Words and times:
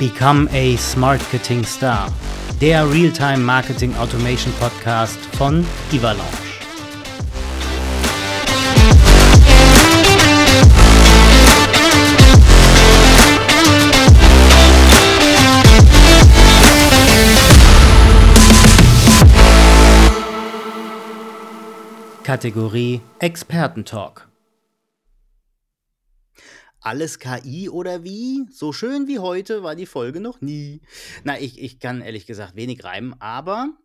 Become 0.00 0.48
a 0.50 0.76
Smartketing 0.78 1.62
Star, 1.62 2.10
der 2.58 2.90
Realtime 2.90 3.36
Marketing 3.36 3.94
Automation 3.96 4.50
Podcast 4.54 5.18
von 5.36 5.62
Ivalon. 5.92 6.24
Kategorie 22.24 23.02
Expertentalk. 23.18 24.29
Alles 26.80 27.18
KI 27.18 27.68
oder 27.68 28.04
wie? 28.04 28.46
So 28.50 28.72
schön 28.72 29.06
wie 29.06 29.18
heute 29.18 29.62
war 29.62 29.76
die 29.76 29.86
Folge 29.86 30.18
noch 30.18 30.40
nie. 30.40 30.80
Na, 31.24 31.38
ich, 31.38 31.60
ich 31.60 31.78
kann 31.78 32.00
ehrlich 32.00 32.26
gesagt 32.26 32.56
wenig 32.56 32.84
reimen, 32.84 33.14
aber 33.20 33.76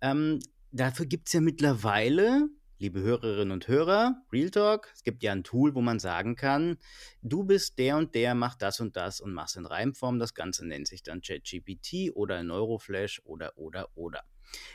ähm, 0.00 0.40
dafür 0.72 1.06
gibt 1.06 1.28
es 1.28 1.34
ja 1.34 1.40
mittlerweile, 1.40 2.48
liebe 2.78 3.00
Hörerinnen 3.00 3.52
und 3.52 3.68
Hörer, 3.68 4.20
Real 4.32 4.50
Talk, 4.50 4.90
es 4.94 5.04
gibt 5.04 5.22
ja 5.22 5.30
ein 5.30 5.44
Tool, 5.44 5.76
wo 5.76 5.80
man 5.80 6.00
sagen 6.00 6.34
kann, 6.34 6.78
du 7.22 7.44
bist 7.44 7.78
der 7.78 7.96
und 7.96 8.16
der, 8.16 8.34
mach 8.34 8.56
das 8.56 8.80
und 8.80 8.96
das 8.96 9.20
und 9.20 9.32
machst 9.32 9.56
in 9.56 9.66
Reimform. 9.66 10.18
Das 10.18 10.34
Ganze 10.34 10.66
nennt 10.66 10.88
sich 10.88 11.04
dann 11.04 11.20
ChatGPT 11.20 12.16
oder 12.16 12.42
Neuroflash 12.42 13.22
oder, 13.24 13.56
oder, 13.56 13.90
oder. 13.94 14.24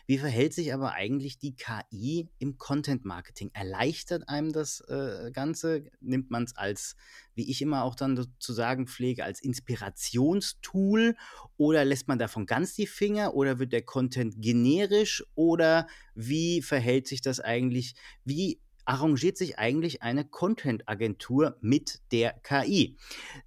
Wie 0.06 0.18
verhält 0.18 0.54
sich 0.54 0.74
aber 0.74 0.94
eigentlich 0.94 1.38
die 1.38 1.56
KI 1.56 2.30
im 2.40 2.58
Content 2.58 3.06
Marketing? 3.06 3.52
Erleichtert 3.54 4.30
einem 4.30 4.52
das 4.52 4.82
äh, 4.82 5.32
Ganze? 5.32 5.92
Nimmt 6.02 6.32
man 6.32 6.44
es 6.44 6.56
als, 6.56 6.96
wie 7.36 7.50
ich 7.50 7.62
immer 7.62 7.84
auch 7.84 7.96
dann 7.96 8.28
zu 8.40 8.54
sagen 8.54 8.88
pflege, 8.88 9.24
als 9.24 9.42
Inspirationstool 9.42 11.16
oder 11.58 11.86
lässt 11.86 12.08
man 12.08 12.20
davon 12.20 12.46
ganz 12.46 12.74
die 12.76 12.88
Finger 12.88 13.34
oder 13.34 13.60
wird 13.60 13.72
der 13.74 13.84
Content 13.84 14.42
generisch 14.42 15.24
oder 15.36 15.88
wie 16.16 16.62
verhält 16.62 17.08
sich 17.08 17.22
das 17.22 17.40
eigentlich? 17.40 17.96
Wie 18.26 18.60
arrangiert 18.86 19.38
sich 19.38 19.60
eigentlich 19.60 20.02
eine 20.02 20.26
Content-Agentur 20.26 21.58
mit 21.62 22.02
der 22.12 22.34
KI? 22.44 22.98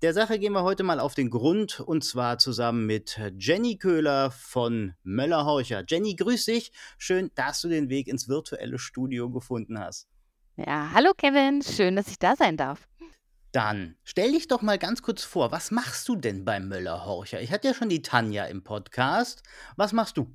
Der 0.02 0.14
Sache 0.14 0.38
gehen 0.38 0.52
wir 0.52 0.62
heute 0.62 0.82
mal 0.82 1.00
auf 1.00 1.14
den 1.14 1.30
Grund 1.30 1.80
und 1.80 2.04
zwar 2.04 2.38
zusammen 2.38 2.86
mit 2.86 3.20
Jenny 3.38 3.76
Köhler 3.76 4.30
von 4.30 4.94
Möller-Horcher. 5.02 5.84
Jenny, 5.88 6.16
grüß 6.16 6.46
dich. 6.46 6.72
Schön, 6.98 7.30
dass 7.34 7.60
du 7.60 7.68
den 7.68 7.88
Weg 7.88 8.08
ins 8.08 8.28
virtuelle 8.28 8.78
Studio 8.78 9.30
gefunden 9.30 9.78
hast. 9.78 10.08
Ja, 10.56 10.90
hallo 10.92 11.12
Kevin, 11.16 11.62
schön, 11.62 11.96
dass 11.96 12.08
ich 12.08 12.18
da 12.18 12.34
sein 12.34 12.56
darf. 12.56 12.88
Dann 13.52 13.96
stell 14.04 14.32
dich 14.32 14.48
doch 14.48 14.62
mal 14.62 14.78
ganz 14.78 15.02
kurz 15.02 15.22
vor, 15.22 15.50
was 15.52 15.70
machst 15.70 16.08
du 16.08 16.16
denn 16.16 16.44
bei 16.44 16.60
Möller-Horcher? 16.60 17.40
Ich 17.40 17.52
hatte 17.52 17.68
ja 17.68 17.74
schon 17.74 17.88
die 17.88 18.02
Tanja 18.02 18.44
im 18.46 18.64
Podcast. 18.64 19.42
Was 19.76 19.92
machst 19.92 20.16
du? 20.16 20.34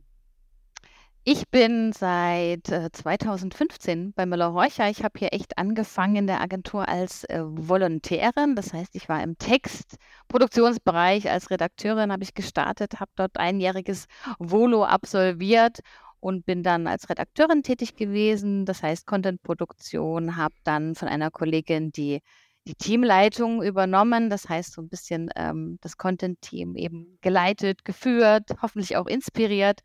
Ich 1.23 1.49
bin 1.49 1.93
seit, 1.93 2.69
äh, 2.69 2.89
2015 2.91 4.11
bei 4.13 4.25
Müller-Horcher. 4.25 4.89
Ich 4.89 5.03
habe 5.03 5.19
hier 5.19 5.33
echt 5.33 5.55
angefangen 5.55 6.15
in 6.15 6.25
der 6.27 6.41
Agentur 6.41 6.89
als, 6.89 7.25
äh, 7.25 7.43
Volontärin. 7.43 8.55
Das 8.55 8.73
heißt, 8.73 8.95
ich 8.95 9.07
war 9.07 9.21
im 9.21 9.37
Textproduktionsbereich 9.37 11.29
als 11.29 11.51
Redakteurin 11.51 12.11
habe 12.11 12.23
ich 12.23 12.33
gestartet, 12.33 12.99
habe 12.99 13.11
dort 13.15 13.37
einjähriges 13.37 14.07
Volo 14.39 14.83
absolviert 14.83 15.81
und 16.19 16.43
bin 16.47 16.63
dann 16.63 16.87
als 16.87 17.07
Redakteurin 17.07 17.61
tätig 17.61 17.95
gewesen. 17.95 18.65
Das 18.65 18.81
heißt 18.81 19.05
Contentproduktion, 19.05 20.37
habe 20.37 20.55
dann 20.63 20.95
von 20.95 21.07
einer 21.07 21.29
Kollegin 21.29 21.91
die 21.91 22.21
die 22.67 22.75
Teamleitung 22.75 23.61
übernommen. 23.63 24.29
Das 24.31 24.49
heißt, 24.49 24.73
so 24.73 24.81
ein 24.81 24.89
bisschen, 24.89 25.29
ähm, 25.35 25.77
das 25.81 25.97
Content-Team 25.97 26.75
eben 26.75 27.17
geleitet, 27.21 27.85
geführt, 27.85 28.49
hoffentlich 28.61 28.97
auch 28.97 29.07
inspiriert 29.07 29.81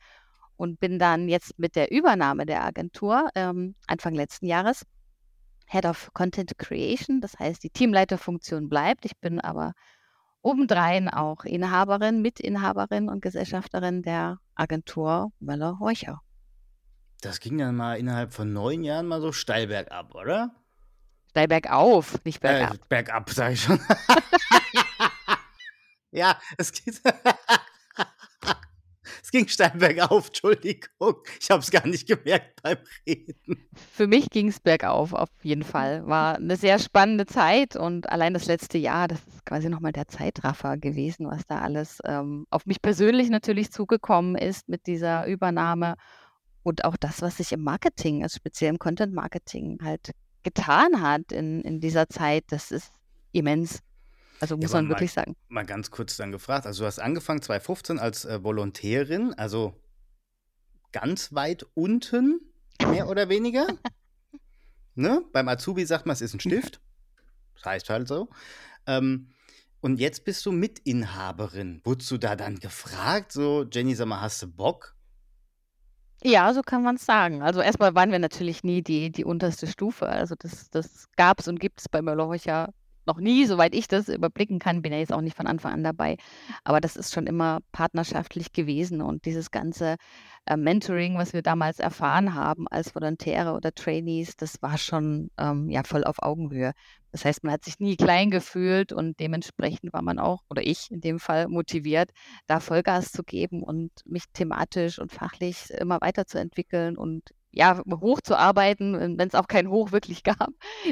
und 0.57 0.81
bin 0.81 0.99
dann 0.99 1.29
jetzt 1.29 1.59
mit 1.59 1.77
der 1.77 1.91
Übernahme 1.91 2.47
der 2.47 2.65
Agentur 2.65 3.29
ähm, 3.35 3.75
Anfang 3.87 4.15
letzten 4.15 4.47
Jahres 4.47 4.85
Head 5.67 5.85
of 5.85 6.11
Content 6.13 6.57
Creation. 6.59 7.21
Das 7.21 7.39
heißt, 7.39 7.63
die 7.63 7.71
Teamleiterfunktion 7.71 8.69
bleibt. 8.69 9.05
Ich 9.05 9.17
bin 9.19 9.41
aber 9.41 9.73
obendrein 10.43 11.09
auch 11.09 11.45
Inhaberin, 11.45 12.23
Mitinhaberin 12.23 13.09
und 13.09 13.21
Gesellschafterin 13.21 14.03
der 14.03 14.39
Agentur 14.55 15.33
Möller-Horcher. 15.41 16.21
Das 17.21 17.41
ging 17.41 17.59
dann 17.59 17.75
mal 17.75 17.99
innerhalb 17.99 18.33
von 18.33 18.53
neun 18.53 18.85
Jahren 18.85 19.07
mal 19.07 19.21
so 19.21 19.33
steil 19.33 19.67
bergab, 19.67 20.15
oder? 20.15 20.55
Steil 21.31 21.49
bergauf, 21.49 22.25
nicht 22.25 22.41
bergab. 22.41 22.75
Äh, 22.75 22.79
bergab, 22.89 23.31
sag 23.31 23.53
ich 23.53 23.63
schon. 23.63 23.81
ja, 26.13 26.39
es 26.57 26.73
geht. 26.73 27.01
Es 29.27 29.33
ging 29.33 29.49
steil 29.49 29.73
bergauf, 29.77 30.29
Entschuldigung. 30.29 31.17
Ich 31.41 31.51
habe 31.51 31.61
es 31.61 31.73
gar 31.73 31.85
nicht 31.85 32.07
gemerkt 32.07 32.63
beim 32.63 32.77
Reden. 33.05 33.35
Für 33.75 34.07
mich 34.07 34.31
ging 34.31 34.47
es 34.47 34.61
bergauf, 34.61 35.13
auf 35.13 35.31
jeden 35.43 35.65
Fall. 35.65 36.07
War 36.07 36.37
eine 36.37 36.55
sehr 36.55 36.79
spannende 36.79 37.27
Zeit 37.27 37.75
und 37.75 38.09
allein 38.09 38.35
das 38.35 38.47
letzte 38.47 38.79
Jahr, 38.79 39.09
das 39.09 39.19
ist 39.27 39.45
quasi 39.45 39.69
nochmal 39.69 39.91
der 39.91 40.07
Zeitraffer 40.07 40.77
gewesen, 40.77 41.27
was 41.27 41.45
da 41.45 41.59
alles 41.59 41.99
ähm, 42.05 42.47
auf 42.51 42.67
mich 42.67 42.81
persönlich 42.81 43.29
natürlich 43.29 43.73
zugekommen 43.73 44.37
ist 44.37 44.69
mit 44.69 44.87
dieser 44.87 45.27
Übernahme 45.27 45.97
und 46.63 46.85
auch 46.85 46.97
das, 46.97 47.21
was 47.21 47.39
sich 47.39 47.51
im 47.51 47.65
Marketing, 47.65 48.23
also 48.23 48.37
speziell 48.37 48.71
im 48.71 48.79
Content 48.79 49.13
Marketing 49.13 49.81
halt 49.83 50.13
getan 50.45 51.03
hat 51.03 51.33
in, 51.33 51.63
in 51.63 51.81
dieser 51.81 52.09
Zeit, 52.09 52.45
das 52.51 52.71
ist 52.71 52.93
immens. 53.33 53.81
Also 54.41 54.57
muss 54.57 54.73
ja, 54.73 54.79
man 54.79 54.89
wirklich 54.89 55.15
mal, 55.17 55.23
sagen. 55.23 55.37
Mal 55.49 55.65
ganz 55.65 55.91
kurz 55.91 56.17
dann 56.17 56.33
gefragt. 56.33 56.67
Also 56.67 56.83
du 56.83 56.87
hast 56.87 56.99
angefangen 56.99 57.43
2015 57.43 57.99
als 57.99 58.25
äh, 58.25 58.43
Volontärin, 58.43 59.35
also 59.35 59.75
ganz 60.93 61.33
weit 61.33 61.67
unten, 61.75 62.41
mehr 62.91 63.09
oder 63.09 63.29
weniger. 63.29 63.67
ne? 64.95 65.23
Beim 65.33 65.49
Azubi 65.49 65.85
sagt 65.87 66.07
man, 66.07 66.15
es 66.15 66.21
ist 66.21 66.35
ein 66.35 66.41
Stift. 66.41 66.81
Das 67.55 67.65
heißt 67.65 67.91
halt 67.91 68.09
so. 68.09 68.29
Ähm, 68.87 69.29
und 69.81 70.01
jetzt 70.01 70.25
bist 70.25 70.45
du 70.47 70.53
Mitinhaberin. 70.53 71.81
Wurdest 71.85 72.11
du 72.11 72.19
da 72.19 72.37
dann 72.37 72.59
gefragt, 72.59 73.33
so, 73.33 73.65
Jenny, 73.71 73.95
sag 73.95 74.07
mal, 74.07 74.21
hast 74.21 74.43
du 74.43 74.49
Bock? 74.49 74.97
Ja, 76.23 76.53
so 76.55 76.63
kann 76.63 76.83
man 76.83 76.97
es 76.97 77.07
sagen. 77.07 77.43
Also 77.43 77.61
erstmal 77.61 77.95
waren 77.95 78.11
wir 78.11 78.19
natürlich 78.19 78.65
nie 78.65 78.83
die, 78.83 79.13
die 79.13 79.25
unterste 79.25 79.67
Stufe. 79.67 80.09
Also 80.09 80.35
das, 80.37 80.71
das 80.71 81.07
gab 81.17 81.41
es 81.41 81.49
und 81.49 81.61
gibt 81.61 81.81
es 81.81 81.89
bei 81.89 82.03
Möller 82.03 82.29
noch 83.07 83.19
nie, 83.19 83.47
soweit 83.47 83.75
ich 83.75 83.89
das 83.89 84.09
überblicken 84.09 84.59
kann, 84.59 84.83
bin 84.83 84.93
ja 84.93 84.99
jetzt 84.99 85.13
auch 85.13 85.21
nicht 85.21 85.37
von 85.37 85.47
Anfang 85.47 85.73
an 85.73 85.85
dabei, 85.85 86.17
aber 86.65 86.81
das 86.81 86.97
ist 86.97 87.13
schon 87.13 87.27
immer 87.27 87.61
partnerschaftlich 87.73 88.53
gewesen 88.53 89.03
und 89.03 89.25
dieses 89.25 89.51
ganze 89.51 89.97
äh, 90.47 90.57
Mentoring, 90.57 91.19
was 91.19 91.33
wir 91.33 91.43
damals 91.43 91.81
erfahren 91.81 92.35
haben 92.35 92.69
als 92.69 92.95
Volontäre 92.95 93.53
oder 93.53 93.73
Trainees, 93.73 94.37
das 94.37 94.63
war 94.63 94.79
schon 94.79 95.31
ähm, 95.39 95.69
ja 95.71 95.83
voll 95.85 96.05
auf 96.05 96.23
Augenhöhe. 96.23 96.73
Das 97.13 97.25
heißt, 97.25 97.45
man 97.45 97.53
hat 97.55 97.65
sich 97.65 97.81
nie 97.81 97.97
klein 97.97 98.31
gefühlt 98.31 98.93
und 98.93 99.19
dementsprechend 99.21 99.93
war 99.93 100.03
man 100.03 100.19
auch, 100.19 100.43
oder 100.51 100.67
ich 100.67 100.91
in 100.91 101.01
dem 101.01 101.19
Fall, 101.19 101.49
motiviert, 101.49 102.11
da 102.47 102.61
Vollgas 102.61 103.11
zu 103.11 103.23
geben 103.25 103.63
und 103.63 103.91
mich 104.05 104.25
thematisch 104.33 104.99
und 104.99 105.13
fachlich 105.13 105.71
immer 105.71 105.99
weiterzuentwickeln 106.01 106.97
und 106.99 107.33
ja, 107.53 107.81
hochzuarbeiten, 107.91 109.19
wenn 109.19 109.29
es 109.29 109.35
auch 109.35 109.49
kein 109.49 109.71
Hoch 109.71 109.91
wirklich 109.91 110.23
gab, 110.25 110.51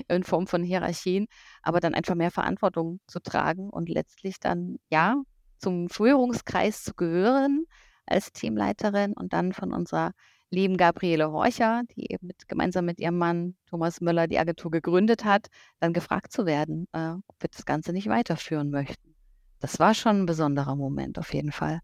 in 0.08 0.24
Form 0.24 0.46
von 0.46 0.62
Hierarchien, 0.62 1.26
aber 1.64 1.80
dann 1.80 1.94
einfach 1.94 2.14
mehr 2.14 2.30
Verantwortung 2.30 3.00
zu 3.06 3.20
tragen 3.20 3.70
und 3.70 3.88
letztlich 3.88 4.38
dann, 4.40 4.78
ja, 4.90 5.16
zum 5.58 5.88
Führungskreis 5.88 6.82
zu 6.82 6.94
gehören 6.94 7.64
als 8.06 8.32
Teamleiterin 8.32 9.14
und 9.14 9.32
dann 9.32 9.52
von 9.52 9.72
unserer 9.72 10.12
lieben 10.50 10.76
Gabriele 10.76 11.30
Horcher, 11.32 11.82
die 11.96 12.12
eben 12.12 12.28
mit, 12.28 12.46
gemeinsam 12.48 12.84
mit 12.84 13.00
ihrem 13.00 13.18
Mann 13.18 13.56
Thomas 13.66 14.00
Müller 14.00 14.28
die 14.28 14.38
Agentur 14.38 14.70
gegründet 14.70 15.24
hat, 15.24 15.48
dann 15.80 15.92
gefragt 15.92 16.32
zu 16.32 16.46
werden, 16.46 16.86
äh, 16.92 17.14
ob 17.26 17.42
wir 17.42 17.48
das 17.50 17.64
Ganze 17.64 17.92
nicht 17.92 18.08
weiterführen 18.08 18.70
möchten. 18.70 19.14
Das 19.58 19.80
war 19.80 19.94
schon 19.94 20.22
ein 20.22 20.26
besonderer 20.26 20.76
Moment 20.76 21.18
auf 21.18 21.32
jeden 21.32 21.52
Fall. 21.52 21.80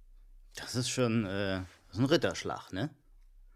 Das 0.55 0.75
ist 0.75 0.91
schon 0.91 1.25
äh, 1.25 1.63
das 1.89 1.99
ist 1.99 2.05
ein 2.05 2.05
Ritterschlag, 2.05 2.73
ne? 2.73 2.91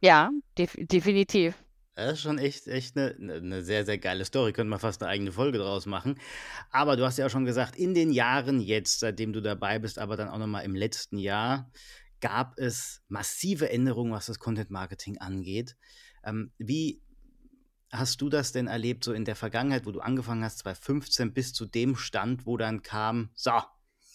Ja, 0.00 0.30
def 0.58 0.74
definitiv. 0.76 1.63
Das 1.94 2.14
ist 2.14 2.22
schon 2.22 2.38
echt, 2.38 2.66
echt 2.66 2.96
eine, 2.96 3.14
eine 3.14 3.40
ne 3.40 3.62
sehr, 3.62 3.84
sehr 3.84 3.98
geile 3.98 4.24
Story. 4.24 4.52
Könnte 4.52 4.70
man 4.70 4.80
fast 4.80 5.02
eine 5.02 5.10
eigene 5.10 5.30
Folge 5.30 5.58
draus 5.58 5.86
machen. 5.86 6.18
Aber 6.70 6.96
du 6.96 7.04
hast 7.04 7.18
ja 7.18 7.26
auch 7.26 7.30
schon 7.30 7.44
gesagt, 7.44 7.76
in 7.76 7.94
den 7.94 8.12
Jahren 8.12 8.60
jetzt, 8.60 9.00
seitdem 9.00 9.32
du 9.32 9.40
dabei 9.40 9.78
bist, 9.78 9.98
aber 9.98 10.16
dann 10.16 10.28
auch 10.28 10.38
nochmal 10.38 10.64
im 10.64 10.74
letzten 10.74 11.18
Jahr, 11.18 11.70
gab 12.20 12.58
es 12.58 13.02
massive 13.08 13.70
Änderungen, 13.70 14.12
was 14.12 14.26
das 14.26 14.38
Content 14.38 14.70
Marketing 14.70 15.18
angeht. 15.18 15.76
Ähm, 16.24 16.52
wie 16.58 17.00
hast 17.92 18.20
du 18.20 18.28
das 18.28 18.50
denn 18.50 18.66
erlebt, 18.66 19.04
so 19.04 19.12
in 19.12 19.24
der 19.24 19.36
Vergangenheit, 19.36 19.86
wo 19.86 19.92
du 19.92 20.00
angefangen 20.00 20.42
hast, 20.42 20.58
2015 20.58 21.32
bis 21.32 21.52
zu 21.52 21.64
dem 21.64 21.96
Stand, 21.96 22.44
wo 22.46 22.56
dann 22.56 22.82
kam, 22.82 23.30
so, 23.34 23.52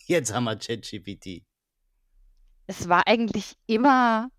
jetzt 0.06 0.34
haben 0.34 0.44
wir 0.46 0.58
ChatGPT? 0.58 1.46
Es 2.68 2.90
war 2.90 3.08
eigentlich 3.08 3.54
immer 3.68 4.30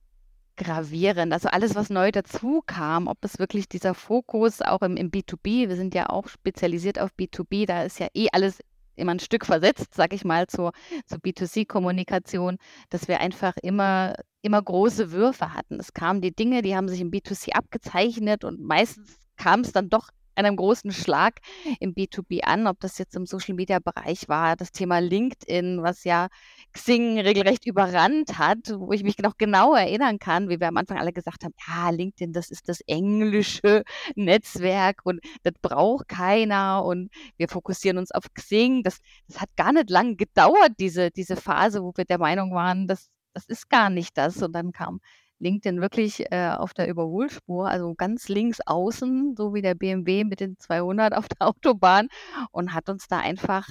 gravierend. 0.60 1.32
Also 1.32 1.48
alles, 1.48 1.74
was 1.74 1.88
neu 1.88 2.12
dazu 2.12 2.62
kam, 2.66 3.08
ob 3.08 3.24
es 3.24 3.38
wirklich 3.38 3.68
dieser 3.68 3.94
Fokus 3.94 4.60
auch 4.60 4.82
im, 4.82 4.96
im 4.96 5.10
B2B, 5.10 5.68
wir 5.68 5.76
sind 5.76 5.94
ja 5.94 6.10
auch 6.10 6.28
spezialisiert 6.28 6.98
auf 6.98 7.10
B2B, 7.18 7.66
da 7.66 7.82
ist 7.82 7.98
ja 7.98 8.08
eh 8.14 8.28
alles 8.32 8.58
immer 8.96 9.12
ein 9.12 9.20
Stück 9.20 9.46
versetzt, 9.46 9.94
sag 9.94 10.12
ich 10.12 10.24
mal, 10.24 10.46
zur, 10.46 10.72
zur 11.06 11.18
B2C-Kommunikation, 11.18 12.58
dass 12.90 13.08
wir 13.08 13.20
einfach 13.20 13.54
immer, 13.62 14.14
immer 14.42 14.60
große 14.60 15.12
Würfe 15.12 15.54
hatten. 15.54 15.80
Es 15.80 15.94
kamen 15.94 16.20
die 16.20 16.34
Dinge, 16.34 16.60
die 16.60 16.76
haben 16.76 16.88
sich 16.88 17.00
im 17.00 17.10
B2C 17.10 17.52
abgezeichnet 17.52 18.44
und 18.44 18.60
meistens 18.60 19.16
kam 19.36 19.60
es 19.60 19.72
dann 19.72 19.88
doch 19.88 20.10
einem 20.34 20.56
großen 20.56 20.92
Schlag 20.92 21.40
im 21.80 21.94
B2B 21.94 22.42
an, 22.42 22.66
ob 22.66 22.80
das 22.80 22.98
jetzt 22.98 23.16
im 23.16 23.26
Social-Media-Bereich 23.26 24.28
war, 24.28 24.56
das 24.56 24.72
Thema 24.72 24.98
LinkedIn, 24.98 25.82
was 25.82 26.04
ja 26.04 26.28
Xing 26.72 27.18
regelrecht 27.18 27.66
überrannt 27.66 28.38
hat, 28.38 28.72
wo 28.76 28.92
ich 28.92 29.02
mich 29.02 29.18
noch 29.18 29.36
genau 29.36 29.74
erinnern 29.74 30.18
kann, 30.18 30.48
wie 30.48 30.60
wir 30.60 30.68
am 30.68 30.76
Anfang 30.76 30.98
alle 30.98 31.12
gesagt 31.12 31.44
haben, 31.44 31.54
ja, 31.66 31.90
LinkedIn, 31.90 32.32
das 32.32 32.50
ist 32.50 32.68
das 32.68 32.80
englische 32.86 33.82
Netzwerk 34.14 35.00
und 35.04 35.20
das 35.42 35.54
braucht 35.60 36.08
keiner 36.08 36.84
und 36.84 37.10
wir 37.36 37.48
fokussieren 37.48 37.98
uns 37.98 38.12
auf 38.12 38.24
Xing. 38.34 38.82
Das, 38.82 38.98
das 39.28 39.40
hat 39.40 39.50
gar 39.56 39.72
nicht 39.72 39.90
lang 39.90 40.16
gedauert, 40.16 40.72
diese, 40.78 41.10
diese 41.10 41.36
Phase, 41.36 41.82
wo 41.82 41.92
wir 41.96 42.04
der 42.04 42.18
Meinung 42.18 42.52
waren, 42.54 42.86
das, 42.86 43.08
das 43.34 43.46
ist 43.46 43.68
gar 43.68 43.90
nicht 43.90 44.16
das. 44.16 44.42
Und 44.42 44.52
dann 44.52 44.72
kam 44.72 45.00
LinkedIn 45.40 45.80
wirklich 45.80 46.30
äh, 46.30 46.50
auf 46.56 46.74
der 46.74 46.88
Überholspur, 46.88 47.68
also 47.68 47.94
ganz 47.94 48.28
links 48.28 48.60
außen, 48.64 49.34
so 49.36 49.54
wie 49.54 49.62
der 49.62 49.74
BMW 49.74 50.24
mit 50.24 50.40
den 50.40 50.58
200 50.58 51.14
auf 51.14 51.28
der 51.28 51.36
Autobahn 51.48 52.08
und 52.52 52.74
hat 52.74 52.88
uns 52.88 53.08
da 53.08 53.18
einfach 53.18 53.70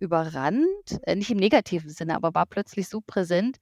überrannt, 0.00 0.98
äh, 1.02 1.14
nicht 1.14 1.30
im 1.30 1.38
negativen 1.38 1.90
Sinne, 1.90 2.16
aber 2.16 2.34
war 2.34 2.46
plötzlich 2.46 2.88
so 2.88 3.00
präsent, 3.00 3.58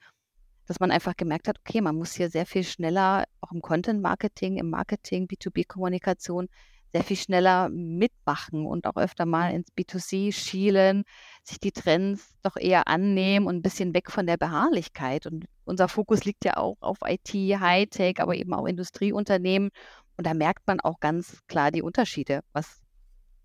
dass 0.67 0.81
man 0.81 0.91
einfach 0.91 1.17
gemerkt 1.17 1.49
hat, 1.49 1.59
okay, 1.61 1.81
man 1.81 1.97
muss 1.97 2.15
hier 2.15 2.31
sehr 2.31 2.47
viel 2.47 2.65
schneller, 2.65 3.25
auch 3.41 3.53
im 3.53 3.63
Content-Marketing, 3.63 4.57
im 4.59 4.71
Marketing, 4.71 5.27
B2B-Kommunikation, 5.27 6.49
sehr 6.93 7.05
viel 7.05 7.17
schneller 7.17 7.69
mitmachen 7.69 8.67
und 8.67 8.87
auch 8.87 8.97
öfter 8.97 9.27
mal 9.27 9.53
ins 9.53 9.69
B2C 9.73 10.33
schielen, 10.33 11.05
sich 11.43 11.61
die 11.61 11.73
Trends 11.73 12.35
doch 12.43 12.57
eher 12.57 12.89
annehmen 12.89 13.47
und 13.47 13.57
ein 13.57 13.63
bisschen 13.63 13.95
weg 13.95 14.11
von 14.11 14.27
der 14.27 14.37
Beharrlichkeit. 14.37 15.27
Und 15.27 15.47
unser 15.65 15.89
Fokus 15.89 16.25
liegt 16.25 16.45
ja 16.45 16.57
auch 16.57 16.77
auf 16.81 16.99
IT, 17.05 17.29
Hightech, 17.29 18.21
aber 18.21 18.37
eben 18.37 18.55
auch 18.55 18.67
Industrieunternehmen. 18.67 19.71
Und 20.17 20.27
da 20.27 20.35
merkt 20.35 20.67
man 20.67 20.81
auch 20.81 21.01
ganz 21.01 21.43
klar 21.47 21.71
die 21.71 21.83
Unterschiede, 21.83 22.41
was 22.53 22.81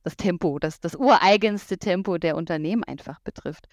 das 0.04 0.16
Tempo, 0.18 0.60
das, 0.60 0.80
das 0.80 0.96
ureigenste 0.96 1.78
Tempo 1.78 2.18
der 2.18 2.36
Unternehmen 2.36 2.84
einfach 2.84 3.20
betrifft. 3.22 3.68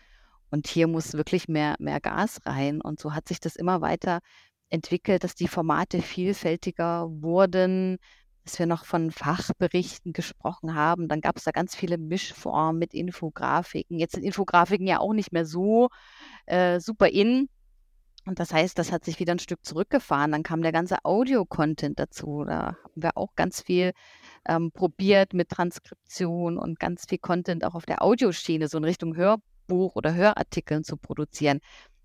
Und 0.50 0.67
hier 0.67 0.88
muss 0.88 1.15
wirklich 1.15 1.49
mehr, 1.49 1.77
mehr 1.79 2.00
Gas 2.00 2.41
rein. 2.47 2.81
Und 2.81 3.00
so 3.00 3.15
hat 3.15 3.29
sich 3.29 3.41
das 3.41 3.56
immer 3.56 3.81
weiter 3.81 4.21
entwickelt, 4.69 5.25
dass 5.25 5.35
die 5.35 5.49
Formate 5.49 6.03
vielfältiger 6.03 7.09
wurden, 7.11 7.99
dass 8.44 8.59
wir 8.59 8.67
noch 8.67 8.85
von 8.85 9.11
Fachberichten 9.11 10.12
gesprochen 10.12 10.75
haben. 10.75 11.09
Dann 11.09 11.21
gab 11.21 11.37
es 11.37 11.44
da 11.44 11.50
ganz 11.50 11.75
viele 11.77 11.99
Mischformen 11.99 12.79
mit 12.79 12.94
Infografiken. 12.94 13.99
Jetzt 13.99 14.15
sind 14.15 14.25
Infografiken 14.25 14.87
ja 14.87 14.99
auch 14.99 15.12
nicht 15.12 15.33
mehr 15.33 15.44
so 15.44 15.88
äh, 16.47 16.81
super 16.81 17.09
in. 17.09 17.49
Und 18.27 18.39
das 18.39 18.53
heißt, 18.53 18.79
das 18.79 18.93
hat 18.93 19.05
sich 19.05 19.19
wieder 19.19 19.33
ein 19.33 19.39
Stück 19.39 19.65
zurückgefahren. 19.65 20.33
Dann 20.33 20.43
kam 20.43 20.63
der 20.63 20.73
ganze 20.73 20.99
Audio-Content 21.05 21.99
dazu. 21.99 22.45
Da 22.45 22.77
haben 22.85 23.03
wir 23.03 23.17
auch 23.17 23.35
ganz 23.35 23.63
viel 23.63 23.93
ähm, 24.47 24.71
probiert 24.73 25.33
mit 25.33 25.49
Transkription 25.49 26.59
und 26.59 26.79
ganz 26.79 27.07
viel 27.09 27.19
Content 27.19 27.65
auch 27.65 27.75
auf 27.75 27.87
der 27.87 28.03
Audioschiene, 28.03 28.69
so 28.69 28.79
in 28.79 28.85
Richtung 28.85 29.17
Hörbuch 29.17 29.97
oder 29.97 30.15
Hörartikeln 30.15 30.85
zu 30.85 30.97
produzieren. 30.97 31.61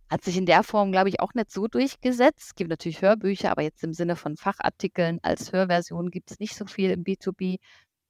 Hat 0.10 0.24
sich 0.24 0.38
in 0.38 0.46
der 0.46 0.64
Form, 0.64 0.92
glaube 0.92 1.10
ich, 1.10 1.20
auch 1.20 1.34
nicht 1.34 1.52
so 1.52 1.68
durchgesetzt. 1.68 2.48
Es 2.48 2.56
gibt 2.56 2.70
natürlich 2.70 3.02
Hörbücher, 3.02 3.52
aber 3.52 3.64
jetzt 3.64 3.84
im 3.84 3.94
Sinne 3.94 4.16
von 4.16 4.38
Fachartikeln 4.38 5.20
als 5.24 5.52
Hörversion 5.52 6.12
gibt 6.12 6.32
es 6.32 6.40
nicht 6.40 6.56
so 6.56 6.66
viel 6.66 6.92
im 6.92 7.04
B2B. 7.04 7.58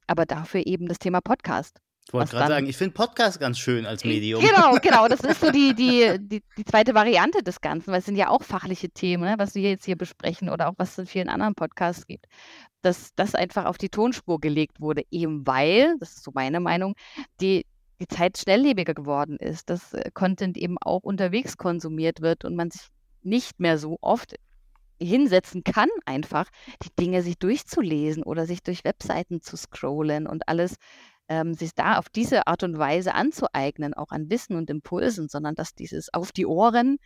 Aber 0.08 0.26
dafür 0.26 0.68
eben 0.68 0.88
das 0.88 1.00
Thema 1.00 1.22
Podcast. 1.22 1.80
Ich 2.08 2.14
wollte 2.14 2.32
gerade 2.32 2.50
sagen, 2.50 2.68
ich 2.68 2.78
finde 2.78 2.94
Podcast 2.94 3.40
ganz 3.40 3.58
schön 3.58 3.86
als 3.88 4.06
Medium. 4.06 4.40
Genau, 4.44 4.76
genau. 4.82 5.08
Das 5.08 5.22
ist 5.22 5.42
so 5.42 5.50
die, 5.50 5.74
die, 5.74 6.18
die, 6.20 6.44
die, 6.56 6.66
zweite 6.66 6.94
Variante 6.94 7.42
des 7.42 7.62
Ganzen, 7.62 7.92
weil 7.92 8.00
es 8.00 8.06
sind 8.06 8.16
ja 8.16 8.30
auch 8.30 8.44
fachliche 8.44 8.90
Themen, 8.90 9.24
ne, 9.24 9.36
was 9.40 9.56
wir 9.56 9.72
jetzt 9.72 9.86
hier 9.86 9.98
besprechen 9.98 10.50
oder 10.50 10.70
auch 10.70 10.76
was 10.78 10.92
es 10.92 10.98
in 11.00 11.06
vielen 11.08 11.30
anderen 11.30 11.56
Podcasts 11.56 12.06
gibt. 12.06 12.28
Dass 12.84 13.16
das 13.16 13.34
einfach 13.34 13.66
auf 13.66 13.80
die 13.80 13.90
Tonspur 13.90 14.40
gelegt 14.40 14.80
wurde, 14.80 15.02
eben 15.10 15.48
weil, 15.48 15.96
das 16.00 16.18
ist 16.18 16.24
so 16.24 16.32
meine 16.34 16.60
Meinung, 16.60 16.94
die, 17.42 17.66
die 18.00 18.08
Zeit 18.08 18.38
schnelllebiger 18.38 18.94
geworden 18.94 19.38
ist, 19.38 19.72
dass 19.72 19.94
äh, 19.94 20.12
Content 20.14 20.58
eben 20.58 20.78
auch 20.80 21.02
unterwegs 21.02 21.58
konsumiert 21.58 22.22
wird 22.22 22.46
und 22.46 22.56
man 22.56 22.70
sich 22.70 22.88
nicht 23.24 23.60
mehr 23.60 23.80
so 23.80 23.98
oft 24.02 24.36
hinsetzen 25.00 25.64
kann, 25.64 25.90
einfach 26.06 26.50
die 26.84 26.96
Dinge 27.00 27.24
sich 27.24 27.40
durchzulesen 27.40 28.24
oder 28.24 28.46
sich 28.46 28.62
durch 28.62 28.84
Webseiten 28.84 29.42
zu 29.42 29.58
scrollen 29.58 30.28
und 30.28 30.48
alles 30.48 30.76
ähm, 31.28 31.54
sich 31.54 31.74
da 31.74 31.98
auf 31.98 32.10
diese 32.10 32.48
Art 32.48 32.64
und 32.64 32.78
Weise 32.78 33.14
anzueignen, 33.16 33.94
auch 33.94 34.12
an 34.12 34.30
Wissen 34.30 34.56
und 34.56 34.70
Impulsen, 34.70 35.28
sondern 35.28 35.56
dass 35.56 35.74
dieses 35.74 36.14
auf 36.14 36.32
die 36.32 36.46
Ohren 36.46 36.98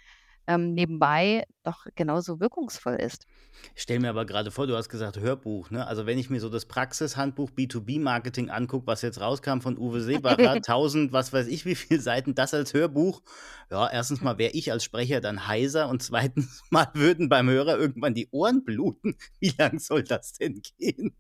ähm, 0.50 0.74
nebenbei 0.74 1.46
doch 1.64 1.86
genauso 1.94 2.40
wirkungsvoll 2.40 2.96
ist. 2.96 3.28
Ich 3.76 3.84
stelle 3.84 4.00
mir 4.00 4.10
aber 4.10 4.26
gerade 4.26 4.50
vor, 4.50 4.66
du 4.66 4.76
hast 4.76 4.90
gesagt 4.90 5.20
Hörbuch, 5.20 5.70
ne? 5.70 5.86
Also 5.86 6.08
wenn 6.08 6.18
ich 6.18 6.32
mir 6.32 6.40
so 6.40 6.50
das 6.50 6.66
Praxishandbuch 6.66 7.52
B2B-Marketing 7.52 8.50
angucke, 8.50 8.88
was 8.88 9.04
jetzt 9.04 9.22
rauskam 9.22 9.60
von 9.60 9.78
Uwe 9.78 10.02
Seebacher, 10.02 10.52
1000, 10.54 11.14
was 11.14 11.32
weiß 11.32 11.48
ich, 11.48 11.66
wie 11.66 11.76
viele 11.76 12.02
Seiten, 12.02 12.34
das 12.34 12.56
als 12.56 12.74
Hörbuch. 12.74 13.22
Ja, 13.70 13.92
erstens 13.92 14.22
mal 14.22 14.40
wäre 14.40 14.52
ich 14.54 14.72
als 14.72 14.84
Sprecher 14.84 15.22
dann 15.22 15.48
heiser 15.48 15.88
und 15.88 16.02
zweitens 16.02 16.64
mal 16.72 16.88
würden 16.94 17.30
beim 17.30 17.48
Hörer 17.48 17.78
irgendwann 17.78 18.16
die 18.16 18.30
Ohren 18.32 18.64
bluten. 18.64 19.18
Wie 19.40 19.54
lang 19.56 19.78
soll 19.78 20.04
das 20.04 20.34
denn 20.34 20.62
gehen? 20.80 21.16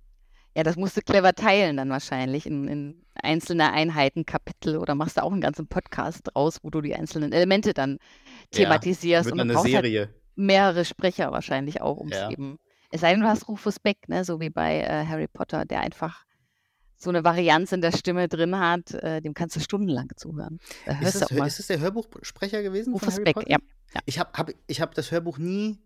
Ja, 0.56 0.63
das 0.63 0.75
musst 0.75 0.98
du 0.98 1.01
clever 1.01 1.34
teilen 1.34 1.78
dann 1.78 1.90
wahrscheinlich 1.90 2.46
in, 2.46 2.68
in 2.68 3.06
einzelne 3.13 3.72
Einheiten, 3.72 4.25
Kapitel 4.25 4.78
oder 4.78 4.96
machst 4.96 5.18
du 5.18 5.24
auch 5.24 5.31
einen 5.31 5.42
ganzen 5.42 5.68
Podcast 5.68 6.22
draus, 6.24 6.60
wo 6.63 6.69
du 6.69 6.81
die 6.81 6.96
einzelnen 6.96 7.31
Elemente 7.31 7.74
dann 7.74 8.00
thematisierst. 8.51 9.28
Ja, 9.28 9.34
und 9.34 9.40
eine 9.40 9.56
halt 9.56 9.68
Serie. 9.68 10.00
Halt 10.01 10.16
mehrere 10.36 10.86
Sprecher 10.86 11.31
wahrscheinlich 11.31 11.81
auch, 11.81 11.98
um 11.98 12.10
es 12.10 12.18
ja. 12.18 12.31
eben. 12.31 12.57
Es 12.92 13.01
sei 13.01 13.12
denn, 13.12 13.22
du 13.22 13.28
hast 13.28 13.48
Rufus 13.48 13.80
Beck, 13.80 14.10
ne, 14.10 14.24
so 14.24 14.40
wie 14.40 14.50
bei 14.50 14.80
äh, 14.80 15.06
Harry 15.06 15.28
Potter, 15.28 15.66
der 15.66 15.81
einfach 15.81 16.25
so 16.98 17.10
eine 17.10 17.24
Varianz 17.24 17.72
in 17.72 17.81
der 17.81 17.92
Stimme 17.92 18.28
drin 18.28 18.57
hat, 18.57 18.94
äh, 18.94 19.22
dem 19.22 19.34
kannst 19.34 19.56
du 19.56 19.60
stundenlang 19.60 20.10
zuhören. 20.16 20.60
Ist 21.02 21.22
das, 21.22 21.31
ist 21.31 21.60
das, 21.60 21.68
der 21.68 21.80
Hörbuchsprecher 21.80 22.62
gewesen? 22.63 22.94
Rufus 22.94 23.24
Beck, 23.24 23.38
ja. 23.48 23.57
ja. 23.94 24.02
Ich 24.06 24.19
habe 24.19 24.31
hab, 24.34 24.50
hab 24.50 24.95
das 24.95 25.12
Hörbuch 25.12 25.38
nie 25.38 25.80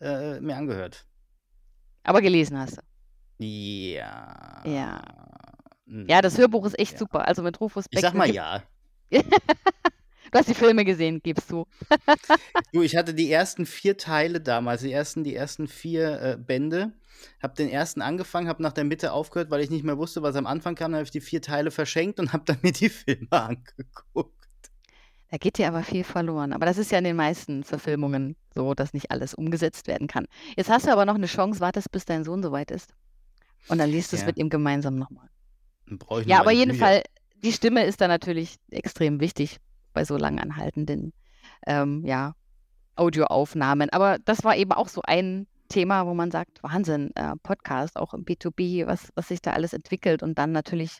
äh, 0.00 0.40
mehr 0.40 0.56
angehört. 0.56 1.06
Aber 2.02 2.20
gelesen 2.20 2.58
hast 2.58 2.78
du. 2.78 2.82
Ja. 3.40 4.62
Ja. 4.66 5.02
Ja, 5.86 6.20
das 6.22 6.36
Hörbuch 6.36 6.66
ist 6.66 6.78
echt 6.78 6.92
ja. 6.92 6.98
super. 6.98 7.26
Also 7.26 7.42
mit 7.42 7.60
Rufus 7.60 7.88
Beck. 7.88 7.98
Ich 7.98 8.00
sag 8.00 8.14
mal 8.14 8.30
ja. 8.30 8.62
du 9.10 9.20
hast 10.34 10.48
die 10.48 10.54
Filme 10.54 10.84
gesehen, 10.84 11.20
gibst 11.22 11.50
du. 11.50 11.66
du, 12.72 12.82
ich 12.82 12.96
hatte 12.96 13.14
die 13.14 13.32
ersten 13.32 13.64
vier 13.66 13.96
Teile 13.96 14.40
damals, 14.40 14.82
die 14.82 14.92
ersten, 14.92 15.24
die 15.24 15.34
ersten 15.34 15.68
vier 15.68 16.20
äh, 16.20 16.36
Bände. 16.38 16.92
Hab 17.42 17.54
den 17.54 17.68
ersten 17.68 18.02
angefangen, 18.02 18.48
hab 18.48 18.60
nach 18.60 18.72
der 18.72 18.84
Mitte 18.84 19.12
aufgehört, 19.12 19.50
weil 19.50 19.62
ich 19.62 19.70
nicht 19.70 19.84
mehr 19.84 19.98
wusste, 19.98 20.22
was 20.22 20.36
am 20.36 20.46
Anfang 20.46 20.74
kam. 20.74 20.92
Dann 20.92 20.98
habe 20.98 21.04
ich 21.04 21.10
die 21.10 21.20
vier 21.20 21.42
Teile 21.42 21.70
verschenkt 21.70 22.20
und 22.20 22.32
hab 22.32 22.44
dann 22.44 22.58
mir 22.62 22.72
die 22.72 22.90
Filme 22.90 23.26
angeguckt. 23.30 24.46
Da 25.30 25.38
geht 25.38 25.58
dir 25.58 25.68
aber 25.68 25.82
viel 25.82 26.04
verloren. 26.04 26.52
Aber 26.52 26.66
das 26.66 26.76
ist 26.76 26.92
ja 26.92 26.98
in 26.98 27.04
den 27.04 27.16
meisten 27.16 27.64
Verfilmungen 27.64 28.36
so, 28.54 28.74
dass 28.74 28.92
nicht 28.92 29.10
alles 29.10 29.32
umgesetzt 29.32 29.86
werden 29.86 30.08
kann. 30.08 30.26
Jetzt 30.56 30.68
hast 30.68 30.86
du 30.86 30.92
aber 30.92 31.06
noch 31.06 31.14
eine 31.14 31.26
Chance, 31.26 31.60
wartest, 31.60 31.90
bis 31.90 32.04
dein 32.04 32.24
Sohn 32.24 32.42
soweit 32.42 32.70
ist. 32.70 32.92
Und 33.68 33.78
dann 33.78 33.90
liest 33.90 34.12
du 34.12 34.16
es 34.16 34.24
mit 34.24 34.38
ihm 34.38 34.48
gemeinsam 34.48 34.96
nochmal. 34.96 35.28
Ja, 36.26 36.40
aber 36.40 36.52
jeden 36.52 36.74
Fall, 36.74 37.02
die 37.42 37.52
Stimme 37.52 37.84
ist 37.84 38.00
da 38.00 38.08
natürlich 38.08 38.56
extrem 38.70 39.20
wichtig 39.20 39.58
bei 39.92 40.04
so 40.04 40.16
lang 40.16 40.38
anhaltenden 40.38 41.12
ähm, 41.66 42.04
ja, 42.04 42.34
Audioaufnahmen. 42.96 43.90
Aber 43.90 44.18
das 44.18 44.44
war 44.44 44.56
eben 44.56 44.72
auch 44.72 44.88
so 44.88 45.02
ein 45.02 45.46
Thema, 45.68 46.06
wo 46.06 46.14
man 46.14 46.30
sagt, 46.30 46.62
Wahnsinn, 46.62 47.10
äh, 47.14 47.34
Podcast, 47.42 47.96
auch 47.96 48.14
im 48.14 48.24
B2B, 48.24 48.86
was, 48.86 49.10
was 49.14 49.28
sich 49.28 49.40
da 49.40 49.52
alles 49.52 49.72
entwickelt. 49.72 50.22
Und 50.22 50.38
dann 50.38 50.52
natürlich 50.52 50.98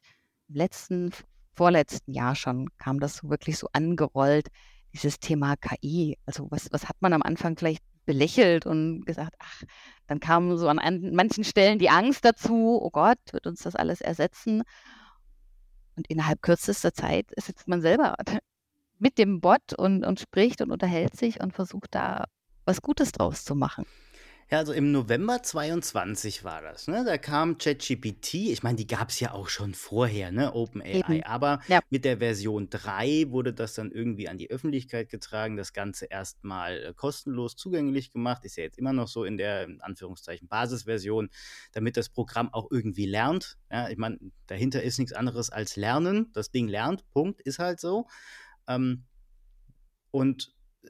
im 0.49 0.57
letzten, 0.57 1.13
vorletzten 1.53 2.13
Jahr 2.13 2.35
schon 2.35 2.69
kam 2.79 3.01
das 3.01 3.29
wirklich 3.29 3.59
so 3.59 3.69
angerollt, 3.73 4.49
dieses 4.93 5.19
Thema 5.19 5.57
KI. 5.57 6.19
Also 6.27 6.49
was, 6.51 6.69
was 6.73 6.89
hat 6.89 6.97
man 7.01 7.13
am 7.13 7.23
Anfang 7.23 7.57
vielleicht 7.57 7.83
belächelt 8.07 8.67
und 8.67 9.05
gesagt, 9.05 9.35
ach, 9.39 9.63
dann 10.07 10.21
kam 10.21 10.57
so 10.57 10.69
an 10.69 11.11
manchen 11.13 11.45
Stellen 11.45 11.79
die 11.79 11.91
Angst 11.91 12.25
dazu, 12.25 12.81
oh 12.83 12.91
Gott, 12.91 13.19
wird 13.33 13.47
uns 13.47 13.63
das 13.63 13.77
alles 13.77 14.01
ersetzen? 14.01 14.63
Und 15.97 16.09
innerhalb 16.09 16.43
kürzester 16.43 16.93
Zeit 16.95 17.27
sitzt 17.37 17.69
man 17.69 17.83
selber 17.83 18.17
mit 18.99 19.19
dem 19.19 19.41
Bot 19.41 19.73
und, 19.77 20.05
und 20.05 20.21
spricht 20.21 20.61
und 20.61 20.71
unterhält 20.71 21.17
sich 21.17 21.41
und 21.41 21.53
versucht 21.53 21.95
da 21.95 22.27
was 22.65 22.83
Gutes 22.83 23.13
draus 23.13 23.45
zu 23.45 23.55
machen. 23.55 23.87
Ja, 24.53 24.59
also 24.59 24.73
im 24.73 24.91
November 24.91 25.45
22 25.45 26.43
war 26.43 26.61
das. 26.61 26.89
Ne? 26.89 27.05
Da 27.05 27.19
kam 27.19 27.57
ChatGPT. 27.57 28.35
Ich 28.35 28.65
meine, 28.65 28.77
die 28.77 28.87
gab 28.89 29.11
es 29.11 29.21
ja 29.21 29.31
auch 29.33 29.49
schon 29.49 29.75
vorher, 29.75 30.33
ne? 30.33 30.53
OpenAI. 30.53 31.25
Aber 31.25 31.61
Ja. 31.69 31.79
mit 31.89 32.05
der 32.05 32.19
Version 32.19 32.69
3 32.69 33.27
wurde 33.29 33.53
das 33.53 33.75
dann 33.75 33.93
irgendwie 33.93 34.29
an 34.29 34.39
die 34.39 34.51
Öffentlichkeit 34.51 35.09
getragen. 35.09 35.57
Das 35.57 35.73
Ganze 35.73 36.07
erstmal 36.07 36.83
äh, 36.83 36.95
kostenlos 36.95 37.55
zugänglich 37.55 38.11
gemacht. 38.11 38.45
Ist 38.45 38.57
ja 38.57 38.65
jetzt 38.65 38.77
immer 38.77 38.93
noch 38.93 39.07
so 39.07 39.23
in 39.23 39.37
der, 39.37 39.63
in 39.65 39.81
Anführungszeichen, 39.83 40.49
Basisversion, 40.49 41.31
damit 41.71 41.97
das 41.97 42.09
Programm 42.09 42.53
auch 42.53 42.73
irgendwie 42.73 43.07
lernt. 43.07 43.57
Ja, 43.71 43.89
ich 43.89 43.99
meine, 43.99 44.19
dahinter 44.49 44.83
ist 44.83 44.99
nichts 44.99 45.13
anderes 45.13 45.51
als 45.51 45.77
Lernen. 45.77 46.33
Das 46.33 46.51
Ding 46.51 46.67
lernt, 46.67 47.09
Punkt, 47.13 47.41
ist 47.41 47.61
halt 47.61 47.79
so. 47.79 48.09
Ähm, 48.67 49.05
und 50.11 50.53
äh, 50.83 50.89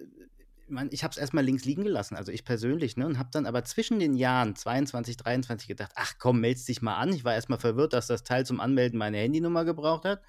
ich 0.90 1.04
habe 1.04 1.12
es 1.12 1.18
erstmal 1.18 1.44
links 1.44 1.64
liegen 1.64 1.84
gelassen, 1.84 2.16
also 2.16 2.32
ich 2.32 2.44
persönlich, 2.44 2.96
ne, 2.96 3.06
und 3.06 3.18
habe 3.18 3.30
dann 3.32 3.46
aber 3.46 3.64
zwischen 3.64 3.98
den 3.98 4.14
Jahren 4.14 4.56
22, 4.56 5.16
23 5.16 5.68
gedacht, 5.68 5.92
ach 5.94 6.14
komm, 6.18 6.40
meldest 6.40 6.68
dich 6.68 6.82
mal 6.82 6.96
an. 6.96 7.12
Ich 7.12 7.24
war 7.24 7.34
erstmal 7.34 7.58
verwirrt, 7.58 7.92
dass 7.92 8.06
das 8.06 8.22
Teil 8.22 8.46
zum 8.46 8.60
Anmelden 8.60 8.98
meine 8.98 9.18
Handynummer 9.18 9.64
gebraucht 9.64 10.04
hat. 10.04 10.22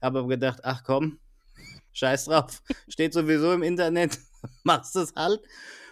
Habe 0.00 0.20
aber 0.20 0.28
gedacht, 0.28 0.60
ach 0.62 0.84
komm, 0.84 1.18
scheiß 1.92 2.26
drauf, 2.26 2.62
steht 2.88 3.12
sowieso 3.12 3.52
im 3.52 3.62
Internet, 3.62 4.18
machst 4.62 4.96
es 4.96 5.14
halt. 5.14 5.40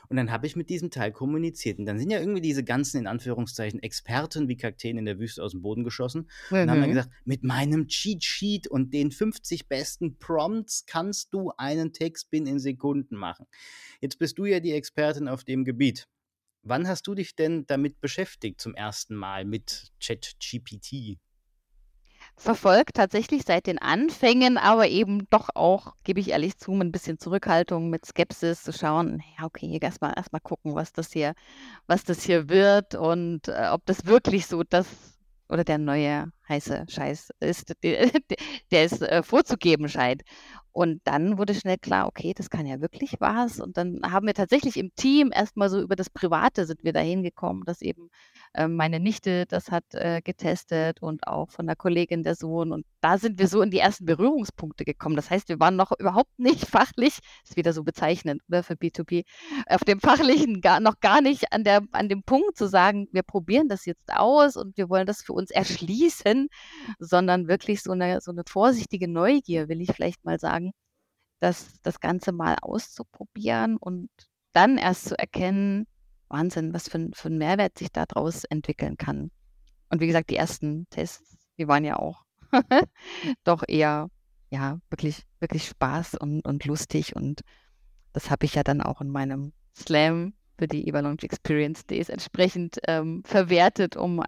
Und 0.08 0.16
dann 0.16 0.30
habe 0.30 0.46
ich 0.46 0.56
mit 0.56 0.68
diesem 0.70 0.90
Teil 0.90 1.12
kommuniziert. 1.12 1.78
Und 1.78 1.86
dann 1.86 1.98
sind 1.98 2.10
ja 2.10 2.20
irgendwie 2.20 2.40
diese 2.40 2.64
ganzen, 2.64 2.98
in 2.98 3.06
Anführungszeichen, 3.06 3.82
Experten 3.82 4.48
wie 4.48 4.56
Kakteen 4.56 4.98
in 4.98 5.04
der 5.04 5.18
Wüste 5.18 5.42
aus 5.42 5.52
dem 5.52 5.62
Boden 5.62 5.84
geschossen 5.84 6.28
und 6.62 6.70
haben 6.70 6.80
dann 6.80 6.90
Mhm. 6.90 6.94
gesagt, 6.94 7.10
mit 7.24 7.42
meinem 7.44 7.88
Cheat 7.88 8.24
Sheet 8.24 8.66
und 8.68 8.92
den 8.94 9.10
50 9.10 9.68
besten 9.68 10.18
Prompts 10.18 10.86
kannst 10.86 11.32
du 11.32 11.50
einen 11.56 11.92
Text 11.92 12.30
binnen 12.30 12.58
Sekunden 12.58 13.16
machen. 13.16 13.46
Jetzt 14.00 14.18
bist 14.18 14.38
du 14.38 14.44
ja 14.44 14.60
die 14.60 14.72
Expertin 14.72 15.28
auf 15.28 15.44
dem 15.44 15.64
Gebiet. 15.64 16.08
Wann 16.62 16.88
hast 16.88 17.06
du 17.06 17.14
dich 17.14 17.36
denn 17.36 17.64
damit 17.66 18.00
beschäftigt 18.00 18.60
zum 18.60 18.74
ersten 18.74 19.14
Mal 19.14 19.44
mit 19.44 19.92
ChatGPT? 20.00 21.18
Verfolgt 22.38 22.96
tatsächlich 22.96 23.44
seit 23.46 23.66
den 23.66 23.78
Anfängen, 23.78 24.58
aber 24.58 24.88
eben 24.88 25.26
doch 25.30 25.48
auch, 25.54 25.94
gebe 26.04 26.20
ich 26.20 26.30
ehrlich 26.30 26.58
zu, 26.58 26.72
mit 26.72 26.88
ein 26.88 26.92
bisschen 26.92 27.18
Zurückhaltung, 27.18 27.88
mit 27.88 28.04
Skepsis 28.04 28.62
zu 28.62 28.74
schauen, 28.74 29.22
ja, 29.38 29.46
okay, 29.46 29.78
erstmal 29.80 30.12
erst 30.14 30.34
mal 30.34 30.40
gucken, 30.40 30.74
was 30.74 30.92
das 30.92 31.12
hier, 31.12 31.34
was 31.86 32.04
das 32.04 32.22
hier 32.24 32.50
wird 32.50 32.94
und 32.94 33.48
äh, 33.48 33.68
ob 33.72 33.86
das 33.86 34.04
wirklich 34.04 34.46
so 34.46 34.62
das 34.62 34.86
oder 35.48 35.64
der 35.64 35.78
neue 35.78 36.30
heiße 36.48 36.84
Scheiß 36.88 37.30
ist, 37.40 37.72
der, 37.82 38.10
der 38.70 38.84
es 38.84 39.00
äh, 39.00 39.22
vorzugeben 39.22 39.88
scheint. 39.88 40.22
Und 40.76 41.00
dann 41.04 41.38
wurde 41.38 41.54
schnell 41.54 41.78
klar, 41.78 42.06
okay, 42.06 42.34
das 42.36 42.50
kann 42.50 42.66
ja 42.66 42.82
wirklich 42.82 43.14
was. 43.18 43.60
Und 43.60 43.78
dann 43.78 43.98
haben 44.04 44.26
wir 44.26 44.34
tatsächlich 44.34 44.76
im 44.76 44.94
Team 44.94 45.30
erstmal 45.32 45.70
so 45.70 45.80
über 45.80 45.96
das 45.96 46.10
Private 46.10 46.66
sind 46.66 46.84
wir 46.84 46.92
dahin 46.92 47.22
gekommen, 47.22 47.62
dass 47.64 47.80
eben 47.80 48.10
äh, 48.52 48.68
meine 48.68 49.00
Nichte 49.00 49.46
das 49.46 49.70
hat 49.70 49.84
äh, 49.92 50.20
getestet 50.22 51.00
und 51.00 51.26
auch 51.28 51.50
von 51.50 51.66
der 51.66 51.76
Kollegin 51.76 52.22
der 52.24 52.34
Sohn. 52.34 52.72
Und 52.72 52.84
da 53.00 53.16
sind 53.16 53.38
wir 53.38 53.48
so 53.48 53.62
in 53.62 53.70
die 53.70 53.78
ersten 53.78 54.04
Berührungspunkte 54.04 54.84
gekommen. 54.84 55.16
Das 55.16 55.30
heißt, 55.30 55.48
wir 55.48 55.58
waren 55.60 55.76
noch 55.76 55.92
überhaupt 55.98 56.38
nicht 56.38 56.66
fachlich, 56.68 57.20
ist 57.42 57.56
wieder 57.56 57.72
so 57.72 57.82
bezeichnend, 57.82 58.42
oder 58.48 58.62
für 58.62 58.74
B2B, 58.74 59.24
auf 59.68 59.82
dem 59.84 59.98
fachlichen 59.98 60.60
gar, 60.60 60.80
noch 60.80 61.00
gar 61.00 61.22
nicht 61.22 61.54
an, 61.54 61.64
der, 61.64 61.80
an 61.92 62.10
dem 62.10 62.22
Punkt 62.22 62.58
zu 62.58 62.68
sagen, 62.68 63.08
wir 63.12 63.22
probieren 63.22 63.68
das 63.68 63.86
jetzt 63.86 64.12
aus 64.12 64.56
und 64.56 64.76
wir 64.76 64.90
wollen 64.90 65.06
das 65.06 65.22
für 65.22 65.32
uns 65.32 65.50
erschließen, 65.50 66.48
sondern 66.98 67.48
wirklich 67.48 67.82
so 67.82 67.92
eine, 67.92 68.20
so 68.20 68.30
eine 68.30 68.42
vorsichtige 68.46 69.08
Neugier, 69.08 69.70
will 69.70 69.80
ich 69.80 69.92
vielleicht 69.94 70.22
mal 70.26 70.38
sagen, 70.38 70.65
das, 71.40 71.80
das 71.82 72.00
Ganze 72.00 72.32
mal 72.32 72.56
auszuprobieren 72.60 73.76
und 73.76 74.10
dann 74.52 74.78
erst 74.78 75.06
zu 75.06 75.18
erkennen, 75.18 75.86
Wahnsinn, 76.28 76.72
was 76.74 76.88
für, 76.88 77.08
für 77.12 77.28
ein 77.28 77.38
Mehrwert 77.38 77.78
sich 77.78 77.92
daraus 77.92 78.44
entwickeln 78.44 78.96
kann. 78.96 79.30
Und 79.90 80.00
wie 80.00 80.06
gesagt, 80.06 80.30
die 80.30 80.36
ersten 80.36 80.88
Tests, 80.90 81.36
die 81.58 81.68
waren 81.68 81.84
ja 81.84 81.98
auch 81.98 82.24
doch 83.44 83.62
eher, 83.66 84.08
ja, 84.50 84.78
wirklich, 84.90 85.22
wirklich 85.40 85.66
Spaß 85.68 86.14
und, 86.14 86.40
und 86.42 86.64
lustig. 86.64 87.14
Und 87.14 87.42
das 88.12 88.30
habe 88.30 88.46
ich 88.46 88.54
ja 88.54 88.62
dann 88.62 88.80
auch 88.80 89.00
in 89.00 89.10
meinem 89.10 89.52
Slam 89.76 90.34
für 90.58 90.66
die 90.66 90.88
Evaluation 90.88 91.30
Experience 91.30 91.86
Days 91.86 92.08
entsprechend 92.08 92.78
ähm, 92.88 93.22
verwertet, 93.24 93.96
um 93.96 94.22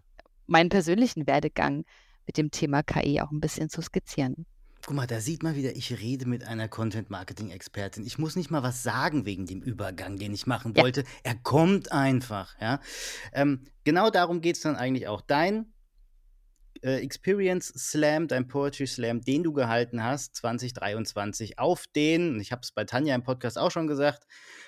meinen 0.46 0.68
persönlichen 0.68 1.26
Werdegang 1.26 1.84
mit 2.26 2.36
dem 2.36 2.50
Thema 2.50 2.82
KI 2.82 3.20
auch 3.20 3.30
ein 3.30 3.40
bisschen 3.40 3.70
zu 3.70 3.80
skizzieren. 3.80 4.46
Guck 4.88 4.96
mal, 4.96 5.06
da 5.06 5.20
sieht 5.20 5.42
man 5.42 5.54
wieder, 5.54 5.76
ich 5.76 6.00
rede 6.00 6.26
mit 6.26 6.44
einer 6.44 6.66
Content-Marketing-Expertin. 6.66 8.06
Ich 8.06 8.16
muss 8.16 8.36
nicht 8.36 8.50
mal 8.50 8.62
was 8.62 8.82
sagen 8.82 9.26
wegen 9.26 9.44
dem 9.44 9.60
Übergang, 9.60 10.16
den 10.16 10.32
ich 10.32 10.46
machen 10.46 10.72
Ja. 10.74 10.82
wollte. 10.82 11.04
Er 11.24 11.34
kommt 11.34 11.92
einfach, 11.92 12.58
ja. 12.58 12.80
Ähm, 13.34 13.66
genau 13.84 14.08
darum 14.08 14.40
geht 14.40 14.56
es 14.56 14.62
dann 14.62 14.76
eigentlich 14.76 15.06
auch. 15.06 15.20
Dein 15.20 15.66
Experience 16.82 17.68
Slam, 17.68 18.28
dein 18.28 18.48
Poetry 18.48 18.86
Slam, 18.86 19.20
den 19.20 19.42
du 19.42 19.52
gehalten 19.52 20.02
hast, 20.02 20.36
2023, 20.36 21.58
auf 21.58 21.86
den, 21.94 22.40
ich 22.40 22.52
habe 22.52 22.62
es 22.62 22.72
bei 22.72 22.84
Tanja 22.84 23.14
im 23.14 23.22
Podcast 23.22 23.58
auch 23.58 23.70
schon 23.70 23.86
gesagt, 23.86 24.26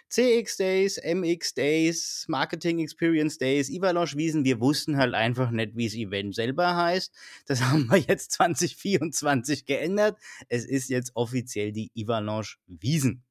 CX 0.08 0.56
Days, 0.56 1.00
MX 1.04 1.54
Days, 1.54 2.24
Marketing 2.28 2.80
Experience 2.80 3.38
Days, 3.38 3.68
Ivalanche 3.68 4.16
Wiesen, 4.16 4.44
wir 4.44 4.60
wussten 4.60 4.96
halt 4.96 5.14
einfach 5.14 5.50
nicht, 5.52 5.76
wie 5.76 5.86
das 5.86 5.94
Event 5.94 6.34
selber 6.34 6.76
heißt. 6.76 7.14
Das 7.46 7.60
haben 7.70 7.88
wir 7.88 7.98
jetzt 7.98 8.32
2024 8.32 9.66
geändert. 9.66 10.18
Es 10.48 10.64
ist 10.64 10.88
jetzt 10.88 11.12
offiziell 11.14 11.70
die 11.70 11.92
Ivalanche 11.94 12.56
Wiesen. 12.66 13.22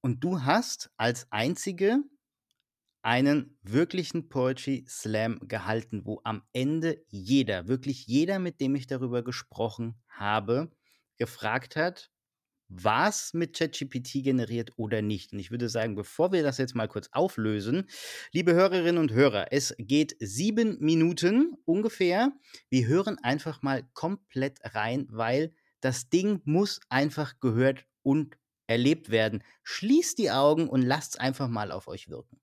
Und 0.00 0.24
du 0.24 0.44
hast 0.44 0.90
als 0.96 1.26
einzige 1.30 1.98
einen 3.06 3.56
wirklichen 3.62 4.28
Poetry 4.28 4.84
Slam 4.88 5.38
gehalten, 5.46 6.04
wo 6.04 6.20
am 6.24 6.42
Ende 6.52 7.04
jeder, 7.06 7.68
wirklich 7.68 8.08
jeder, 8.08 8.40
mit 8.40 8.60
dem 8.60 8.74
ich 8.74 8.88
darüber 8.88 9.22
gesprochen 9.22 9.94
habe, 10.08 10.72
gefragt 11.16 11.76
hat, 11.76 12.10
was 12.66 13.32
mit 13.32 13.56
ChatGPT 13.56 14.24
generiert 14.24 14.72
oder 14.74 15.02
nicht. 15.02 15.32
Und 15.32 15.38
ich 15.38 15.52
würde 15.52 15.68
sagen, 15.68 15.94
bevor 15.94 16.32
wir 16.32 16.42
das 16.42 16.58
jetzt 16.58 16.74
mal 16.74 16.88
kurz 16.88 17.08
auflösen, 17.12 17.88
liebe 18.32 18.54
Hörerinnen 18.54 18.98
und 18.98 19.12
Hörer, 19.12 19.52
es 19.52 19.72
geht 19.78 20.16
sieben 20.18 20.76
Minuten 20.80 21.54
ungefähr. 21.64 22.32
Wir 22.70 22.88
hören 22.88 23.18
einfach 23.22 23.62
mal 23.62 23.88
komplett 23.94 24.58
rein, 24.74 25.06
weil 25.10 25.54
das 25.80 26.08
Ding 26.08 26.40
muss 26.42 26.80
einfach 26.88 27.38
gehört 27.38 27.86
und 28.02 28.36
erlebt 28.66 29.10
werden. 29.10 29.44
Schließt 29.62 30.18
die 30.18 30.32
Augen 30.32 30.68
und 30.68 30.82
lasst 30.82 31.14
es 31.14 31.20
einfach 31.20 31.46
mal 31.46 31.70
auf 31.70 31.86
euch 31.86 32.08
wirken. 32.08 32.40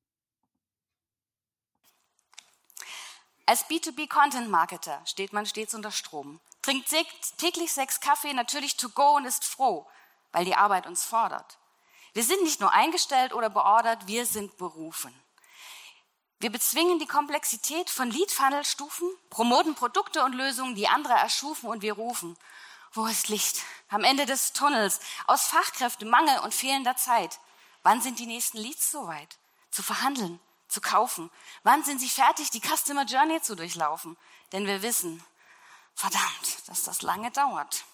Als 3.46 3.66
B2B-Content-Marketer 3.66 5.02
steht 5.06 5.34
man 5.34 5.46
stets 5.46 5.74
unter 5.74 5.92
Strom, 5.92 6.40
trinkt 6.62 6.90
täglich 7.38 7.74
sechs 7.74 8.00
Kaffee, 8.00 8.34
natürlich 8.34 8.78
to 8.78 8.90
go 8.90 9.18
und 9.18 9.26
ist 9.26 9.44
froh, 9.44 9.86
weil 10.32 10.46
die 10.46 10.56
Arbeit 10.56 10.88
uns 10.88 11.04
fordert. 11.04 11.58
Wir 12.14 12.24
sind 12.24 12.44
nicht 12.44 12.62
nur 12.62 12.72
eingestellt 12.72 13.34
oder 13.34 13.50
beordert, 13.50 14.08
wir 14.08 14.26
sind 14.26 14.58
berufen. 14.58 15.14
Wir 16.40 16.52
bezwingen 16.52 17.00
die 17.00 17.08
Komplexität 17.08 17.90
von 17.90 18.10
Lead-Funnel-Stufen, 18.10 19.10
promoten 19.30 19.76
Produkte 19.76 20.24
und 20.24 20.34
Lösungen, 20.34 20.76
die 20.76 20.88
andere 20.88 21.14
erschufen 21.14 21.70
und 21.70 21.82
wir 21.82 21.94
rufen. 21.94 22.38
Wo 22.94 23.08
ist 23.08 23.28
Licht? 23.28 23.62
Am 23.90 24.04
Ende 24.04 24.26
des 24.26 24.54
Tunnels, 24.54 25.00
aus 25.26 25.48
Fachkräftemangel 25.48 26.40
und 26.40 26.54
fehlender 26.54 26.96
Zeit. 26.96 27.40
Wann 27.82 28.02
sind 28.02 28.20
die 28.20 28.26
nächsten 28.26 28.58
Leads 28.58 28.92
soweit? 28.92 29.38
Zu 29.72 29.84
verhandeln, 29.84 30.40
zu 30.74 30.82
kaufen? 30.82 31.30
Wann 31.62 31.84
sind 31.84 32.00
sie 32.00 32.10
fertig, 32.10 32.50
die 32.50 32.62
Customer 32.62 33.06
Journey 33.06 33.42
zu 33.42 33.56
durchlaufen? 33.56 34.18
Denn 34.52 34.66
wir 34.66 34.82
wissen, 34.82 35.24
verdammt, 35.94 36.68
dass 36.68 36.84
das 36.84 37.04
lange 37.04 37.32
dauert, 37.32 37.86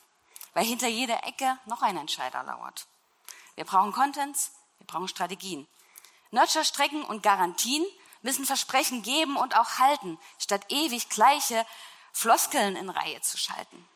weil 0.53 0.65
hinter 0.65 0.87
jeder 0.87 1.25
Ecke 1.25 1.57
noch 1.65 1.81
ein 1.81 1.97
Entscheider 1.97 2.41
lauert. 2.43 2.87
Wir 3.55 3.65
brauchen 3.65 3.91
Contents, 3.91 4.51
wir 4.77 4.87
brauchen 4.87 5.09
Strategien. 5.09 5.67
Nurture-Strecken 6.31 7.03
und 7.03 7.21
Garantien 7.21 7.85
müssen 8.21 8.45
Versprechen 8.45 9.03
geben 9.03 9.35
und 9.35 9.55
auch 9.57 9.79
halten, 9.79 10.17
statt 10.37 10.65
ewig 10.69 11.09
gleiche 11.09 11.65
Floskeln 12.13 12.75
in 12.75 12.89
Reihe 12.89 13.21
zu 13.21 13.37
schalten. 13.37 13.87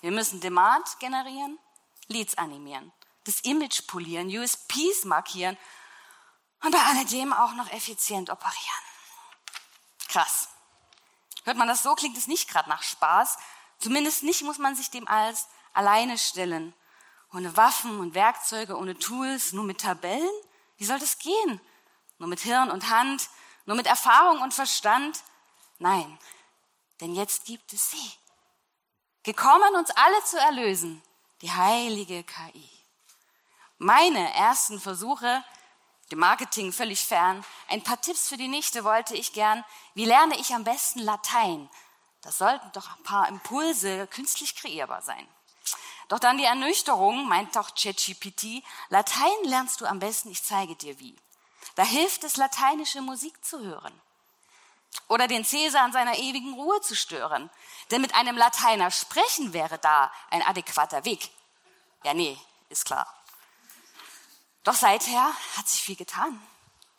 Wir 0.00 0.10
müssen 0.10 0.40
Demand 0.40 0.98
generieren, 0.98 1.58
Leads 2.08 2.36
animieren, 2.36 2.92
das 3.24 3.40
Image 3.40 3.86
polieren, 3.86 4.26
USPs 4.28 5.04
markieren 5.04 5.56
und 6.62 6.70
bei 6.70 6.82
alledem 6.82 7.32
auch 7.32 7.54
noch 7.54 7.70
effizient 7.70 8.30
operieren. 8.30 8.82
Krass. 10.08 10.48
Hört 11.44 11.56
man 11.56 11.68
das 11.68 11.82
so, 11.82 11.94
klingt 11.94 12.16
es 12.16 12.26
nicht 12.26 12.48
gerade 12.48 12.68
nach 12.68 12.82
Spaß. 12.82 13.36
Zumindest 13.78 14.22
nicht 14.22 14.42
muss 14.42 14.58
man 14.58 14.76
sich 14.76 14.90
dem 14.90 15.08
als 15.08 15.48
alleine 15.72 16.18
stellen. 16.18 16.74
Ohne 17.32 17.56
Waffen 17.56 17.98
und 17.98 18.14
Werkzeuge, 18.14 18.76
ohne 18.76 18.98
Tools, 18.98 19.52
nur 19.52 19.64
mit 19.64 19.80
Tabellen? 19.80 20.30
Wie 20.76 20.84
soll 20.84 20.98
das 20.98 21.18
gehen? 21.18 21.60
Nur 22.18 22.28
mit 22.28 22.40
Hirn 22.40 22.70
und 22.70 22.90
Hand, 22.90 23.28
nur 23.64 23.76
mit 23.76 23.86
Erfahrung 23.86 24.40
und 24.40 24.54
Verstand? 24.54 25.22
Nein, 25.78 26.18
denn 27.00 27.14
jetzt 27.14 27.44
gibt 27.44 27.72
es 27.72 27.90
sie. 27.90 28.12
Gekommen, 29.24 29.74
uns 29.76 29.90
alle 29.90 30.24
zu 30.24 30.38
erlösen, 30.38 31.02
die 31.40 31.50
heilige 31.50 32.22
KI. 32.22 32.70
Meine 33.78 34.32
ersten 34.34 34.80
Versuche 34.80 35.42
dem 36.12 36.20
Marketing 36.20 36.72
völlig 36.72 37.04
fern. 37.04 37.44
Ein 37.68 37.82
paar 37.82 38.00
Tipps 38.00 38.28
für 38.28 38.36
die 38.36 38.48
Nichte 38.48 38.84
wollte 38.84 39.16
ich 39.16 39.32
gern. 39.32 39.64
Wie 39.94 40.04
lerne 40.04 40.38
ich 40.38 40.54
am 40.54 40.62
besten 40.62 41.00
Latein? 41.00 41.68
Das 42.20 42.38
sollten 42.38 42.70
doch 42.72 42.88
ein 42.96 43.02
paar 43.02 43.28
Impulse 43.28 44.06
künstlich 44.06 44.54
kreierbar 44.54 45.02
sein. 45.02 45.26
Doch 46.08 46.18
dann 46.18 46.36
die 46.36 46.44
Ernüchterung, 46.44 47.26
meint 47.26 47.56
doch 47.56 47.74
ChatGPT, 47.74 48.62
Latein 48.90 49.44
lernst 49.44 49.80
du 49.80 49.86
am 49.86 49.98
besten, 49.98 50.30
ich 50.30 50.44
zeige 50.44 50.76
dir 50.76 50.98
wie. 51.00 51.16
Da 51.74 51.84
hilft 51.84 52.22
es, 52.24 52.36
lateinische 52.36 53.00
Musik 53.00 53.42
zu 53.44 53.60
hören. 53.60 53.98
Oder 55.08 55.26
den 55.26 55.44
Cäsar 55.44 55.82
an 55.82 55.92
seiner 55.92 56.18
ewigen 56.18 56.52
Ruhe 56.52 56.80
zu 56.82 56.94
stören. 56.94 57.48
Denn 57.90 58.02
mit 58.02 58.14
einem 58.14 58.36
Lateiner 58.36 58.90
sprechen 58.90 59.54
wäre 59.54 59.78
da 59.78 60.12
ein 60.30 60.42
adäquater 60.42 61.06
Weg. 61.06 61.30
Ja, 62.04 62.12
nee, 62.12 62.36
ist 62.68 62.84
klar. 62.84 63.06
Doch 64.64 64.74
seither 64.74 65.32
hat 65.56 65.68
sich 65.68 65.82
viel 65.82 65.96
getan. 65.96 66.40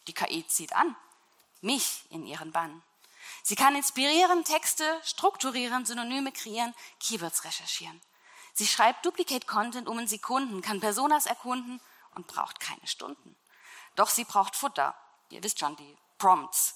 Die 0.08 0.14
KI 0.14 0.46
zieht 0.48 0.74
an. 0.74 0.96
Mich 1.62 2.04
in 2.10 2.26
ihren 2.26 2.52
Bann. 2.52 2.84
Sie 3.42 3.56
kann 3.56 3.76
inspirieren, 3.76 4.44
Texte 4.44 5.00
strukturieren, 5.04 5.86
Synonyme 5.86 6.32
kreieren, 6.32 6.74
Keywords 7.00 7.46
recherchieren. 7.46 8.02
Sie 8.54 8.68
schreibt 8.68 9.06
Duplicate 9.06 9.48
Content 9.48 9.88
um 9.88 9.98
in 9.98 10.08
Sekunden, 10.08 10.62
kann 10.62 10.80
Personas 10.80 11.26
erkunden 11.26 11.82
und 12.16 12.28
braucht 12.28 12.60
keine 12.60 12.86
Stunden. 12.86 13.36
Doch 13.96 14.10
sie 14.10 14.26
braucht 14.26 14.56
Futter. 14.56 14.96
Ihr 15.30 15.42
wisst 15.44 15.60
schon, 15.60 15.76
die 15.76 15.98
Prompts. 16.18 16.76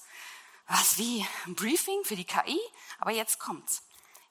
Was 0.66 0.98
wie? 0.98 1.26
Ein 1.46 1.54
Briefing 1.54 2.04
für 2.04 2.16
die 2.16 2.24
KI? 2.24 2.58
Aber 2.98 3.10
jetzt 3.10 3.38
kommt's. 3.38 3.82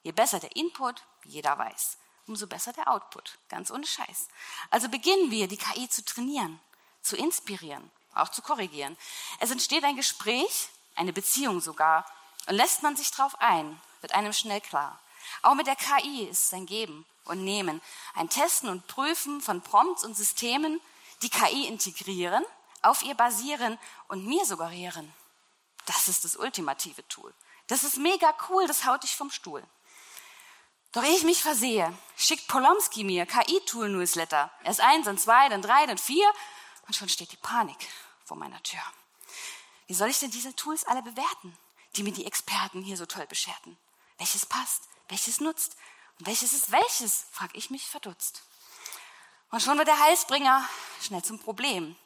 Je 0.02 0.12
besser 0.12 0.40
der 0.40 0.54
Input, 0.56 1.02
jeder 1.24 1.58
weiß, 1.58 1.98
umso 2.28 2.46
besser 2.46 2.72
der 2.72 2.88
Output. 2.88 3.38
Ganz 3.48 3.70
ohne 3.70 3.86
Scheiß. 3.86 4.28
Also 4.70 4.88
beginnen 4.88 5.30
wir, 5.30 5.48
die 5.48 5.56
KI 5.56 5.88
zu 5.88 6.04
trainieren, 6.04 6.60
zu 7.02 7.16
inspirieren, 7.16 7.90
auch 8.14 8.28
zu 8.28 8.42
korrigieren. 8.42 8.96
Es 9.40 9.50
entsteht 9.50 9.84
ein 9.84 9.96
Gespräch, 9.96 10.68
eine 10.94 11.12
Beziehung 11.12 11.60
sogar. 11.60 12.04
Und 12.46 12.54
lässt 12.54 12.82
man 12.82 12.96
sich 12.96 13.10
drauf 13.10 13.34
ein, 13.40 13.80
wird 14.00 14.14
einem 14.14 14.32
schnell 14.32 14.60
klar. 14.60 14.98
Auch 15.42 15.54
mit 15.54 15.66
der 15.66 15.76
KI 15.76 16.24
ist 16.24 16.46
es 16.46 16.52
ein 16.52 16.66
Geben 16.66 17.04
und 17.24 17.44
Nehmen. 17.44 17.80
Ein 18.14 18.28
Testen 18.28 18.68
und 18.68 18.86
Prüfen 18.86 19.40
von 19.40 19.60
Prompts 19.60 20.04
und 20.04 20.16
Systemen, 20.16 20.80
die 21.22 21.30
KI 21.30 21.66
integrieren, 21.66 22.44
auf 22.82 23.02
ihr 23.02 23.14
basieren 23.14 23.78
und 24.08 24.26
mir 24.26 24.44
suggerieren. 24.44 25.12
Das 25.86 26.08
ist 26.08 26.24
das 26.24 26.36
ultimative 26.36 27.06
Tool. 27.08 27.32
Das 27.66 27.84
ist 27.84 27.96
mega 27.96 28.34
cool, 28.48 28.66
das 28.66 28.84
haut 28.86 29.02
dich 29.02 29.16
vom 29.16 29.30
Stuhl. 29.30 29.62
Doch 30.92 31.04
ehe 31.04 31.16
ich 31.16 31.22
mich 31.22 31.42
versehe, 31.42 31.96
schickt 32.16 32.48
Polomski 32.48 33.04
mir 33.04 33.26
KI-Tool-Newsletter. 33.26 34.50
Erst 34.64 34.80
eins, 34.80 35.04
dann 35.04 35.18
zwei, 35.18 35.48
dann 35.48 35.62
drei, 35.62 35.86
dann 35.86 35.98
vier 35.98 36.30
und 36.86 36.94
schon 36.96 37.08
steht 37.08 37.30
die 37.30 37.36
Panik 37.36 37.76
vor 38.24 38.36
meiner 38.36 38.62
Tür. 38.62 38.80
Wie 39.86 39.94
soll 39.94 40.08
ich 40.08 40.18
denn 40.18 40.30
diese 40.30 40.54
Tools 40.56 40.84
alle 40.84 41.02
bewerten, 41.02 41.56
die 41.96 42.02
mir 42.02 42.12
die 42.12 42.26
Experten 42.26 42.82
hier 42.82 42.96
so 42.96 43.06
toll 43.06 43.26
bescherten? 43.26 43.76
Welches 44.16 44.46
passt? 44.46 44.88
Welches 45.08 45.40
nutzt? 45.40 45.76
Und 46.18 46.26
welches 46.26 46.52
ist 46.52 46.70
welches? 46.70 47.26
frag 47.32 47.50
ich 47.54 47.70
mich 47.70 47.86
verdutzt. 47.86 48.42
Und 49.50 49.62
schon 49.62 49.78
wird 49.78 49.88
der 49.88 49.98
Heilsbringer 49.98 50.68
schnell 51.00 51.22
zum 51.22 51.38
Problem. 51.38 51.96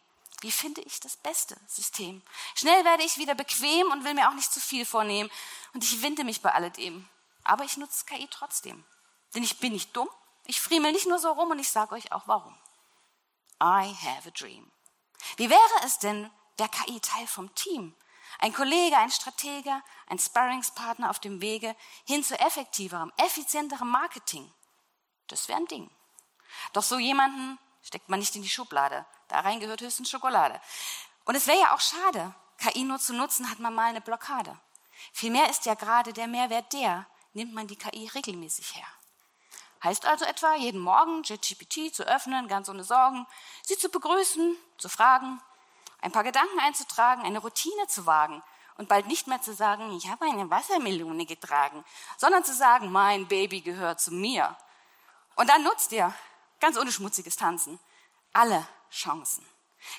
Wie 0.40 0.52
finde 0.52 0.80
ich 0.82 0.98
das 1.00 1.16
beste 1.16 1.56
System? 1.68 2.22
Schnell 2.56 2.84
werde 2.84 3.04
ich 3.04 3.18
wieder 3.18 3.34
bequem 3.34 3.90
und 3.92 4.04
will 4.04 4.14
mir 4.14 4.28
auch 4.28 4.34
nicht 4.34 4.52
zu 4.52 4.60
viel 4.60 4.84
vornehmen. 4.84 5.30
Und 5.72 5.84
ich 5.84 6.02
winde 6.02 6.24
mich 6.24 6.40
bei 6.40 6.52
alledem. 6.52 7.08
Aber 7.44 7.64
ich 7.64 7.76
nutze 7.76 8.04
KI 8.04 8.28
trotzdem. 8.30 8.84
Denn 9.34 9.42
ich 9.42 9.58
bin 9.58 9.72
nicht 9.72 9.96
dumm. 9.96 10.08
Ich 10.44 10.60
friemel 10.60 10.92
nicht 10.92 11.06
nur 11.06 11.18
so 11.18 11.30
rum 11.32 11.50
und 11.50 11.58
ich 11.58 11.70
sage 11.70 11.94
euch 11.94 12.12
auch 12.12 12.26
warum. 12.26 12.56
I 13.62 13.94
have 13.94 14.28
a 14.28 14.32
dream. 14.32 14.70
Wie 15.36 15.48
wäre 15.48 15.84
es 15.84 15.98
denn, 15.98 16.30
der 16.58 16.68
KI 16.68 17.00
Teil 17.00 17.26
vom 17.26 17.54
Team? 17.54 17.94
Ein 18.38 18.52
Kollege, 18.52 18.96
ein 18.96 19.10
Stratege, 19.10 19.82
ein 20.08 20.18
Sparringspartner 20.18 21.10
auf 21.10 21.20
dem 21.20 21.40
Wege 21.40 21.76
hin 22.04 22.24
zu 22.24 22.38
effektiverem, 22.38 23.12
effizienterem 23.16 23.88
Marketing. 23.88 24.52
Das 25.28 25.48
wäre 25.48 25.58
ein 25.58 25.66
Ding. 25.66 25.90
Doch 26.72 26.82
so 26.82 26.98
jemanden 26.98 27.58
steckt 27.82 28.08
man 28.08 28.18
nicht 28.18 28.34
in 28.34 28.42
die 28.42 28.48
Schublade. 28.48 29.06
Da 29.28 29.40
rein 29.40 29.60
gehört 29.60 29.80
höchstens 29.80 30.10
Schokolade. 30.10 30.60
Und 31.24 31.34
es 31.34 31.46
wäre 31.46 31.60
ja 31.60 31.74
auch 31.74 31.80
schade, 31.80 32.34
KI 32.58 32.84
nur 32.84 32.98
zu 32.98 33.14
nutzen, 33.14 33.50
hat 33.50 33.58
man 33.58 33.74
mal 33.74 33.88
eine 33.88 34.00
Blockade. 34.00 34.58
Vielmehr 35.12 35.48
ist 35.50 35.66
ja 35.66 35.74
gerade 35.74 36.12
der 36.12 36.26
Mehrwert 36.26 36.72
der, 36.72 37.06
nimmt 37.32 37.54
man 37.54 37.66
die 37.66 37.76
KI 37.76 38.08
regelmäßig 38.08 38.74
her. 38.76 38.86
Heißt 39.82 40.06
also 40.06 40.24
etwa, 40.24 40.54
jeden 40.54 40.80
Morgen 40.80 41.22
JetGPT 41.24 41.92
zu 41.94 42.04
öffnen, 42.04 42.46
ganz 42.46 42.68
ohne 42.68 42.84
Sorgen, 42.84 43.26
sie 43.62 43.76
zu 43.76 43.88
begrüßen, 43.88 44.56
zu 44.78 44.88
fragen, 44.88 45.40
ein 46.00 46.12
paar 46.12 46.22
Gedanken 46.22 46.58
einzutragen, 46.60 47.22
eine 47.22 47.40
Routine 47.40 47.86
zu 47.88 48.06
wagen 48.06 48.42
und 48.76 48.88
bald 48.88 49.06
nicht 49.06 49.26
mehr 49.26 49.42
zu 49.42 49.54
sagen, 49.54 49.96
ich 49.96 50.08
habe 50.08 50.24
eine 50.24 50.50
Wassermelone 50.50 51.26
getragen, 51.26 51.84
sondern 52.16 52.44
zu 52.44 52.54
sagen, 52.54 52.92
mein 52.92 53.26
Baby 53.26 53.60
gehört 53.60 54.00
zu 54.00 54.12
mir. 54.12 54.56
Und 55.34 55.48
dann 55.48 55.62
nutzt 55.62 55.92
ihr, 55.92 56.14
ganz 56.60 56.78
ohne 56.78 56.92
schmutziges 56.92 57.36
Tanzen, 57.36 57.80
alle 58.32 58.66
Chancen. 58.90 59.44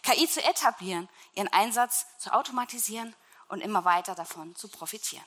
KI 0.01 0.29
zu 0.29 0.41
etablieren, 0.43 1.09
ihren 1.33 1.49
Einsatz 1.49 2.05
zu 2.19 2.33
automatisieren 2.33 3.13
und 3.49 3.61
immer 3.61 3.83
weiter 3.83 4.15
davon 4.15 4.55
zu 4.55 4.69
profitieren. 4.69 5.25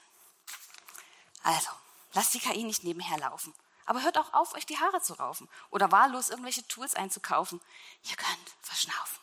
Also, 1.43 1.71
lasst 2.17 2.35
die 2.35 2.41
KI 2.41 2.65
nicht 2.65 2.83
nebenher 2.83 3.19
laufen. 3.19 3.55
Aber 3.85 4.03
hört 4.03 4.19
auch 4.19 4.33
auf, 4.33 4.55
euch 4.55 4.67
die 4.67 4.79
Haare 4.79 5.01
zu 5.01 5.13
raufen 5.15 5.49
oder 5.71 5.93
wahllos 5.93 6.31
irgendwelche 6.31 6.67
Tools 6.67 6.95
einzukaufen. 6.97 7.61
Ihr 8.03 8.17
könnt 8.17 8.57
verschnaufen. 8.61 9.21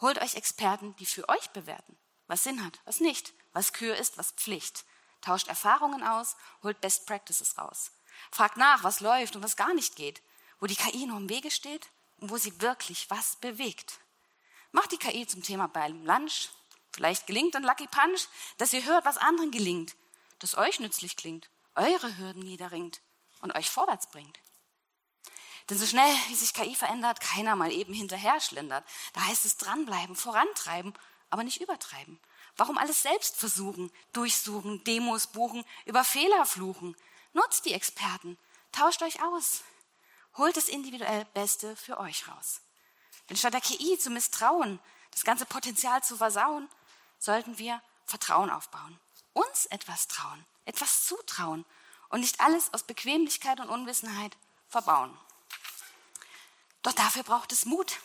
Holt 0.00 0.20
euch 0.20 0.34
Experten, 0.34 0.96
die 0.96 1.06
für 1.06 1.28
euch 1.28 1.50
bewerten, 1.50 1.96
was 2.26 2.42
Sinn 2.42 2.64
hat, 2.64 2.80
was 2.84 3.00
nicht, 3.00 3.34
was 3.52 3.72
Kür 3.72 3.96
ist, 3.96 4.18
was 4.18 4.32
Pflicht. 4.32 4.84
Tauscht 5.20 5.48
Erfahrungen 5.48 6.02
aus, 6.02 6.36
holt 6.62 6.80
Best 6.80 7.06
Practices 7.06 7.58
raus. 7.58 7.92
Fragt 8.32 8.56
nach, 8.56 8.82
was 8.82 9.00
läuft 9.00 9.36
und 9.36 9.42
was 9.42 9.56
gar 9.56 9.74
nicht 9.74 9.94
geht, 9.94 10.22
wo 10.60 10.66
die 10.66 10.76
KI 10.76 11.06
nur 11.06 11.18
im 11.18 11.28
Wege 11.28 11.50
steht 11.50 11.90
und 12.18 12.30
wo 12.30 12.36
sie 12.36 12.60
wirklich 12.60 13.10
was 13.10 13.36
bewegt. 13.36 14.00
Macht 14.72 14.92
die 14.92 14.98
KI 14.98 15.26
zum 15.26 15.42
Thema 15.42 15.68
beim 15.68 16.04
Lunch. 16.04 16.48
Vielleicht 16.92 17.26
gelingt 17.26 17.54
ein 17.54 17.62
Lucky 17.62 17.86
Punch, 17.86 18.28
dass 18.56 18.72
ihr 18.72 18.84
hört, 18.84 19.04
was 19.04 19.18
anderen 19.18 19.50
gelingt, 19.50 19.94
das 20.38 20.56
euch 20.56 20.80
nützlich 20.80 21.16
klingt, 21.16 21.48
eure 21.78 22.18
Hürden 22.18 22.42
niederringt 22.42 23.00
und 23.40 23.54
euch 23.54 23.70
vorwärts 23.70 24.10
bringt. 24.10 24.38
Denn 25.70 25.78
so 25.78 25.86
schnell, 25.86 26.14
wie 26.28 26.34
sich 26.34 26.54
KI 26.54 26.74
verändert, 26.74 27.20
keiner 27.20 27.54
mal 27.54 27.70
eben 27.70 27.92
hinterher 27.92 28.40
schlendert. 28.40 28.84
Da 29.12 29.24
heißt 29.24 29.44
es 29.44 29.58
dranbleiben, 29.58 30.16
vorantreiben, 30.16 30.94
aber 31.30 31.44
nicht 31.44 31.60
übertreiben. 31.60 32.18
Warum 32.56 32.78
alles 32.78 33.02
selbst 33.02 33.36
versuchen, 33.36 33.92
durchsuchen, 34.12 34.82
Demos 34.84 35.26
buchen, 35.28 35.64
über 35.84 36.04
Fehler 36.04 36.46
fluchen? 36.46 36.96
Nutzt 37.34 37.66
die 37.66 37.74
Experten, 37.74 38.38
tauscht 38.72 39.02
euch 39.02 39.22
aus, 39.22 39.62
holt 40.36 40.56
das 40.56 40.68
individuell 40.68 41.26
Beste 41.34 41.76
für 41.76 41.98
euch 41.98 42.26
raus. 42.28 42.62
Denn 43.28 43.36
statt 43.36 43.52
der 43.52 43.60
KI 43.60 43.98
zu 43.98 44.10
misstrauen, 44.10 44.80
das 45.10 45.24
ganze 45.24 45.44
Potenzial 45.44 46.02
zu 46.02 46.16
versauen, 46.16 46.68
sollten 47.18 47.58
wir 47.58 47.82
Vertrauen 48.06 48.50
aufbauen, 48.50 48.98
uns 49.34 49.66
etwas 49.66 50.08
trauen, 50.08 50.44
etwas 50.68 51.06
zutrauen 51.06 51.64
und 52.10 52.20
nicht 52.20 52.40
alles 52.40 52.72
aus 52.72 52.82
Bequemlichkeit 52.82 53.58
und 53.58 53.70
Unwissenheit 53.70 54.36
verbauen. 54.68 55.16
Doch 56.82 56.92
dafür 56.92 57.22
braucht 57.22 57.52
es 57.52 57.64
Mut 57.64 57.98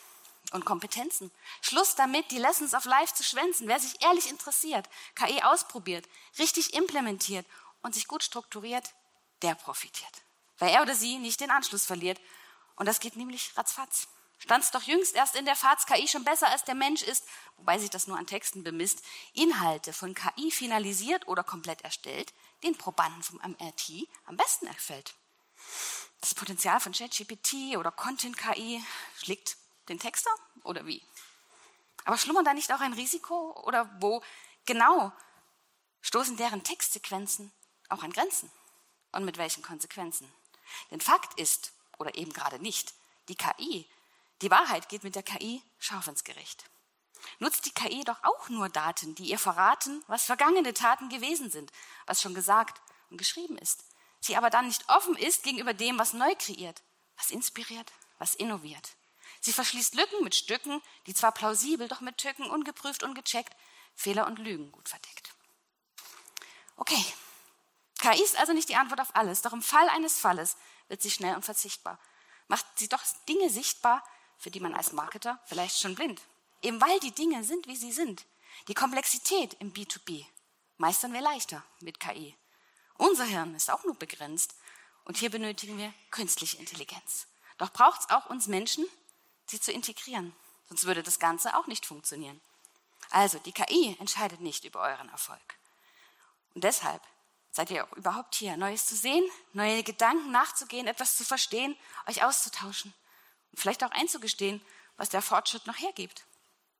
und 0.52 0.64
Kompetenzen. 0.64 1.30
Schluss 1.60 1.94
damit, 1.94 2.30
die 2.30 2.38
Lessons 2.38 2.74
of 2.74 2.84
Life 2.86 3.14
zu 3.14 3.22
schwänzen. 3.22 3.68
Wer 3.68 3.78
sich 3.78 4.02
ehrlich 4.02 4.28
interessiert, 4.28 4.88
KI 5.14 5.42
ausprobiert, 5.42 6.08
richtig 6.38 6.74
implementiert 6.74 7.46
und 7.82 7.94
sich 7.94 8.08
gut 8.08 8.22
strukturiert, 8.22 8.94
der 9.42 9.54
profitiert. 9.54 10.22
Weil 10.58 10.70
er 10.70 10.82
oder 10.82 10.94
sie 10.94 11.18
nicht 11.18 11.40
den 11.40 11.50
Anschluss 11.50 11.84
verliert. 11.84 12.20
Und 12.76 12.86
das 12.86 13.00
geht 13.00 13.16
nämlich 13.16 13.56
ratzfatz. 13.56 14.08
Stand's 14.38 14.70
doch 14.70 14.82
jüngst 14.82 15.14
erst 15.14 15.36
in 15.36 15.44
der 15.44 15.56
FAZ 15.56 15.86
KI 15.86 16.06
schon 16.06 16.24
besser 16.24 16.48
als 16.48 16.64
der 16.64 16.74
Mensch 16.74 17.02
ist, 17.02 17.26
wobei 17.56 17.78
sich 17.78 17.90
das 17.90 18.06
nur 18.06 18.18
an 18.18 18.26
Texten 18.26 18.62
bemisst, 18.62 19.02
Inhalte 19.32 19.92
von 19.92 20.14
KI 20.14 20.50
finalisiert 20.50 21.28
oder 21.28 21.42
komplett 21.42 21.82
erstellt, 21.82 22.32
den 22.62 22.76
Probanden 22.76 23.22
vom 23.22 23.38
MRT 23.38 24.08
am 24.26 24.36
besten 24.36 24.66
erfällt. 24.66 25.14
Das 26.20 26.34
Potenzial 26.34 26.80
von 26.80 26.92
ChatGPT 26.92 27.76
oder 27.76 27.90
Content 27.90 28.36
KI 28.36 28.82
schlägt 29.16 29.56
den 29.88 29.98
Texter 29.98 30.30
oder 30.62 30.86
wie? 30.86 31.02
Aber 32.04 32.18
schlummert 32.18 32.46
da 32.46 32.54
nicht 32.54 32.72
auch 32.72 32.80
ein 32.80 32.92
Risiko 32.92 33.62
oder 33.64 33.90
wo 34.00 34.22
genau 34.66 35.12
stoßen 36.02 36.36
deren 36.36 36.64
Textsequenzen 36.64 37.52
auch 37.88 38.02
an 38.02 38.12
Grenzen? 38.12 38.50
Und 39.12 39.24
mit 39.24 39.38
welchen 39.38 39.62
Konsequenzen? 39.62 40.32
Denn 40.90 41.00
Fakt 41.00 41.38
ist, 41.38 41.72
oder 41.98 42.16
eben 42.16 42.32
gerade 42.32 42.58
nicht, 42.58 42.94
die 43.28 43.36
KI, 43.36 43.88
die 44.44 44.50
Wahrheit 44.50 44.90
geht 44.90 45.04
mit 45.04 45.14
der 45.14 45.22
KI 45.22 45.62
scharf 45.78 46.06
ins 46.06 46.22
Gericht. 46.22 46.64
Nutzt 47.38 47.64
die 47.64 47.72
KI 47.72 48.04
doch 48.04 48.22
auch 48.24 48.50
nur 48.50 48.68
Daten, 48.68 49.14
die 49.14 49.30
ihr 49.30 49.38
verraten, 49.38 50.04
was 50.06 50.24
vergangene 50.24 50.74
Taten 50.74 51.08
gewesen 51.08 51.50
sind, 51.50 51.72
was 52.04 52.20
schon 52.20 52.34
gesagt 52.34 52.78
und 53.08 53.16
geschrieben 53.16 53.56
ist. 53.56 53.84
Sie 54.20 54.36
aber 54.36 54.50
dann 54.50 54.66
nicht 54.66 54.86
offen 54.90 55.16
ist 55.16 55.44
gegenüber 55.44 55.72
dem, 55.72 55.98
was 55.98 56.12
neu 56.12 56.34
kreiert, 56.38 56.82
was 57.16 57.30
inspiriert, 57.30 57.90
was 58.18 58.34
innoviert. 58.34 58.96
Sie 59.40 59.54
verschließt 59.54 59.94
Lücken 59.94 60.22
mit 60.22 60.34
Stücken, 60.34 60.82
die 61.06 61.14
zwar 61.14 61.32
plausibel, 61.32 61.88
doch 61.88 62.02
mit 62.02 62.18
Tücken, 62.18 62.50
ungeprüft, 62.50 63.02
ungecheckt, 63.02 63.56
Fehler 63.94 64.26
und 64.26 64.38
Lügen 64.38 64.70
gut 64.72 64.90
verdeckt. 64.90 65.32
Okay, 66.76 67.02
KI 67.98 68.22
ist 68.22 68.38
also 68.38 68.52
nicht 68.52 68.68
die 68.68 68.76
Antwort 68.76 69.00
auf 69.00 69.16
alles, 69.16 69.40
doch 69.40 69.54
im 69.54 69.62
Fall 69.62 69.88
eines 69.88 70.18
Falles 70.18 70.58
wird 70.88 71.00
sie 71.00 71.10
schnell 71.10 71.34
und 71.34 71.46
verzichtbar. 71.46 71.98
Macht 72.48 72.66
sie 72.76 72.90
doch 72.90 73.02
Dinge 73.26 73.48
sichtbar, 73.48 74.04
für 74.38 74.50
die 74.50 74.60
man 74.60 74.74
als 74.74 74.92
Marketer 74.92 75.40
vielleicht 75.46 75.78
schon 75.78 75.94
blind. 75.94 76.20
Eben 76.62 76.80
weil 76.80 76.98
die 77.00 77.12
Dinge 77.12 77.44
sind, 77.44 77.66
wie 77.66 77.76
sie 77.76 77.92
sind. 77.92 78.24
Die 78.68 78.74
Komplexität 78.74 79.54
im 79.60 79.72
B2B 79.72 80.24
meistern 80.78 81.12
wir 81.12 81.20
leichter 81.20 81.62
mit 81.80 82.00
KI. 82.00 82.34
Unser 82.96 83.24
Hirn 83.24 83.54
ist 83.54 83.70
auch 83.70 83.84
nur 83.84 83.96
begrenzt 83.96 84.54
und 85.04 85.16
hier 85.16 85.30
benötigen 85.30 85.78
wir 85.78 85.92
künstliche 86.10 86.56
Intelligenz. 86.56 87.26
Doch 87.58 87.72
braucht 87.72 88.00
es 88.00 88.10
auch 88.10 88.26
uns 88.26 88.46
Menschen, 88.46 88.86
sie 89.46 89.60
zu 89.60 89.72
integrieren. 89.72 90.34
Sonst 90.68 90.84
würde 90.84 91.02
das 91.02 91.18
Ganze 91.18 91.56
auch 91.56 91.66
nicht 91.66 91.86
funktionieren. 91.86 92.40
Also, 93.10 93.38
die 93.38 93.52
KI 93.52 93.96
entscheidet 94.00 94.40
nicht 94.40 94.64
über 94.64 94.80
euren 94.80 95.08
Erfolg. 95.10 95.58
Und 96.54 96.64
deshalb 96.64 97.02
seid 97.50 97.70
ihr 97.70 97.84
auch 97.84 97.92
überhaupt 97.92 98.34
hier, 98.34 98.56
Neues 98.56 98.86
zu 98.86 98.96
sehen, 98.96 99.24
neue 99.52 99.82
Gedanken 99.82 100.30
nachzugehen, 100.30 100.86
etwas 100.86 101.16
zu 101.16 101.24
verstehen, 101.24 101.76
euch 102.06 102.24
auszutauschen 102.24 102.94
vielleicht 103.56 103.84
auch 103.84 103.90
einzugestehen, 103.90 104.60
was 104.96 105.08
der 105.08 105.22
Fortschritt 105.22 105.66
noch 105.66 105.78
hergibt, 105.78 106.26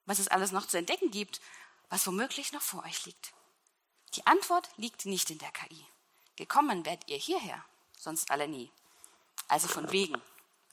was 0.06 0.18
es 0.18 0.28
alles 0.28 0.52
noch 0.52 0.66
zu 0.66 0.78
entdecken 0.78 1.10
gibt, 1.10 1.40
was 1.88 2.06
womöglich 2.06 2.52
noch 2.52 2.62
vor 2.62 2.84
euch 2.84 3.04
liegt. 3.06 3.32
Die 4.14 4.26
Antwort 4.26 4.68
liegt 4.76 5.06
nicht 5.06 5.30
in 5.30 5.38
der 5.38 5.50
KI. 5.50 5.86
Gekommen 6.36 6.84
werdet 6.86 7.08
ihr 7.08 7.16
hierher, 7.16 7.64
sonst 7.96 8.30
alle 8.30 8.48
nie. 8.48 8.70
Also 9.48 9.68
von 9.68 9.90
wegen 9.92 10.20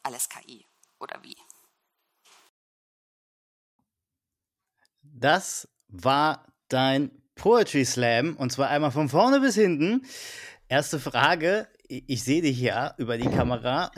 alles 0.03 0.29
KI 0.29 0.65
oder 0.99 1.21
wie. 1.23 1.37
Das 5.01 5.67
war 5.87 6.47
dein 6.67 7.11
Poetry 7.35 7.85
Slam 7.85 8.35
und 8.37 8.51
zwar 8.51 8.69
einmal 8.69 8.91
von 8.91 9.09
vorne 9.09 9.39
bis 9.39 9.55
hinten. 9.55 10.05
Erste 10.67 10.99
Frage, 10.99 11.67
ich 11.91 12.23
sehe 12.23 12.41
dich 12.41 12.60
ja 12.60 12.93
über 12.97 13.17
die 13.17 13.30
Kamera. 13.30 13.91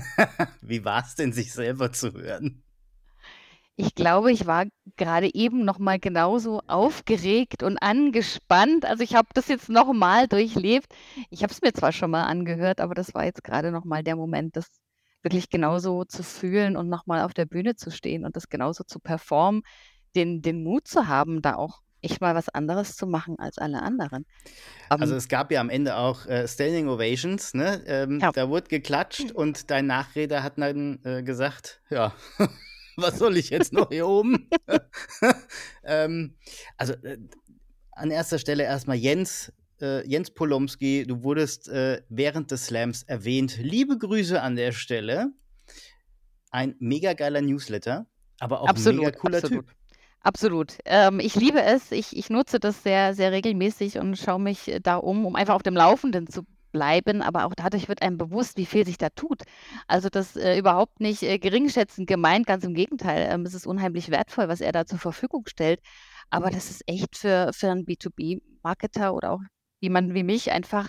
Wie 0.62 0.84
war 0.84 1.04
es 1.04 1.14
denn, 1.14 1.32
sich 1.32 1.52
selber 1.52 1.92
zu 1.92 2.12
hören? 2.14 2.62
Ich 3.76 3.94
glaube, 3.94 4.32
ich 4.32 4.46
war 4.46 4.66
gerade 4.96 5.34
eben 5.34 5.64
noch 5.64 5.78
mal 5.78 5.98
genauso 5.98 6.60
aufgeregt 6.68 7.62
und 7.62 7.76
angespannt. 7.78 8.86
Also 8.86 9.02
ich 9.02 9.14
habe 9.14 9.28
das 9.34 9.48
jetzt 9.48 9.68
noch 9.68 9.92
mal 9.92 10.28
durchlebt. 10.28 10.86
Ich 11.28 11.42
habe 11.42 11.52
es 11.52 11.60
mir 11.60 11.72
zwar 11.72 11.92
schon 11.92 12.12
mal 12.12 12.22
angehört, 12.22 12.80
aber 12.80 12.94
das 12.94 13.14
war 13.14 13.24
jetzt 13.24 13.42
gerade 13.44 13.72
noch 13.72 13.84
mal 13.84 14.02
der 14.04 14.16
Moment, 14.16 14.56
das 14.56 14.70
wirklich 15.22 15.50
genauso 15.50 16.04
zu 16.04 16.22
fühlen 16.22 16.76
und 16.76 16.88
noch 16.88 17.06
mal 17.06 17.22
auf 17.22 17.34
der 17.34 17.46
Bühne 17.46 17.74
zu 17.74 17.90
stehen 17.90 18.24
und 18.24 18.36
das 18.36 18.48
genauso 18.48 18.84
zu 18.84 19.00
performen, 19.00 19.62
den, 20.14 20.40
den 20.40 20.62
Mut 20.62 20.86
zu 20.86 21.08
haben, 21.08 21.42
da 21.42 21.56
auch 21.56 21.80
echt 22.04 22.20
mal 22.20 22.34
was 22.34 22.48
anderes 22.48 22.96
zu 22.96 23.06
machen 23.06 23.38
als 23.38 23.58
alle 23.58 23.82
anderen. 23.82 24.26
Um, 24.90 25.00
also 25.00 25.14
es 25.14 25.28
gab 25.28 25.50
ja 25.50 25.60
am 25.60 25.70
Ende 25.70 25.96
auch 25.96 26.26
äh, 26.26 26.46
Standing 26.46 26.88
Ovations, 26.88 27.54
ne? 27.54 27.82
Ähm, 27.86 28.20
ja. 28.20 28.32
Da 28.32 28.48
wurde 28.48 28.68
geklatscht 28.68 29.32
und 29.32 29.70
dein 29.70 29.86
Nachreder 29.86 30.42
hat 30.42 30.58
dann 30.58 31.00
äh, 31.04 31.22
gesagt, 31.22 31.80
ja, 31.90 32.14
was 32.96 33.18
soll 33.18 33.36
ich 33.36 33.50
jetzt 33.50 33.72
noch 33.72 33.88
hier 33.88 34.06
oben? 34.06 34.48
ähm, 35.84 36.34
also 36.76 36.92
äh, 37.02 37.18
an 37.92 38.10
erster 38.10 38.38
Stelle 38.38 38.64
erstmal 38.64 38.96
Jens, 38.96 39.52
äh, 39.80 40.06
Jens 40.06 40.30
Polomski, 40.30 41.06
du 41.06 41.22
wurdest 41.22 41.68
äh, 41.68 42.02
während 42.08 42.50
des 42.50 42.66
Slams 42.66 43.02
erwähnt. 43.04 43.58
Liebe 43.60 43.98
Grüße 43.98 44.40
an 44.40 44.56
der 44.56 44.72
Stelle. 44.72 45.32
Ein 46.50 46.76
mega 46.78 47.14
geiler 47.14 47.40
Newsletter, 47.40 48.06
aber 48.38 48.60
auch 48.60 48.68
absolut, 48.68 49.00
ein 49.00 49.06
mega 49.06 49.18
cooler 49.18 49.38
absolut. 49.38 49.66
Typ. 49.66 49.76
Absolut. 50.24 50.78
Ähm, 50.86 51.20
ich 51.20 51.34
liebe 51.34 51.62
es. 51.62 51.92
Ich, 51.92 52.16
ich 52.16 52.30
nutze 52.30 52.58
das 52.58 52.82
sehr, 52.82 53.14
sehr 53.14 53.30
regelmäßig 53.32 53.98
und 53.98 54.16
schaue 54.16 54.40
mich 54.40 54.68
äh, 54.68 54.80
da 54.80 54.96
um, 54.96 55.26
um 55.26 55.36
einfach 55.36 55.54
auf 55.54 55.62
dem 55.62 55.74
Laufenden 55.76 56.26
zu 56.28 56.44
bleiben. 56.72 57.20
Aber 57.20 57.44
auch 57.44 57.54
dadurch 57.54 57.88
wird 57.88 58.00
einem 58.02 58.16
bewusst, 58.16 58.56
wie 58.56 58.64
viel 58.66 58.86
sich 58.86 58.96
da 58.96 59.10
tut. 59.10 59.42
Also 59.86 60.08
das 60.08 60.34
äh, 60.36 60.58
überhaupt 60.58 60.98
nicht 61.00 61.22
äh, 61.22 61.38
geringschätzend 61.38 62.08
gemeint, 62.08 62.46
ganz 62.46 62.64
im 62.64 62.72
Gegenteil. 62.74 63.28
Ähm, 63.30 63.42
es 63.44 63.52
ist 63.54 63.66
unheimlich 63.66 64.10
wertvoll, 64.10 64.48
was 64.48 64.62
er 64.62 64.72
da 64.72 64.86
zur 64.86 64.98
Verfügung 64.98 65.44
stellt. 65.46 65.80
Aber 66.30 66.50
das 66.50 66.70
ist 66.70 66.82
echt 66.86 67.18
für, 67.18 67.52
für 67.52 67.70
einen 67.70 67.84
B2B-Marketer 67.84 69.12
oder 69.14 69.32
auch 69.32 69.40
jemanden 69.80 70.14
wie 70.14 70.22
mich 70.22 70.50
einfach 70.52 70.88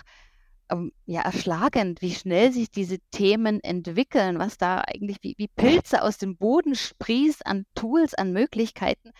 ähm, 0.70 0.92
ja, 1.06 1.22
erschlagend, 1.22 2.02
wie 2.02 2.14
schnell 2.14 2.52
sich 2.52 2.70
diese 2.70 2.98
Themen 3.10 3.60
entwickeln, 3.60 4.38
was 4.38 4.58
da 4.58 4.80
eigentlich 4.80 5.18
wie, 5.22 5.34
wie 5.38 5.48
Pilze 5.48 6.02
aus 6.02 6.18
dem 6.18 6.36
Boden 6.36 6.74
sprießt 6.74 7.46
an 7.46 7.66
Tools, 7.74 8.14
an 8.14 8.32
Möglichkeiten. 8.32 9.12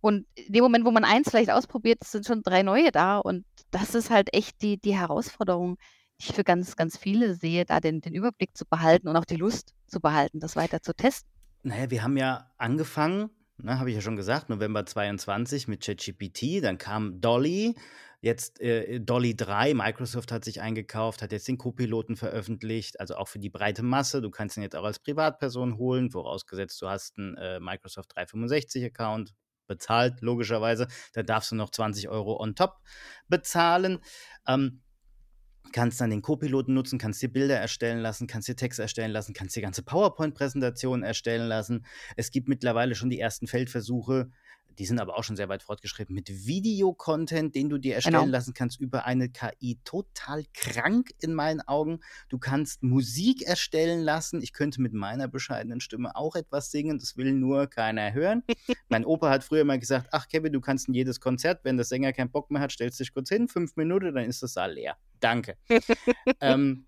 Und 0.00 0.26
in 0.34 0.52
dem 0.52 0.62
Moment, 0.62 0.84
wo 0.84 0.90
man 0.90 1.04
eins 1.04 1.30
vielleicht 1.30 1.50
ausprobiert, 1.50 2.04
sind 2.04 2.26
schon 2.26 2.42
drei 2.42 2.62
neue 2.62 2.92
da. 2.92 3.18
Und 3.18 3.44
das 3.70 3.94
ist 3.94 4.10
halt 4.10 4.32
echt 4.32 4.62
die, 4.62 4.78
die 4.78 4.96
Herausforderung, 4.96 5.76
die 6.20 6.28
ich 6.28 6.34
für 6.34 6.44
ganz, 6.44 6.76
ganz 6.76 6.96
viele 6.96 7.34
sehe, 7.34 7.64
da 7.64 7.80
den, 7.80 8.00
den 8.00 8.14
Überblick 8.14 8.56
zu 8.56 8.64
behalten 8.64 9.08
und 9.08 9.16
auch 9.16 9.24
die 9.24 9.36
Lust 9.36 9.74
zu 9.86 10.00
behalten, 10.00 10.40
das 10.40 10.56
weiter 10.56 10.82
zu 10.82 10.94
testen. 10.94 11.28
Naja, 11.62 11.90
wir 11.90 12.02
haben 12.02 12.16
ja 12.16 12.50
angefangen, 12.56 13.30
ne, 13.58 13.78
habe 13.78 13.90
ich 13.90 13.96
ja 13.96 14.02
schon 14.02 14.16
gesagt, 14.16 14.48
November 14.48 14.86
22 14.86 15.66
mit 15.66 15.84
ChatGPT, 15.84 16.62
dann 16.62 16.78
kam 16.78 17.20
Dolly, 17.20 17.74
Jetzt 18.20 18.60
äh, 18.60 19.00
Dolly 19.00 19.36
3, 19.36 19.74
Microsoft 19.74 20.32
hat 20.32 20.44
sich 20.44 20.60
eingekauft, 20.60 21.22
hat 21.22 21.30
jetzt 21.30 21.46
den 21.46 21.56
Co-Piloten 21.56 22.16
veröffentlicht, 22.16 22.98
also 22.98 23.14
auch 23.14 23.28
für 23.28 23.38
die 23.38 23.50
breite 23.50 23.84
Masse. 23.84 24.20
Du 24.20 24.30
kannst 24.30 24.56
ihn 24.56 24.62
jetzt 24.62 24.74
auch 24.74 24.84
als 24.84 24.98
Privatperson 24.98 25.78
holen, 25.78 26.10
vorausgesetzt 26.10 26.82
du 26.82 26.88
hast 26.88 27.16
einen 27.16 27.36
äh, 27.36 27.60
Microsoft 27.60 28.16
365-Account, 28.16 29.34
bezahlt, 29.68 30.20
logischerweise. 30.20 30.88
Da 31.12 31.22
darfst 31.22 31.52
du 31.52 31.54
noch 31.54 31.70
20 31.70 32.08
Euro 32.08 32.42
on 32.42 32.56
top 32.56 32.78
bezahlen. 33.28 34.00
Ähm, 34.48 34.82
kannst 35.72 36.00
dann 36.00 36.10
den 36.10 36.22
Co-Piloten 36.22 36.74
nutzen, 36.74 36.98
kannst 36.98 37.22
dir 37.22 37.32
Bilder 37.32 37.56
erstellen 37.56 38.00
lassen, 38.00 38.26
kannst 38.26 38.48
dir 38.48 38.56
Text 38.56 38.80
erstellen 38.80 39.12
lassen, 39.12 39.34
kannst 39.34 39.54
dir 39.54 39.60
ganze 39.60 39.82
PowerPoint-Präsentationen 39.82 41.04
erstellen 41.04 41.46
lassen. 41.46 41.86
Es 42.16 42.30
gibt 42.30 42.48
mittlerweile 42.48 42.94
schon 42.94 43.10
die 43.10 43.20
ersten 43.20 43.46
Feldversuche, 43.46 44.30
die 44.78 44.86
sind 44.86 45.00
aber 45.00 45.16
auch 45.16 45.24
schon 45.24 45.36
sehr 45.36 45.48
weit 45.48 45.62
fortgeschritten 45.62 46.14
mit 46.14 46.46
Videocontent, 46.46 47.54
den 47.54 47.68
du 47.68 47.78
dir 47.78 47.96
erstellen 47.96 48.20
genau. 48.20 48.32
lassen 48.32 48.54
kannst 48.54 48.80
über 48.80 49.04
eine 49.04 49.28
KI. 49.28 49.78
Total 49.84 50.44
krank 50.54 51.10
in 51.20 51.34
meinen 51.34 51.60
Augen. 51.62 52.00
Du 52.28 52.38
kannst 52.38 52.82
Musik 52.82 53.42
erstellen 53.42 54.00
lassen. 54.00 54.40
Ich 54.40 54.52
könnte 54.52 54.80
mit 54.80 54.92
meiner 54.92 55.26
bescheidenen 55.26 55.80
Stimme 55.80 56.14
auch 56.14 56.36
etwas 56.36 56.70
singen. 56.70 56.98
Das 56.98 57.16
will 57.16 57.32
nur 57.32 57.66
keiner 57.66 58.12
hören. 58.12 58.44
mein 58.88 59.04
Opa 59.04 59.30
hat 59.30 59.44
früher 59.44 59.64
mal 59.64 59.78
gesagt: 59.78 60.08
Ach, 60.12 60.28
Kevin, 60.28 60.52
du 60.52 60.60
kannst 60.60 60.88
in 60.88 60.94
jedes 60.94 61.20
Konzert, 61.20 61.64
wenn 61.64 61.76
der 61.76 61.84
Sänger 61.84 62.12
keinen 62.12 62.30
Bock 62.30 62.50
mehr 62.50 62.62
hat, 62.62 62.72
stellst 62.72 63.00
dich 63.00 63.12
kurz 63.12 63.28
hin, 63.28 63.48
fünf 63.48 63.76
Minuten, 63.76 64.14
dann 64.14 64.24
ist 64.24 64.42
das 64.42 64.52
Saal 64.52 64.74
leer. 64.74 64.96
Danke. 65.20 65.56
ähm, 66.40 66.86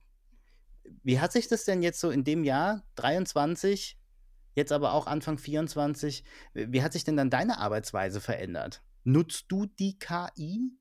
wie 1.02 1.20
hat 1.20 1.32
sich 1.32 1.48
das 1.48 1.64
denn 1.64 1.82
jetzt 1.82 2.00
so 2.00 2.10
in 2.10 2.24
dem 2.24 2.44
Jahr 2.44 2.84
23 2.96 3.99
jetzt 4.54 4.72
aber 4.72 4.92
auch 4.92 5.06
Anfang 5.06 5.38
24. 5.38 6.24
Wie 6.54 6.82
hat 6.82 6.92
sich 6.92 7.04
denn 7.04 7.16
dann 7.16 7.30
deine 7.30 7.58
Arbeitsweise 7.58 8.20
verändert? 8.20 8.82
Nutzt 9.04 9.46
du 9.48 9.66
die 9.66 9.98
KI? 9.98 10.72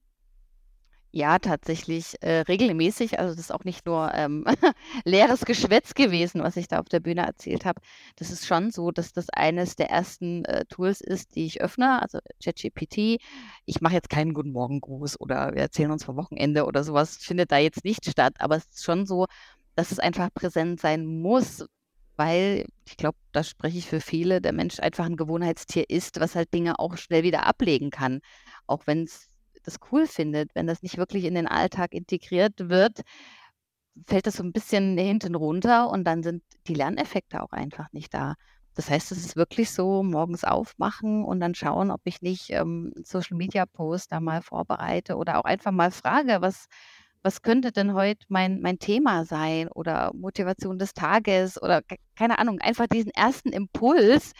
Ja, 1.11 1.39
tatsächlich 1.39 2.15
äh, 2.21 2.41
regelmäßig. 2.41 3.17
Also 3.17 3.33
das 3.33 3.45
ist 3.45 3.51
auch 3.51 3.63
nicht 3.63 3.87
nur 3.87 4.13
ähm, 4.13 4.45
leeres 5.05 5.43
Geschwätz 5.43 5.95
gewesen, 5.95 6.43
was 6.43 6.55
ich 6.55 6.67
da 6.67 6.79
auf 6.79 6.87
der 6.87 6.99
Bühne 6.99 7.25
erzählt 7.25 7.65
habe. 7.65 7.81
Das 8.17 8.29
ist 8.29 8.45
schon 8.45 8.69
so, 8.69 8.91
dass 8.91 9.11
das 9.11 9.27
eines 9.31 9.75
der 9.75 9.89
ersten 9.89 10.45
äh, 10.45 10.65
Tools 10.65 11.01
ist, 11.01 11.35
die 11.35 11.47
ich 11.47 11.61
öffne, 11.61 11.99
also 11.99 12.19
ChatGPT. 12.43 13.19
Ich 13.65 13.81
mache 13.81 13.95
jetzt 13.95 14.11
keinen 14.11 14.35
Guten 14.35 14.51
Morgen 14.51 14.81
Gruß 14.81 15.19
oder 15.19 15.55
wir 15.55 15.63
erzählen 15.63 15.89
uns 15.89 16.03
vor 16.03 16.15
Wochenende 16.15 16.65
oder 16.65 16.83
sowas, 16.83 17.17
findet 17.17 17.51
da 17.51 17.57
jetzt 17.57 17.83
nicht 17.83 18.05
statt. 18.07 18.35
Aber 18.37 18.57
es 18.57 18.65
ist 18.65 18.83
schon 18.83 19.07
so, 19.07 19.25
dass 19.75 19.91
es 19.91 19.97
einfach 19.97 20.29
präsent 20.31 20.79
sein 20.79 21.07
muss, 21.07 21.65
weil 22.19 22.65
ich 22.85 22.97
glaube, 22.97 23.17
da 23.31 23.43
spreche 23.43 23.77
ich 23.77 23.87
für 23.87 24.01
viele, 24.01 24.41
der 24.41 24.51
Mensch 24.51 24.79
einfach 24.81 25.05
ein 25.05 25.15
Gewohnheitstier 25.15 25.89
ist, 25.89 26.19
was 26.19 26.35
halt 26.35 26.53
Dinge 26.53 26.77
auch 26.77 26.97
schnell 26.97 27.23
wieder 27.23 27.47
ablegen 27.47 27.91
kann. 27.91 28.19
Auch 28.67 28.87
wenn 28.87 29.03
es 29.05 29.29
das 29.63 29.77
cool 29.91 30.05
findet, 30.05 30.53
wenn 30.53 30.67
das 30.67 30.83
nicht 30.83 30.97
wirklich 30.97 31.23
in 31.23 31.33
den 31.35 31.47
Alltag 31.47 31.93
integriert 31.93 32.55
wird, 32.57 33.01
fällt 34.05 34.27
das 34.27 34.35
so 34.35 34.43
ein 34.43 34.51
bisschen 34.51 34.97
hinten 34.97 35.33
runter 35.35 35.89
und 35.89 36.03
dann 36.03 36.21
sind 36.21 36.43
die 36.67 36.73
Lerneffekte 36.73 37.41
auch 37.41 37.53
einfach 37.53 37.87
nicht 37.93 38.13
da. 38.13 38.35
Das 38.75 38.89
heißt, 38.89 39.13
es 39.13 39.19
ist 39.19 39.37
wirklich 39.37 39.71
so, 39.71 40.03
morgens 40.03 40.43
aufmachen 40.43 41.23
und 41.23 41.39
dann 41.39 41.55
schauen, 41.55 41.89
ob 41.89 42.01
ich 42.03 42.21
nicht 42.21 42.49
ähm, 42.49 42.93
Social 43.03 43.37
Media 43.37 43.65
Post 43.65 44.11
da 44.11 44.19
mal 44.19 44.41
vorbereite 44.41 45.15
oder 45.15 45.39
auch 45.39 45.45
einfach 45.45 45.71
mal 45.71 45.91
frage, 45.91 46.39
was, 46.41 46.67
was 47.21 47.41
könnte 47.41 47.71
denn 47.71 47.93
heute 47.93 48.25
mein, 48.29 48.61
mein 48.61 48.79
Thema 48.79 49.25
sein 49.25 49.67
oder 49.69 50.11
Motivation 50.13 50.79
des 50.79 50.93
Tages 50.93 51.61
oder 51.61 51.81
keine 52.15 52.39
Ahnung, 52.39 52.59
einfach 52.59 52.87
diesen 52.87 53.11
ersten 53.11 53.49
Impuls, 53.49 54.33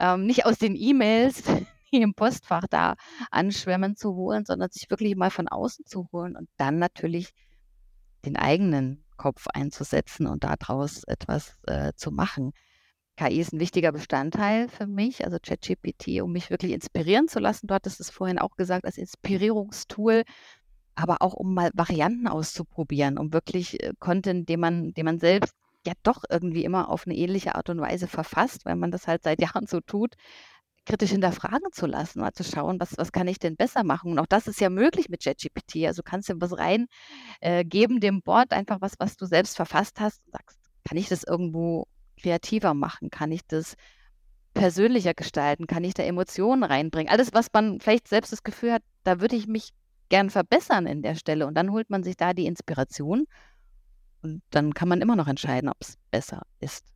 ähm, 0.00 0.26
nicht 0.26 0.46
aus 0.46 0.58
den 0.58 0.74
E-Mails, 0.76 1.42
im 1.90 2.14
Postfach 2.14 2.66
da 2.68 2.94
anschwemmen 3.30 3.96
zu 3.96 4.14
holen, 4.14 4.44
sondern 4.44 4.70
sich 4.70 4.90
wirklich 4.90 5.14
mal 5.16 5.30
von 5.30 5.48
außen 5.48 5.86
zu 5.86 6.08
holen 6.12 6.36
und 6.36 6.48
dann 6.56 6.78
natürlich 6.78 7.30
den 8.24 8.36
eigenen 8.36 9.04
Kopf 9.16 9.46
einzusetzen 9.52 10.26
und 10.26 10.44
daraus 10.44 11.04
etwas 11.04 11.56
äh, 11.66 11.92
zu 11.94 12.10
machen. 12.10 12.52
KI 13.16 13.40
ist 13.40 13.52
ein 13.52 13.60
wichtiger 13.60 13.92
Bestandteil 13.92 14.68
für 14.68 14.88
mich, 14.88 15.24
also 15.24 15.38
ChatGPT, 15.40 16.20
um 16.20 16.32
mich 16.32 16.50
wirklich 16.50 16.72
inspirieren 16.72 17.28
zu 17.28 17.38
lassen. 17.38 17.68
Du 17.68 17.74
hattest 17.74 18.00
es 18.00 18.10
vorhin 18.10 18.40
auch 18.40 18.56
gesagt, 18.56 18.84
als 18.84 18.98
Inspirierungstool, 18.98 20.24
aber 20.94 21.22
auch 21.22 21.34
um 21.34 21.54
mal 21.54 21.70
Varianten 21.74 22.28
auszuprobieren, 22.28 23.18
um 23.18 23.32
wirklich 23.32 23.82
äh, 23.82 23.92
Content, 23.98 24.48
den 24.48 24.60
man, 24.60 24.92
den 24.94 25.04
man 25.04 25.18
selbst 25.18 25.54
ja 25.86 25.92
doch 26.02 26.24
irgendwie 26.30 26.64
immer 26.64 26.88
auf 26.88 27.06
eine 27.06 27.16
ähnliche 27.16 27.54
Art 27.54 27.68
und 27.68 27.80
Weise 27.80 28.08
verfasst, 28.08 28.64
weil 28.64 28.76
man 28.76 28.90
das 28.90 29.06
halt 29.06 29.22
seit 29.22 29.40
Jahren 29.42 29.66
so 29.66 29.80
tut, 29.80 30.14
kritisch 30.86 31.10
hinterfragen 31.10 31.72
zu 31.72 31.86
lassen, 31.86 32.20
mal 32.20 32.32
zu 32.32 32.44
schauen, 32.44 32.78
was, 32.78 32.96
was 32.98 33.12
kann 33.12 33.28
ich 33.28 33.38
denn 33.38 33.56
besser 33.56 33.84
machen? 33.84 34.12
Und 34.12 34.18
auch 34.18 34.26
das 34.26 34.46
ist 34.46 34.60
ja 34.60 34.68
möglich 34.70 35.08
mit 35.08 35.24
ChatGPT. 35.24 35.86
Also 35.86 36.02
kannst 36.02 36.28
du 36.28 36.34
was 36.40 36.56
rein 36.58 36.86
äh, 37.40 37.64
dem 37.64 38.22
Board, 38.22 38.52
einfach 38.52 38.80
was, 38.80 38.94
was 38.98 39.16
du 39.16 39.26
selbst 39.26 39.56
verfasst 39.56 40.00
hast 40.00 40.20
und 40.26 40.32
sagst, 40.32 40.58
kann 40.86 40.98
ich 40.98 41.08
das 41.08 41.24
irgendwo 41.24 41.86
kreativer 42.20 42.74
machen? 42.74 43.10
Kann 43.10 43.32
ich 43.32 43.46
das 43.46 43.76
persönlicher 44.52 45.14
gestalten? 45.14 45.66
Kann 45.66 45.84
ich 45.84 45.94
da 45.94 46.02
Emotionen 46.02 46.62
reinbringen? 46.62 47.10
Alles, 47.10 47.32
was 47.32 47.48
man 47.52 47.80
vielleicht 47.80 48.08
selbst 48.08 48.32
das 48.32 48.42
Gefühl 48.42 48.72
hat, 48.72 48.82
da 49.04 49.20
würde 49.20 49.36
ich 49.36 49.46
mich 49.46 49.70
gern 50.08 50.30
verbessern 50.30 50.86
in 50.86 51.02
der 51.02 51.14
Stelle. 51.14 51.46
Und 51.46 51.54
dann 51.54 51.70
holt 51.70 51.90
man 51.90 52.02
sich 52.02 52.16
da 52.16 52.32
die 52.32 52.46
Inspiration 52.46 53.26
und 54.22 54.42
dann 54.50 54.72
kann 54.74 54.88
man 54.88 55.02
immer 55.02 55.16
noch 55.16 55.28
entscheiden, 55.28 55.68
ob 55.68 55.76
es 55.80 55.98
besser 56.10 56.42
ist. 56.60 56.86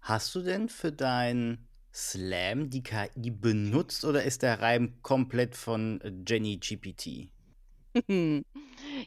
Hast 0.00 0.34
du 0.34 0.42
denn 0.42 0.68
für 0.68 0.90
dein 0.90 1.68
Slam 1.94 2.70
die 2.70 2.82
KI 2.82 3.30
benutzt 3.30 4.04
oder 4.04 4.24
ist 4.24 4.42
der 4.42 4.60
Reim 4.60 5.00
komplett 5.02 5.54
von 5.56 6.00
äh, 6.00 6.12
Jenny 6.26 6.58
GPT? 6.58 7.30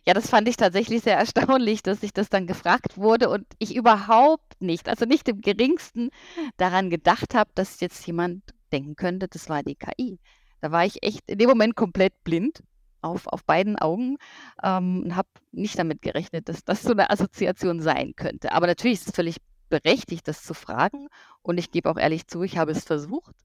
Ja, 0.06 0.14
das 0.14 0.30
fand 0.30 0.48
ich 0.48 0.58
tatsächlich 0.58 1.02
sehr 1.02 1.18
erstaunlich, 1.18 1.82
dass 1.82 2.04
ich 2.04 2.14
das 2.14 2.30
dann 2.30 2.46
gefragt 2.46 2.98
wurde 2.98 3.30
und 3.30 3.46
ich 3.58 3.76
überhaupt 3.76 4.62
nicht, 4.62 4.88
also 4.88 5.06
nicht 5.06 5.28
im 5.28 5.42
geringsten 5.42 6.12
daran 6.58 6.92
gedacht 6.92 7.34
habe, 7.34 7.50
dass 7.56 7.80
jetzt 7.80 8.06
jemand 8.06 8.44
denken 8.72 8.96
könnte, 8.96 9.28
das 9.28 9.50
war 9.50 9.64
die 9.64 9.76
KI. 9.76 10.20
Da 10.66 10.72
war 10.72 10.84
ich 10.84 11.04
echt 11.04 11.30
in 11.30 11.38
dem 11.38 11.48
Moment 11.48 11.76
komplett 11.76 12.24
blind 12.24 12.64
auf, 13.04 13.28
auf 13.28 13.46
beiden 13.46 13.78
Augen 13.78 14.18
ähm, 14.64 15.04
und 15.04 15.16
habe 15.16 15.30
nicht 15.52 15.78
damit 15.78 16.02
gerechnet, 16.02 16.50
dass 16.50 16.64
das 16.64 16.82
so 16.82 16.90
eine 16.90 17.12
Assoziation 17.12 17.82
sein 17.82 18.14
könnte. 18.16 18.52
Aber 18.52 18.66
natürlich 18.66 19.02
ist 19.02 19.10
es 19.10 19.16
völlig 19.16 19.38
berechtigt, 19.70 20.28
das 20.28 20.42
zu 20.42 20.56
fragen. 20.56 21.08
Und 21.44 21.60
ich 21.60 21.70
gebe 21.70 21.88
auch 21.88 21.98
ehrlich 21.98 22.26
zu, 22.26 22.42
ich 22.42 22.58
habe 22.58 22.72
es 22.72 22.84
versucht. 22.84 23.36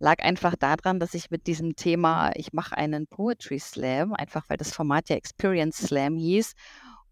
Lag 0.00 0.18
einfach 0.24 0.56
daran, 0.56 0.98
dass 0.98 1.14
ich 1.14 1.30
mit 1.30 1.46
diesem 1.46 1.76
Thema, 1.76 2.32
ich 2.34 2.52
mache 2.52 2.76
einen 2.76 3.06
Poetry 3.06 3.60
Slam, 3.60 4.12
einfach 4.12 4.42
weil 4.48 4.56
das 4.56 4.72
Format 4.72 5.08
ja 5.08 5.14
Experience 5.14 5.76
Slam 5.76 6.16
hieß. 6.16 6.54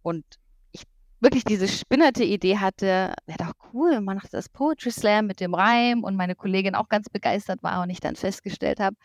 Und 0.02 0.24
ich 0.72 0.82
wirklich 1.20 1.44
diese 1.44 1.68
spinnerte 1.68 2.24
Idee 2.24 2.58
hatte, 2.58 3.14
wäre 3.26 3.38
doch 3.38 3.52
cool, 3.72 4.00
man 4.00 4.16
macht 4.16 4.34
das 4.34 4.48
Poetry 4.48 4.90
Slam 4.90 5.28
mit 5.28 5.38
dem 5.38 5.54
Reim 5.54 6.02
und 6.02 6.16
meine 6.16 6.34
Kollegin 6.34 6.74
auch 6.74 6.88
ganz 6.88 7.08
begeistert 7.08 7.62
war 7.62 7.84
und 7.84 7.90
ich 7.90 8.00
dann 8.00 8.16
festgestellt 8.16 8.80
habe, 8.80 8.96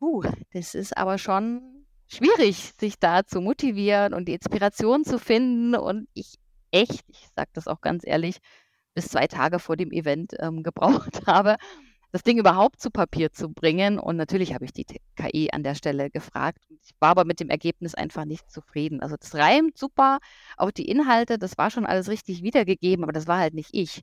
uh, 0.00 0.22
das 0.52 0.74
ist 0.74 0.96
aber 0.96 1.18
schon 1.18 1.86
schwierig, 2.08 2.72
sich 2.78 2.98
da 2.98 3.24
zu 3.24 3.40
motivieren 3.40 4.14
und 4.14 4.26
die 4.26 4.34
Inspiration 4.34 5.04
zu 5.04 5.18
finden. 5.18 5.74
Und 5.74 6.08
ich 6.14 6.34
echt, 6.70 7.04
ich 7.08 7.28
sage 7.34 7.50
das 7.52 7.68
auch 7.68 7.80
ganz 7.80 8.02
ehrlich, 8.06 8.38
bis 8.94 9.08
zwei 9.08 9.26
Tage 9.26 9.58
vor 9.58 9.76
dem 9.76 9.92
Event 9.92 10.34
ähm, 10.38 10.62
gebraucht 10.62 11.26
habe, 11.26 11.56
das 12.12 12.22
Ding 12.22 12.38
überhaupt 12.38 12.80
zu 12.80 12.90
Papier 12.90 13.32
zu 13.32 13.50
bringen. 13.50 13.98
Und 13.98 14.16
natürlich 14.16 14.54
habe 14.54 14.64
ich 14.64 14.72
die 14.72 14.86
KI 15.16 15.50
an 15.52 15.62
der 15.62 15.74
Stelle 15.74 16.10
gefragt. 16.10 16.58
Ich 16.82 16.90
war 17.00 17.10
aber 17.10 17.24
mit 17.24 17.40
dem 17.40 17.50
Ergebnis 17.50 17.94
einfach 17.94 18.24
nicht 18.24 18.50
zufrieden. 18.50 19.00
Also 19.00 19.16
das 19.16 19.34
reimt 19.34 19.76
super, 19.76 20.18
auch 20.56 20.70
die 20.70 20.88
Inhalte, 20.88 21.38
das 21.38 21.58
war 21.58 21.70
schon 21.70 21.86
alles 21.86 22.08
richtig 22.08 22.42
wiedergegeben, 22.42 23.04
aber 23.04 23.12
das 23.12 23.26
war 23.26 23.38
halt 23.38 23.54
nicht 23.54 23.70
ich. 23.72 24.02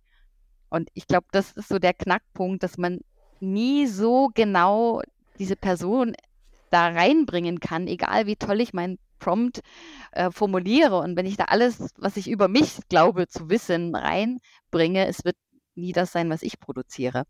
Und 0.69 0.89
ich 0.93 1.07
glaube, 1.07 1.27
das 1.31 1.53
ist 1.53 1.69
so 1.69 1.79
der 1.79 1.93
Knackpunkt, 1.93 2.63
dass 2.63 2.77
man 2.77 2.99
nie 3.39 3.87
so 3.87 4.29
genau 4.33 5.01
diese 5.39 5.55
Person 5.55 6.15
da 6.69 6.87
reinbringen 6.87 7.59
kann, 7.59 7.87
egal 7.87 8.25
wie 8.25 8.35
toll 8.35 8.59
ich 8.59 8.73
meinen 8.73 8.97
Prompt 9.19 9.61
äh, 10.11 10.31
formuliere. 10.31 10.97
Und 10.97 11.15
wenn 11.15 11.25
ich 11.25 11.37
da 11.37 11.45
alles, 11.45 11.91
was 11.97 12.17
ich 12.17 12.29
über 12.29 12.47
mich 12.47 12.79
glaube 12.89 13.27
zu 13.27 13.49
wissen, 13.49 13.95
reinbringe, 13.95 15.07
es 15.07 15.23
wird 15.23 15.37
nie 15.75 15.93
das 15.93 16.11
sein, 16.11 16.29
was 16.29 16.41
ich 16.41 16.59
produziere. 16.59 17.23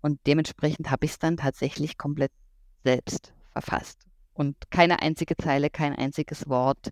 Und 0.00 0.20
dementsprechend 0.26 0.90
habe 0.90 1.06
ich 1.06 1.12
es 1.12 1.18
dann 1.18 1.36
tatsächlich 1.36 1.98
komplett 1.98 2.32
selbst 2.82 3.34
verfasst. 3.52 4.06
Und 4.32 4.56
keine 4.70 5.02
einzige 5.02 5.36
Zeile, 5.36 5.70
kein 5.70 5.94
einziges 5.94 6.48
Wort 6.48 6.90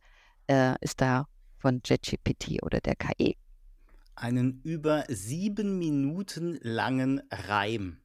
äh, 0.49 0.75
ist 0.81 1.01
da 1.01 1.27
von 1.59 1.81
JetGPT 1.85 2.63
oder 2.63 2.81
der 2.81 2.97
KI. 2.97 3.37
Einen 4.15 4.61
über 4.63 5.05
sieben 5.09 5.79
Minuten 5.79 6.59
langen 6.63 7.23
Reim 7.31 8.02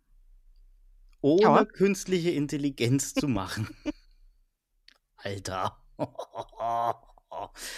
ohne 1.22 1.42
ja. 1.42 1.66
künstliche 1.66 2.32
Intelligenz 2.32 3.14
zu 3.14 3.28
machen. 3.28 3.70
Alter. 5.18 5.78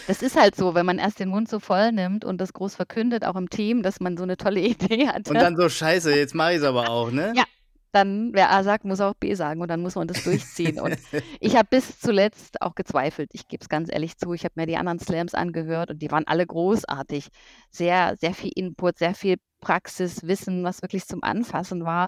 Das 0.08 0.22
ist 0.22 0.38
halt 0.38 0.56
so, 0.56 0.76
wenn 0.76 0.86
man 0.86 1.00
erst 1.00 1.20
den 1.20 1.30
Mund 1.30 1.50
so 1.50 1.60
voll 1.60 1.92
nimmt 1.92 2.24
und 2.24 2.40
das 2.40 2.54
groß 2.54 2.76
verkündet, 2.76 3.26
auch 3.26 3.36
im 3.36 3.50
Team, 3.50 3.84
dass 3.84 4.00
man 4.00 4.16
so 4.16 4.24
eine 4.24 4.38
tolle 4.38 4.62
Idee 4.62 5.08
hat. 5.08 5.28
Und 5.28 5.36
dann 5.36 5.58
so, 5.58 5.68
scheiße, 5.68 6.16
jetzt 6.16 6.36
mache 6.36 6.52
ich 6.54 6.58
es 6.60 6.64
aber 6.64 6.90
auch, 6.90 7.12
ne? 7.12 7.34
Ja, 7.36 7.44
dann, 7.92 8.32
wer 8.34 8.52
A 8.52 8.64
sagt, 8.64 8.86
muss 8.86 9.02
auch 9.02 9.16
B 9.16 9.34
sagen 9.34 9.62
und 9.62 9.68
dann 9.68 9.82
muss 9.82 9.96
man 9.96 10.08
das 10.08 10.24
durchziehen. 10.24 10.80
Und 10.80 10.98
ich 11.40 11.56
habe 11.56 11.68
bis 11.72 12.00
zuletzt 12.00 12.62
auch 12.62 12.76
gezweifelt. 12.76 13.32
Ich 13.34 13.48
gebe 13.48 13.62
es 13.62 13.70
ganz 13.70 13.92
ehrlich 13.92 14.18
zu. 14.18 14.34
Ich 14.34 14.44
habe 14.44 14.54
mir 14.56 14.68
die 14.68 14.78
anderen 14.78 15.00
Slams 15.00 15.34
angehört 15.34 15.90
und 15.90 16.02
die 16.02 16.12
waren 16.12 16.28
alle 16.28 16.46
großartig. 16.46 17.30
Sehr, 17.72 18.16
sehr 18.20 18.34
viel 18.34 18.52
Input, 18.56 19.00
sehr 19.00 19.16
viel 19.16 19.38
Praxiswissen, 19.60 20.64
was 20.64 20.84
wirklich 20.84 21.06
zum 21.06 21.24
Anfassen 21.24 21.84
war. 21.84 22.08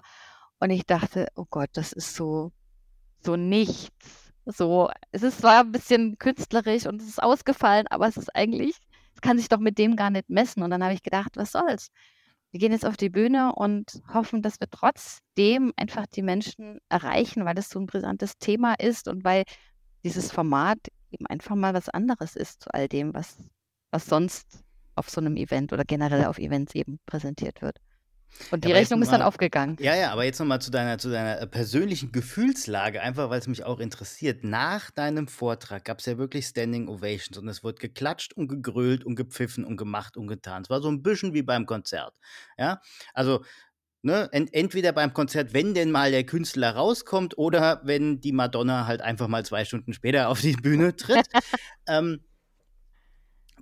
Und 0.62 0.70
ich 0.70 0.86
dachte, 0.86 1.26
oh 1.34 1.44
Gott, 1.50 1.70
das 1.72 1.92
ist 1.92 2.14
so, 2.14 2.52
so 3.18 3.34
nichts. 3.34 4.32
So, 4.46 4.90
es 5.10 5.24
ist 5.24 5.38
zwar 5.40 5.62
ein 5.62 5.72
bisschen 5.72 6.18
künstlerisch 6.18 6.86
und 6.86 7.02
es 7.02 7.08
ist 7.08 7.20
ausgefallen, 7.20 7.88
aber 7.88 8.06
es 8.06 8.16
ist 8.16 8.32
eigentlich, 8.36 8.76
es 9.12 9.20
kann 9.20 9.38
sich 9.38 9.48
doch 9.48 9.58
mit 9.58 9.76
dem 9.76 9.96
gar 9.96 10.10
nicht 10.10 10.30
messen. 10.30 10.62
Und 10.62 10.70
dann 10.70 10.84
habe 10.84 10.94
ich 10.94 11.02
gedacht, 11.02 11.32
was 11.34 11.50
soll's? 11.50 11.88
Wir 12.52 12.60
gehen 12.60 12.70
jetzt 12.70 12.86
auf 12.86 12.96
die 12.96 13.08
Bühne 13.08 13.52
und 13.56 14.02
hoffen, 14.14 14.40
dass 14.40 14.60
wir 14.60 14.70
trotzdem 14.70 15.72
einfach 15.76 16.06
die 16.06 16.22
Menschen 16.22 16.78
erreichen, 16.88 17.44
weil 17.44 17.56
das 17.56 17.68
so 17.68 17.80
ein 17.80 17.86
brisantes 17.86 18.38
Thema 18.38 18.74
ist 18.74 19.08
und 19.08 19.24
weil 19.24 19.42
dieses 20.04 20.30
Format 20.30 20.78
eben 21.10 21.26
einfach 21.26 21.56
mal 21.56 21.74
was 21.74 21.88
anderes 21.88 22.36
ist 22.36 22.62
zu 22.62 22.72
all 22.72 22.86
dem, 22.86 23.14
was, 23.14 23.36
was 23.90 24.06
sonst 24.06 24.62
auf 24.94 25.10
so 25.10 25.20
einem 25.20 25.34
Event 25.34 25.72
oder 25.72 25.84
generell 25.84 26.26
auf 26.26 26.38
Events 26.38 26.76
eben 26.76 27.00
präsentiert 27.04 27.62
wird. 27.62 27.80
Und 28.50 28.64
die 28.64 28.68
ja, 28.68 28.76
Rechnung 28.76 29.02
ist 29.02 29.12
dann 29.12 29.22
aufgegangen. 29.22 29.76
Ja, 29.80 29.94
ja, 29.94 30.12
aber 30.12 30.24
jetzt 30.24 30.38
nochmal 30.38 30.60
zu 30.60 30.70
deiner, 30.70 30.98
zu 30.98 31.10
deiner 31.10 31.40
äh, 31.40 31.46
persönlichen 31.46 32.12
Gefühlslage, 32.12 33.00
einfach 33.00 33.30
weil 33.30 33.38
es 33.38 33.46
mich 33.46 33.64
auch 33.64 33.80
interessiert. 33.80 34.44
Nach 34.44 34.90
deinem 34.90 35.28
Vortrag 35.28 35.84
gab 35.84 36.00
es 36.00 36.06
ja 36.06 36.18
wirklich 36.18 36.46
Standing 36.46 36.88
Ovations 36.88 37.38
und 37.38 37.48
es 37.48 37.62
wurde 37.62 37.78
geklatscht 37.78 38.32
und 38.34 38.48
gegrölt 38.48 39.04
und 39.04 39.16
gepfiffen 39.16 39.64
und 39.64 39.76
gemacht 39.76 40.16
und 40.16 40.26
getan. 40.26 40.62
Es 40.62 40.70
war 40.70 40.80
so 40.80 40.88
ein 40.88 41.02
bisschen 41.02 41.34
wie 41.34 41.42
beim 41.42 41.66
Konzert. 41.66 42.14
Ja, 42.58 42.80
also 43.14 43.42
Ne, 44.04 44.28
ent 44.32 44.52
entweder 44.52 44.90
beim 44.90 45.14
Konzert, 45.14 45.54
wenn 45.54 45.74
denn 45.74 45.92
mal 45.92 46.10
der 46.10 46.26
Künstler 46.26 46.74
rauskommt, 46.74 47.38
oder 47.38 47.80
wenn 47.84 48.20
die 48.20 48.32
Madonna 48.32 48.84
halt 48.88 49.00
einfach 49.00 49.28
mal 49.28 49.44
zwei 49.46 49.64
Stunden 49.64 49.92
später 49.92 50.28
auf 50.28 50.40
die 50.40 50.54
Bühne 50.54 50.96
tritt. 50.96 51.24
ähm, 51.86 52.24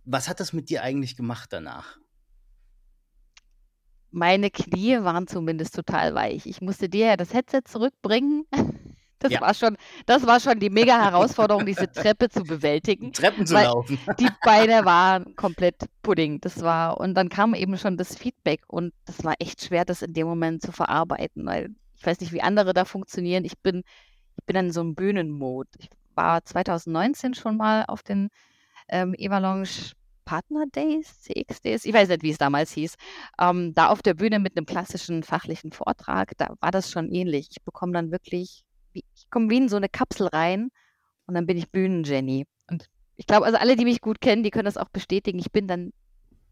was 0.04 0.30
hat 0.30 0.40
das 0.40 0.54
mit 0.54 0.70
dir 0.70 0.82
eigentlich 0.82 1.14
gemacht 1.14 1.52
danach? 1.52 1.98
Meine 4.10 4.50
Knie 4.50 5.02
waren 5.02 5.26
zumindest 5.26 5.74
total 5.74 6.14
weich. 6.14 6.46
Ich 6.46 6.60
musste 6.60 6.88
dir 6.88 7.06
ja 7.06 7.16
das 7.16 7.32
Headset 7.32 7.62
zurückbringen. 7.64 8.44
Das 9.22 9.32
ja. 9.32 9.42
war 9.42 9.52
schon, 9.52 9.76
das 10.06 10.26
war 10.26 10.40
schon 10.40 10.58
die 10.60 10.70
mega 10.70 10.98
Herausforderung, 10.98 11.66
diese 11.66 11.92
Treppe 11.92 12.30
zu 12.30 12.42
bewältigen. 12.42 13.12
Treppen 13.12 13.46
zu 13.46 13.52
laufen. 13.52 13.98
Die 14.18 14.30
Beine 14.42 14.84
waren 14.86 15.36
komplett 15.36 15.74
Pudding. 16.02 16.40
Das 16.40 16.62
war, 16.62 16.98
und 16.98 17.14
dann 17.14 17.28
kam 17.28 17.52
eben 17.52 17.76
schon 17.76 17.98
das 17.98 18.16
Feedback 18.16 18.62
und 18.66 18.94
das 19.04 19.22
war 19.22 19.34
echt 19.38 19.62
schwer, 19.62 19.84
das 19.84 20.00
in 20.00 20.14
dem 20.14 20.26
Moment 20.26 20.62
zu 20.62 20.72
verarbeiten, 20.72 21.44
weil 21.44 21.68
ich 21.96 22.06
weiß 22.06 22.18
nicht, 22.20 22.32
wie 22.32 22.40
andere 22.40 22.72
da 22.72 22.86
funktionieren. 22.86 23.44
Ich 23.44 23.58
bin, 23.58 23.82
ich 24.38 24.46
bin 24.46 24.56
in 24.56 24.72
so 24.72 24.80
einem 24.80 24.94
Bühnenmod. 24.94 25.68
Ich 25.78 25.90
war 26.14 26.42
2019 26.42 27.34
schon 27.34 27.58
mal 27.58 27.84
auf 27.88 28.02
den 28.02 28.30
ähm, 28.88 29.14
Evalonge 29.14 29.68
Partner 30.30 30.66
Days, 30.72 31.22
CX 31.22 31.60
Days, 31.60 31.84
ich 31.84 31.92
weiß 31.92 32.08
nicht, 32.08 32.22
wie 32.22 32.30
es 32.30 32.38
damals 32.38 32.70
hieß, 32.70 32.94
ähm, 33.40 33.74
da 33.74 33.88
auf 33.88 34.00
der 34.00 34.14
Bühne 34.14 34.38
mit 34.38 34.56
einem 34.56 34.64
klassischen 34.64 35.24
fachlichen 35.24 35.72
Vortrag, 35.72 36.38
da 36.38 36.54
war 36.60 36.70
das 36.70 36.88
schon 36.88 37.10
ähnlich. 37.10 37.48
Ich 37.50 37.64
bekomme 37.64 37.92
dann 37.92 38.12
wirklich, 38.12 38.62
ich 38.92 39.28
komme 39.28 39.50
wie 39.50 39.56
in 39.56 39.68
so 39.68 39.74
eine 39.74 39.88
Kapsel 39.88 40.28
rein 40.28 40.70
und 41.26 41.34
dann 41.34 41.46
bin 41.46 41.56
ich 41.58 41.72
Bühnen-Jenny. 41.72 42.46
Und 42.70 42.88
ich 43.16 43.26
glaube, 43.26 43.44
also 43.44 43.58
alle, 43.58 43.74
die 43.74 43.84
mich 43.84 44.00
gut 44.00 44.20
kennen, 44.20 44.44
die 44.44 44.52
können 44.52 44.66
das 44.66 44.76
auch 44.76 44.90
bestätigen. 44.90 45.40
Ich 45.40 45.50
bin 45.50 45.66
dann, 45.66 45.92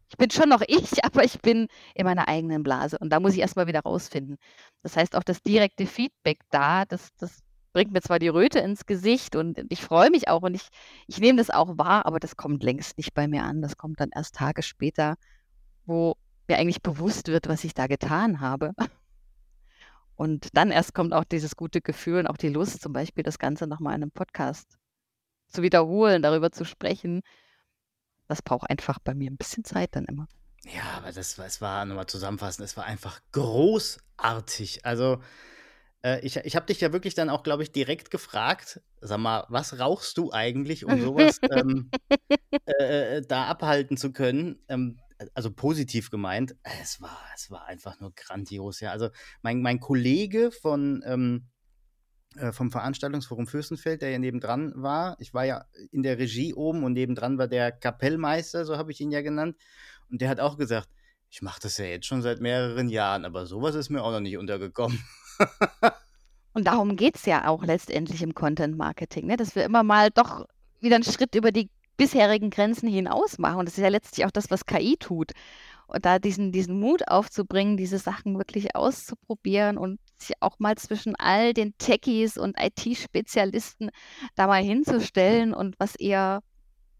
ich 0.09 0.17
bin 0.17 0.29
schon 0.29 0.49
noch 0.49 0.61
ich, 0.67 1.05
aber 1.05 1.23
ich 1.23 1.39
bin 1.39 1.69
in 1.95 2.03
meiner 2.03 2.27
eigenen 2.27 2.63
Blase 2.63 2.97
und 2.99 3.13
da 3.13 3.21
muss 3.21 3.31
ich 3.31 3.39
erstmal 3.39 3.67
wieder 3.67 3.79
rausfinden. 3.79 4.35
Das 4.83 4.97
heißt, 4.97 5.15
auch 5.15 5.23
das 5.23 5.41
direkte 5.41 5.85
Feedback 5.85 6.39
da, 6.49 6.83
das, 6.83 7.13
das 7.15 7.39
bringt 7.79 7.93
mir 7.93 8.01
zwar 8.01 8.19
die 8.19 8.27
Röte 8.27 8.59
ins 8.59 8.85
Gesicht 8.85 9.37
und 9.37 9.57
ich 9.69 9.81
freue 9.81 10.09
mich 10.09 10.27
auch 10.27 10.41
und 10.41 10.53
ich, 10.53 10.67
ich 11.07 11.21
nehme 11.21 11.37
das 11.37 11.49
auch 11.49 11.77
wahr, 11.77 12.05
aber 12.05 12.19
das 12.19 12.35
kommt 12.35 12.61
längst 12.61 12.97
nicht 12.97 13.13
bei 13.13 13.25
mir 13.25 13.43
an. 13.43 13.61
Das 13.61 13.77
kommt 13.77 14.01
dann 14.01 14.09
erst 14.13 14.35
Tage 14.35 14.63
später, 14.63 15.15
wo 15.85 16.17
mir 16.49 16.57
eigentlich 16.57 16.81
bewusst 16.81 17.29
wird, 17.29 17.47
was 17.47 17.63
ich 17.63 17.73
da 17.73 17.87
getan 17.87 18.41
habe. 18.41 18.73
Und 20.15 20.49
dann 20.57 20.71
erst 20.71 20.93
kommt 20.93 21.13
auch 21.13 21.23
dieses 21.23 21.55
gute 21.55 21.79
Gefühl 21.79 22.19
und 22.19 22.27
auch 22.27 22.35
die 22.35 22.49
Lust, 22.49 22.81
zum 22.81 22.91
Beispiel 22.91 23.23
das 23.23 23.39
Ganze 23.39 23.65
nochmal 23.65 23.95
in 23.95 24.01
einem 24.01 24.11
Podcast 24.11 24.77
zu 25.47 25.61
wiederholen, 25.61 26.21
darüber 26.21 26.51
zu 26.51 26.65
sprechen. 26.65 27.21
Das 28.27 28.41
braucht 28.41 28.69
einfach 28.69 28.99
bei 29.01 29.13
mir 29.13 29.31
ein 29.31 29.37
bisschen 29.37 29.63
Zeit 29.63 29.95
dann 29.95 30.03
immer. 30.03 30.27
Ja, 30.65 30.97
aber 30.97 31.13
das, 31.13 31.35
das 31.35 31.61
war, 31.61 31.85
nochmal 31.85 32.07
zusammenfassend, 32.07 32.65
es 32.65 32.75
war 32.75 32.83
einfach 32.83 33.21
großartig. 33.31 34.85
Also, 34.85 35.21
äh, 36.03 36.19
ich, 36.25 36.37
ich 36.37 36.55
habe 36.55 36.65
dich 36.65 36.81
ja 36.81 36.93
wirklich 36.93 37.13
dann 37.13 37.29
auch, 37.29 37.43
glaube 37.43 37.63
ich, 37.63 37.71
direkt 37.71 38.11
gefragt, 38.11 38.81
sag 39.01 39.19
mal, 39.19 39.45
was 39.49 39.79
rauchst 39.79 40.17
du 40.17 40.31
eigentlich, 40.31 40.85
um 40.85 40.99
sowas 41.01 41.39
ähm, 41.51 41.89
äh, 42.79 43.17
äh, 43.17 43.21
da 43.27 43.45
abhalten 43.45 43.97
zu 43.97 44.11
können? 44.11 44.63
Ähm, 44.67 44.99
also 45.33 45.51
positiv 45.51 46.09
gemeint, 46.11 46.55
es 46.81 47.01
war, 47.01 47.19
es 47.35 47.51
war 47.51 47.65
einfach 47.65 47.99
nur 47.99 48.13
grandios, 48.15 48.79
ja. 48.79 48.91
Also 48.91 49.09
mein, 49.41 49.61
mein 49.61 49.79
Kollege 49.81 50.51
von, 50.51 51.03
ähm, 51.05 51.47
äh, 52.37 52.53
vom 52.53 52.71
Veranstaltungsforum 52.71 53.47
Fürstenfeld, 53.47 54.01
der 54.01 54.11
ja 54.11 54.19
nebendran 54.19 54.71
war, 54.75 55.17
ich 55.19 55.33
war 55.33 55.45
ja 55.45 55.65
in 55.91 56.03
der 56.03 56.17
Regie 56.17 56.53
oben 56.53 56.83
und 56.83 56.93
nebendran 56.93 57.37
war 57.37 57.47
der 57.47 57.71
Kapellmeister, 57.71 58.63
so 58.63 58.77
habe 58.77 58.91
ich 58.91 59.01
ihn 59.01 59.11
ja 59.11 59.21
genannt. 59.21 59.57
Und 60.09 60.21
der 60.21 60.29
hat 60.29 60.39
auch 60.39 60.57
gesagt, 60.57 60.89
ich 61.29 61.41
mache 61.41 61.59
das 61.61 61.77
ja 61.77 61.85
jetzt 61.85 62.07
schon 62.07 62.21
seit 62.21 62.41
mehreren 62.41 62.89
Jahren, 62.89 63.25
aber 63.25 63.45
sowas 63.45 63.75
ist 63.75 63.89
mir 63.89 64.03
auch 64.03 64.11
noch 64.11 64.19
nicht 64.19 64.37
untergekommen. 64.37 65.03
und 66.53 66.65
darum 66.65 66.95
geht 66.95 67.15
es 67.15 67.25
ja 67.25 67.47
auch 67.47 67.63
letztendlich 67.63 68.21
im 68.21 68.33
Content 68.33 68.77
Marketing, 68.77 69.27
ne? 69.27 69.37
dass 69.37 69.55
wir 69.55 69.63
immer 69.63 69.83
mal 69.83 70.09
doch 70.09 70.45
wieder 70.79 70.95
einen 70.95 71.03
Schritt 71.03 71.35
über 71.35 71.51
die 71.51 71.69
bisherigen 71.97 72.49
Grenzen 72.49 72.89
hinaus 72.89 73.37
machen. 73.37 73.59
Und 73.59 73.67
das 73.67 73.77
ist 73.77 73.83
ja 73.83 73.89
letztlich 73.89 74.25
auch 74.25 74.31
das, 74.31 74.49
was 74.49 74.65
KI 74.65 74.97
tut. 74.97 75.31
Und 75.87 76.05
da 76.05 76.19
diesen, 76.19 76.51
diesen 76.51 76.79
Mut 76.79 77.07
aufzubringen, 77.07 77.75
diese 77.75 77.97
Sachen 77.97 78.37
wirklich 78.37 78.75
auszuprobieren 78.75 79.77
und 79.77 79.99
sich 80.17 80.35
auch 80.39 80.59
mal 80.59 80.77
zwischen 80.77 81.15
all 81.15 81.53
den 81.53 81.77
Techies 81.77 82.37
und 82.37 82.55
IT-Spezialisten 82.59 83.89
da 84.35 84.47
mal 84.47 84.63
hinzustellen 84.63 85.53
und 85.53 85.79
was 85.79 85.95
eher 85.95 86.41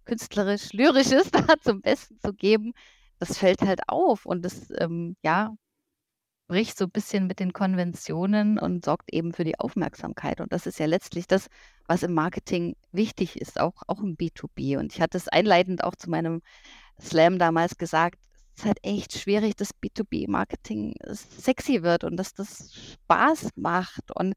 künstlerisch, 0.05 0.73
lyrisches 0.73 1.31
da 1.31 1.45
zum 1.61 1.81
Besten 1.81 2.19
zu 2.19 2.33
geben, 2.33 2.73
das 3.19 3.37
fällt 3.37 3.61
halt 3.61 3.81
auf 3.87 4.25
und 4.25 4.43
das, 4.43 4.69
ähm, 4.79 5.15
ja, 5.23 5.53
bricht 6.49 6.77
so 6.79 6.85
ein 6.85 6.91
bisschen 6.91 7.27
mit 7.27 7.39
den 7.39 7.53
Konventionen 7.53 8.57
und 8.57 8.83
sorgt 8.83 9.13
eben 9.13 9.33
für 9.33 9.43
die 9.43 9.59
Aufmerksamkeit. 9.59 10.41
Und 10.41 10.51
das 10.51 10.65
ist 10.65 10.79
ja 10.79 10.87
letztlich 10.87 11.27
das, 11.27 11.47
was 11.87 12.01
im 12.01 12.13
Marketing 12.13 12.75
wichtig 12.91 13.39
ist, 13.39 13.59
auch, 13.59 13.83
auch 13.87 13.99
im 13.99 14.17
B2B. 14.17 14.79
Und 14.79 14.91
ich 14.91 14.99
hatte 14.99 15.17
es 15.17 15.27
einleitend 15.27 15.83
auch 15.83 15.95
zu 15.95 16.09
meinem 16.09 16.41
Slam 16.99 17.37
damals 17.37 17.77
gesagt, 17.77 18.17
es 18.55 18.63
ist 18.63 18.65
halt 18.65 18.79
echt 18.83 19.13
schwierig, 19.13 19.55
dass 19.57 19.75
B2B-Marketing 19.75 20.95
sexy 21.11 21.83
wird 21.83 22.03
und 22.03 22.17
dass 22.17 22.33
das 22.33 22.73
Spaß 22.73 23.51
macht. 23.55 24.11
Und 24.15 24.33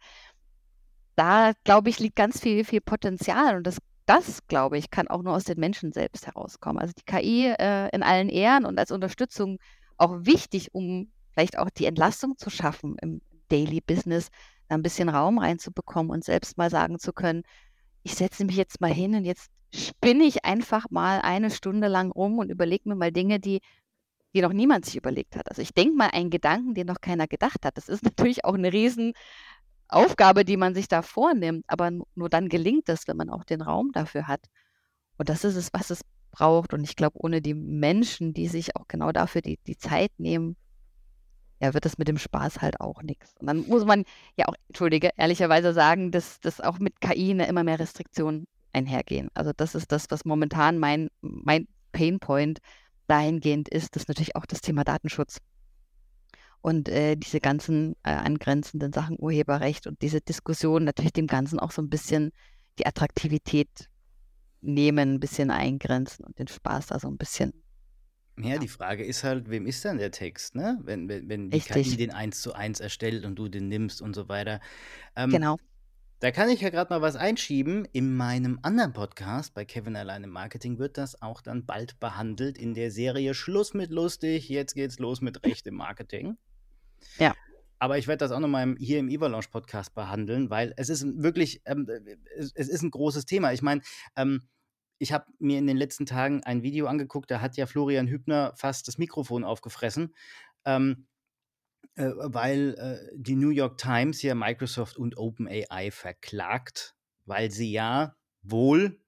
da, 1.17 1.53
glaube 1.65 1.89
ich, 1.89 1.99
liegt 1.99 2.17
ganz 2.17 2.41
viel, 2.41 2.65
viel 2.65 2.83
Potenzial. 2.83 3.57
Und 3.57 3.67
das 3.67 3.79
das, 4.07 4.47
glaube 4.47 4.79
ich, 4.79 4.91
kann 4.91 5.09
auch 5.09 5.23
nur 5.23 5.35
aus 5.35 5.45
den 5.45 5.61
Menschen 5.61 5.93
selbst 5.93 6.27
herauskommen. 6.27 6.81
Also 6.81 6.93
die 6.97 7.05
KI 7.05 7.47
äh, 7.47 7.89
in 7.95 8.03
allen 8.03 8.29
Ehren 8.29 8.65
und 8.65 8.79
als 8.79 8.91
Unterstützung 8.91 9.59
auch 9.97 10.17
wichtig, 10.21 10.75
um 10.75 11.13
vielleicht 11.33 11.59
auch 11.59 11.71
die 11.71 11.87
Entlastung 11.87 12.37
zu 12.37 12.51
schaffen 12.51 12.97
im 13.01 13.21
Daily 13.49 13.81
Business, 13.81 14.29
da 14.69 14.75
ein 14.75 14.83
bisschen 14.83 15.09
Raum 15.09 15.39
reinzubekommen 15.39 16.11
und 16.11 16.25
selbst 16.25 16.59
mal 16.59 16.71
sagen 16.71 16.99
zu 16.99 17.13
können, 17.13 17.43
ich 18.03 18.15
setze 18.15 18.45
mich 18.45 18.57
jetzt 18.57 18.81
mal 18.81 18.93
hin 18.93 19.15
und 19.15 19.25
jetzt 19.25 19.51
spinne 19.75 20.25
ich 20.25 20.45
einfach 20.45 20.91
mal 20.91 21.21
eine 21.21 21.51
Stunde 21.51 21.89
lang 21.89 22.11
rum 22.11 22.39
und 22.39 22.51
überlege 22.51 22.89
mir 22.89 22.97
mal 22.97 23.13
Dinge, 23.13 23.41
die, 23.41 23.61
die 24.35 24.43
noch 24.43 24.53
niemand 24.53 24.85
sich 24.85 24.97
überlegt 24.97 25.37
hat. 25.37 25.49
Also 25.49 25.63
ich 25.63 25.73
denke 25.73 25.95
mal 25.95 26.11
einen 26.13 26.31
Gedanken, 26.31 26.75
den 26.75 26.87
noch 26.87 27.01
keiner 27.01 27.27
gedacht 27.27 27.65
hat. 27.65 27.77
Das 27.77 27.89
ist 27.89 28.03
natürlich 28.05 28.45
auch 28.45 28.55
eine 28.55 28.73
riesen 28.73 29.13
Aufgabe, 29.93 30.45
die 30.45 30.57
man 30.57 30.75
sich 30.75 30.89
da 30.89 31.03
vornimmt, 31.03 31.65
aber 31.69 31.91
nur 32.15 32.29
dann 32.29 32.49
gelingt 32.49 32.89
es, 32.89 33.07
wenn 33.07 33.17
man 33.17 33.31
auch 33.31 33.45
den 33.45 33.63
Raum 33.63 33.91
dafür 33.93 34.27
hat. 34.27 34.47
Und 35.19 35.29
das 35.29 35.45
ist 35.45 35.57
es, 35.57 35.71
was 35.73 35.91
es 35.91 36.01
braucht. 36.31 36.73
Und 36.73 36.83
ich 36.85 36.97
glaube, 36.97 37.19
ohne 37.23 37.41
die 37.41 37.55
Menschen, 37.55 38.35
die 38.35 38.49
sich 38.49 38.77
auch 38.77 38.89
genau 38.89 39.13
dafür 39.13 39.43
die, 39.43 39.59
die 39.67 39.77
Zeit 39.77 40.11
nehmen, 40.19 40.57
ja, 41.61 41.75
wird 41.75 41.85
das 41.85 41.97
mit 41.97 42.09
dem 42.09 42.19
Spaß 42.19 42.61
halt 42.61 42.81
auch 42.81 43.03
nichts. 43.03 43.35
Und 43.39 43.47
dann 43.47 43.67
muss 43.69 43.85
man 43.85 44.05
ja 44.37 44.49
auch, 44.49 44.55
entschuldige, 44.69 45.11
ehrlicherweise 45.17 45.73
sagen, 45.73 46.11
dass, 46.11 46.41
dass 46.41 46.61
auch 46.61 46.81
mit 46.81 47.01
KI 47.01 47.31
eine 47.31 47.47
immer 47.47 47.63
mehr 47.63 47.79
Restriktionen 47.79 48.49
einhergehen. 48.73 49.29
Also 49.35 49.53
das 49.57 49.77
ist 49.77 49.93
das, 49.93 50.07
was 50.11 50.25
momentan 50.25 50.79
mein, 50.79 51.09
mein 51.21 51.69
Painpoint 51.93 52.59
dahingehend 53.07 53.69
ist, 53.69 53.95
das 53.95 54.05
ist 54.05 54.09
natürlich 54.09 54.35
auch 54.35 54.47
das 54.47 54.61
Thema 54.61 54.83
Datenschutz 54.83 55.39
und 56.63 56.89
äh, 56.89 57.17
diese 57.17 57.41
ganzen 57.41 57.95
äh, 58.05 58.11
angrenzenden 58.11 58.93
Sachen 58.93 59.19
Urheberrecht 59.19 59.87
und 59.87 60.01
diese 60.01 60.21
Diskussion 60.21 60.85
natürlich 60.85 61.13
dem 61.13 61.27
Ganzen 61.27 61.59
auch 61.59 61.73
so 61.73 61.83
ein 61.83 61.91
bisschen 61.91 62.33
die 62.79 62.87
Attraktivität 62.87 63.69
nehmen, 64.63 65.15
ein 65.15 65.21
bisschen 65.21 65.51
eingrenzen 65.51 66.25
und 66.25 66.39
den 66.39 66.47
Spaß 66.49 66.87
da 66.87 66.99
so 67.01 67.09
ein 67.09 67.19
bisschen. 67.19 67.53
Ja, 68.39 68.59
die 68.59 68.69
Frage 68.69 69.05
ist 69.05 69.25
halt, 69.25 69.51
wem 69.51 69.67
ist 69.67 69.85
denn 69.85 69.99
der 69.99 70.11
Text, 70.11 70.55
ne? 70.55 70.79
Wenn, 70.83 71.09
wenn, 71.09 71.29
wenn 71.29 71.51
die 71.51 71.61
KI 71.61 71.81
Richtig. 71.81 71.99
den 71.99 72.13
eins 72.13 72.41
zu 72.41 72.55
eins 72.55 72.81
erstellt 72.81 73.27
und 73.27 73.35
du 73.37 73.49
den 73.49 73.69
nimmst 73.69 74.01
und 74.01 74.15
so 74.15 74.29
weiter. 74.29 74.61
Ähm, 75.17 75.31
Genau. 75.31 75.59
da 76.21 76.31
kann 76.31 76.49
ich 76.49 76.63
ja 76.63 76.71
gerade 76.71 76.89
mal 76.95 77.03
was 77.03 77.17
einschieben. 77.17 77.87
In 77.93 78.17
meinem 78.17 78.59
anderen 78.63 78.95
Podcast 78.95 79.53
bei 79.53 79.67
Kevin 79.67 79.97
allein 79.97 80.25
im 80.25 80.31
Marketing 80.31 80.79
wird 80.79 80.97
das 80.97 81.21
auch 81.21 81.43
dann 81.43 81.67
bald 81.67 82.01
behandelt 82.01 82.57
in 82.57 82.73
der 82.73 82.91
Serie 82.91 83.35
Schluss 83.35 83.75
mit 83.75 83.91
lustig, 83.91 84.49
jetzt 84.49 84.75
geht's 84.75 84.99
los 84.99 85.21
mit 85.21 85.45
Recht 85.45 85.67
im 85.67 85.75
Marketing. 85.75 86.39
Ja. 87.19 87.35
Aber 87.79 87.99
ich 87.99 88.07
werde 88.07 88.19
das 88.19 88.31
auch 88.31 88.39
nochmal 88.39 88.77
hier 88.79 89.01
im 89.01 89.09
Evalanche 89.09 89.51
Podcast 89.51 89.95
behandeln, 89.95 90.51
weil 90.51 90.73
es 90.77 90.89
ist 90.89 91.05
wirklich, 91.21 91.63
ähm, 91.65 91.89
es, 92.37 92.53
ist 92.53 92.83
ein 92.83 92.93
großes 92.93 93.27
Thema. 93.27 93.53
Ich 93.53 93.61
meine, 93.61 93.81
ähm, 94.15 94.43
ich 94.99 95.13
habe 95.13 95.27
mir 95.41 95.59
in 95.59 95.67
den 95.67 95.77
letzten 95.77 96.07
Tagen 96.07 96.45
ein 96.45 96.63
Video 96.63 96.87
angeguckt, 96.87 97.29
da 97.29 97.41
hat 97.41 97.57
ja 97.57 97.67
Florian 97.67 98.07
Hübner 98.07 98.53
fast 98.55 98.87
das 98.87 98.99
Mikrofon 98.99 99.43
aufgefressen, 99.43 100.15
ähm, 100.65 101.09
äh, 101.97 102.13
weil 102.17 102.77
äh, 102.79 103.13
die 103.17 103.35
New 103.35 103.51
York 103.51 103.79
Times 103.79 104.23
ja 104.23 104.37
Microsoft 104.37 104.97
und 104.97 105.19
OpenAI 105.19 105.91
verklagt, 105.91 106.95
weil 107.25 107.51
sie 107.51 107.73
ja 107.73 108.15
wohl, 108.43 109.01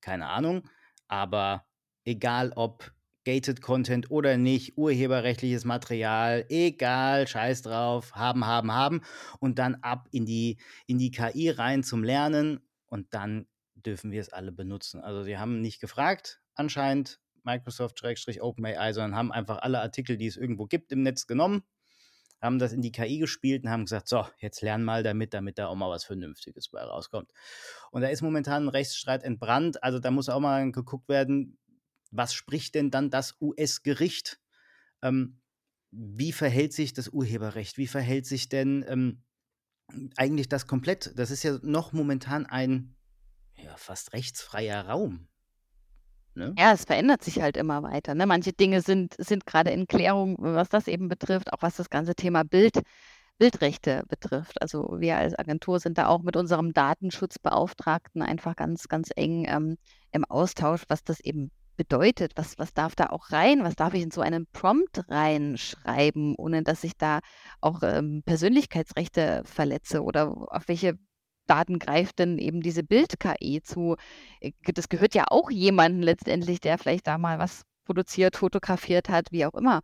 keine 0.00 0.28
Ahnung, 0.28 0.70
aber 1.08 1.66
egal 2.04 2.52
ob 2.54 2.93
gated 3.24 3.62
Content 3.62 4.10
oder 4.10 4.36
nicht, 4.36 4.76
urheberrechtliches 4.76 5.64
Material, 5.64 6.44
egal, 6.48 7.26
scheiß 7.26 7.62
drauf, 7.62 8.14
haben, 8.14 8.46
haben, 8.46 8.72
haben 8.72 9.00
und 9.40 9.58
dann 9.58 9.76
ab 9.76 10.08
in 10.12 10.26
die, 10.26 10.58
in 10.86 10.98
die 10.98 11.10
KI 11.10 11.50
rein 11.50 11.82
zum 11.82 12.04
Lernen 12.04 12.60
und 12.86 13.12
dann 13.14 13.46
dürfen 13.74 14.10
wir 14.10 14.20
es 14.20 14.32
alle 14.32 14.52
benutzen. 14.52 15.00
Also 15.00 15.22
sie 15.22 15.38
haben 15.38 15.60
nicht 15.60 15.80
gefragt, 15.80 16.40
anscheinend 16.54 17.20
Microsoft-OpenAI, 17.44 18.92
sondern 18.92 19.16
haben 19.16 19.32
einfach 19.32 19.58
alle 19.58 19.80
Artikel, 19.80 20.16
die 20.16 20.26
es 20.26 20.36
irgendwo 20.36 20.66
gibt, 20.66 20.92
im 20.92 21.02
Netz 21.02 21.26
genommen, 21.26 21.62
haben 22.40 22.58
das 22.58 22.72
in 22.72 22.82
die 22.82 22.92
KI 22.92 23.18
gespielt 23.18 23.64
und 23.64 23.70
haben 23.70 23.84
gesagt, 23.84 24.08
so, 24.08 24.26
jetzt 24.38 24.60
lern 24.62 24.84
mal 24.84 25.02
damit, 25.02 25.34
damit 25.34 25.58
da 25.58 25.68
auch 25.68 25.74
mal 25.74 25.90
was 25.90 26.04
Vernünftiges 26.04 26.68
bei 26.68 26.82
rauskommt. 26.82 27.32
Und 27.90 28.02
da 28.02 28.08
ist 28.08 28.22
momentan 28.22 28.64
ein 28.64 28.68
Rechtsstreit 28.68 29.22
entbrannt, 29.22 29.82
also 29.82 29.98
da 29.98 30.10
muss 30.10 30.28
auch 30.28 30.40
mal 30.40 30.70
geguckt 30.70 31.08
werden, 31.08 31.58
was 32.16 32.34
spricht 32.34 32.74
denn 32.74 32.90
dann 32.90 33.10
das 33.10 33.36
US-Gericht? 33.40 34.40
Ähm, 35.02 35.40
wie 35.90 36.32
verhält 36.32 36.72
sich 36.72 36.92
das 36.92 37.08
Urheberrecht? 37.08 37.78
Wie 37.78 37.86
verhält 37.86 38.26
sich 38.26 38.48
denn 38.48 38.84
ähm, 38.88 39.22
eigentlich 40.16 40.48
das 40.48 40.66
komplett? 40.66 41.12
Das 41.16 41.30
ist 41.30 41.42
ja 41.42 41.58
noch 41.62 41.92
momentan 41.92 42.46
ein 42.46 42.96
ja, 43.56 43.76
fast 43.76 44.12
rechtsfreier 44.12 44.88
Raum. 44.88 45.28
Ne? 46.34 46.52
Ja, 46.58 46.72
es 46.72 46.84
verändert 46.84 47.22
sich 47.22 47.40
halt 47.40 47.56
immer 47.56 47.82
weiter. 47.82 48.14
Ne? 48.14 48.26
Manche 48.26 48.52
Dinge 48.52 48.80
sind, 48.80 49.14
sind 49.18 49.46
gerade 49.46 49.70
in 49.70 49.86
Klärung, 49.86 50.36
was 50.38 50.68
das 50.68 50.88
eben 50.88 51.08
betrifft, 51.08 51.52
auch 51.52 51.62
was 51.62 51.76
das 51.76 51.90
ganze 51.90 52.14
Thema 52.14 52.42
Bild, 52.44 52.80
Bildrechte 53.38 54.04
betrifft. 54.08 54.60
Also 54.60 54.96
wir 54.98 55.16
als 55.16 55.38
Agentur 55.38 55.78
sind 55.78 55.98
da 55.98 56.08
auch 56.08 56.22
mit 56.22 56.36
unserem 56.36 56.72
Datenschutzbeauftragten 56.72 58.22
einfach 58.22 58.56
ganz, 58.56 58.88
ganz 58.88 59.10
eng 59.14 59.46
ähm, 59.48 59.76
im 60.10 60.24
Austausch, 60.24 60.82
was 60.88 61.04
das 61.04 61.20
eben 61.20 61.50
bedeutet, 61.76 62.32
was, 62.36 62.58
was 62.58 62.72
darf 62.74 62.94
da 62.94 63.06
auch 63.06 63.30
rein, 63.30 63.64
was 63.64 63.76
darf 63.76 63.94
ich 63.94 64.02
in 64.02 64.10
so 64.10 64.20
einen 64.20 64.46
Prompt 64.46 65.04
reinschreiben, 65.08 66.34
ohne 66.36 66.62
dass 66.62 66.84
ich 66.84 66.96
da 66.96 67.20
auch 67.60 67.82
ähm, 67.82 68.22
Persönlichkeitsrechte 68.24 69.42
verletze 69.44 70.02
oder 70.02 70.34
auf 70.52 70.68
welche 70.68 70.98
Daten 71.46 71.78
greift 71.78 72.18
denn 72.18 72.38
eben 72.38 72.60
diese 72.60 72.82
Bild-KI 72.82 73.62
zu? 73.62 73.96
Äh, 74.40 74.52
das 74.62 74.88
gehört 74.88 75.14
ja 75.14 75.24
auch 75.28 75.50
jemandem 75.50 76.02
letztendlich, 76.02 76.60
der 76.60 76.78
vielleicht 76.78 77.06
da 77.06 77.18
mal 77.18 77.38
was 77.38 77.62
produziert, 77.84 78.36
fotografiert 78.36 79.08
hat, 79.08 79.28
wie 79.30 79.46
auch 79.46 79.54
immer. 79.54 79.80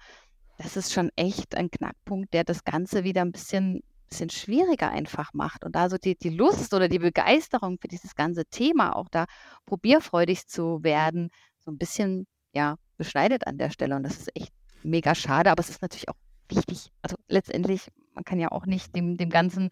Das 0.59 0.77
ist 0.77 0.93
schon 0.93 1.11
echt 1.17 1.55
ein 1.55 1.71
Knackpunkt, 1.71 2.35
der 2.35 2.45
das 2.45 2.65
Ganze 2.65 3.05
wieder 3.05 3.23
ein 3.23 3.33
bisschen, 3.33 3.83
bisschen 4.09 4.31
schwieriger 4.31 4.91
einfach 4.91 5.33
macht. 5.33 5.65
Und 5.65 5.75
da 5.75 5.89
so 5.89 5.97
die, 5.97 6.17
die 6.17 6.31
Lust 6.31 6.75
oder 6.75 6.89
die 6.89 6.99
Begeisterung 6.99 7.79
für 7.81 7.89
dieses 7.89 8.15
ganze 8.15 8.45
Thema, 8.47 8.95
auch 8.97 9.09
da 9.11 9.25
probierfreudig 9.67 10.47
zu 10.49 10.83
werden, 10.83 11.31
so 11.71 11.75
ein 11.75 11.79
bisschen, 11.79 12.27
ja, 12.53 12.77
beschneidet 12.97 13.47
an 13.47 13.59
der 13.59 13.71
Stelle. 13.71 13.97
Und 13.97 14.03
das 14.03 14.19
ist 14.19 14.31
echt 14.35 14.53
mega 14.83 15.15
schade, 15.15 15.51
aber 15.51 15.61
es 15.61 15.71
ist 15.71 15.83
natürlich 15.83 16.09
auch 16.09 16.17
wichtig. 16.49 16.91
Also 17.01 17.17
letztendlich, 17.29 17.89
man 18.15 18.25
kann 18.25 18.41
ja 18.41 18.51
auch 18.51 18.67
nicht 18.67 18.95
dem, 18.97 19.17
dem 19.17 19.31
Ganzen 19.31 19.71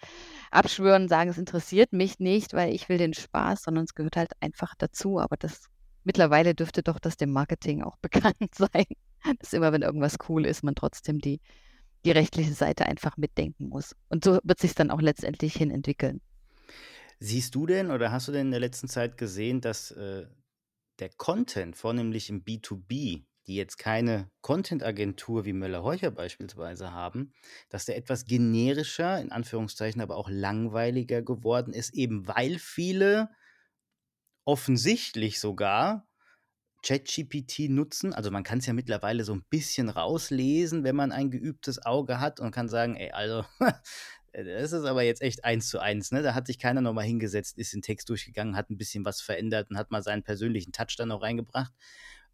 abschwören 0.50 1.02
und 1.02 1.08
sagen, 1.08 1.30
es 1.30 1.38
interessiert 1.38 1.92
mich 1.92 2.20
nicht, 2.20 2.54
weil 2.54 2.72
ich 2.72 2.88
will 2.88 2.98
den 2.98 3.14
Spaß, 3.14 3.62
sondern 3.62 3.84
es 3.84 3.94
gehört 3.94 4.16
halt 4.16 4.32
einfach 4.40 4.74
dazu. 4.78 5.18
Aber 5.18 5.36
das 5.36 5.66
mittlerweile 6.04 6.54
dürfte 6.54 6.82
doch 6.82 7.00
das 7.00 7.16
dem 7.16 7.32
Marketing 7.32 7.82
auch 7.82 7.96
bekannt 8.00 8.54
sein, 8.54 8.86
dass 9.40 9.52
immer, 9.52 9.72
wenn 9.72 9.82
irgendwas 9.82 10.16
cool 10.28 10.46
ist, 10.46 10.62
man 10.62 10.76
trotzdem 10.76 11.18
die, 11.18 11.40
die 12.04 12.12
rechtliche 12.12 12.52
Seite 12.52 12.86
einfach 12.86 13.16
mitdenken 13.16 13.68
muss. 13.68 13.96
Und 14.08 14.22
so 14.22 14.38
wird 14.44 14.60
sich 14.60 14.74
dann 14.74 14.92
auch 14.92 15.00
letztendlich 15.00 15.54
hin 15.54 15.72
entwickeln. 15.72 16.20
Siehst 17.18 17.56
du 17.56 17.66
denn 17.66 17.90
oder 17.90 18.12
hast 18.12 18.28
du 18.28 18.32
denn 18.32 18.46
in 18.46 18.50
der 18.52 18.60
letzten 18.60 18.86
Zeit 18.86 19.18
gesehen, 19.18 19.60
dass 19.60 19.90
äh, 19.90 20.26
der 20.98 21.10
Content, 21.10 21.76
vornehmlich 21.76 22.28
im 22.28 22.44
B2B, 22.44 23.24
die 23.46 23.54
jetzt 23.54 23.78
keine 23.78 24.30
Content-Agentur 24.42 25.44
wie 25.44 25.54
Möller-Heucher 25.54 26.10
beispielsweise 26.10 26.92
haben, 26.92 27.32
dass 27.70 27.86
der 27.86 27.96
etwas 27.96 28.26
generischer, 28.26 29.20
in 29.20 29.32
Anführungszeichen, 29.32 30.02
aber 30.02 30.16
auch 30.16 30.28
langweiliger 30.28 31.22
geworden 31.22 31.72
ist, 31.72 31.94
eben 31.94 32.28
weil 32.28 32.58
viele 32.58 33.30
offensichtlich 34.44 35.40
sogar 35.40 36.06
ChatGPT 36.82 37.70
nutzen. 37.70 38.12
Also 38.12 38.30
man 38.30 38.44
kann 38.44 38.58
es 38.58 38.66
ja 38.66 38.72
mittlerweile 38.72 39.24
so 39.24 39.34
ein 39.34 39.44
bisschen 39.50 39.88
rauslesen, 39.88 40.84
wenn 40.84 40.96
man 40.96 41.12
ein 41.12 41.30
geübtes 41.30 41.84
Auge 41.84 42.20
hat 42.20 42.40
und 42.40 42.50
kann 42.50 42.68
sagen, 42.68 42.96
ey, 42.96 43.10
also 43.10 43.44
das 44.32 44.72
ist 44.72 44.84
aber 44.84 45.02
jetzt 45.02 45.22
echt 45.22 45.44
eins 45.44 45.68
zu 45.68 45.80
eins. 45.80 46.12
Ne? 46.12 46.22
Da 46.22 46.34
hat 46.34 46.46
sich 46.46 46.58
keiner 46.58 46.80
nochmal 46.80 47.04
hingesetzt, 47.04 47.58
ist 47.58 47.72
den 47.72 47.82
Text 47.82 48.08
durchgegangen, 48.08 48.56
hat 48.56 48.70
ein 48.70 48.78
bisschen 48.78 49.04
was 49.04 49.20
verändert 49.20 49.70
und 49.70 49.78
hat 49.78 49.90
mal 49.90 50.02
seinen 50.02 50.22
persönlichen 50.22 50.72
Touch 50.72 50.96
dann 50.96 51.08
noch 51.08 51.22
reingebracht. 51.22 51.72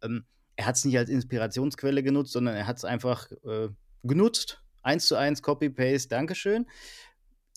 Ähm, 0.01 0.25
er 0.55 0.65
hat 0.65 0.75
es 0.75 0.85
nicht 0.85 0.97
als 0.97 1.09
Inspirationsquelle 1.09 2.03
genutzt, 2.03 2.31
sondern 2.31 2.55
er 2.55 2.67
hat 2.67 2.77
es 2.77 2.85
einfach 2.85 3.29
äh, 3.43 3.69
genutzt. 4.03 4.61
Eins 4.83 5.07
zu 5.07 5.15
eins, 5.15 5.41
Copy-Paste, 5.41 6.09
Dankeschön. 6.09 6.67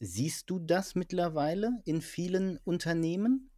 Siehst 0.00 0.48
du 0.48 0.58
das 0.58 0.94
mittlerweile 0.94 1.82
in 1.84 2.00
vielen 2.00 2.58
Unternehmen? 2.64 3.50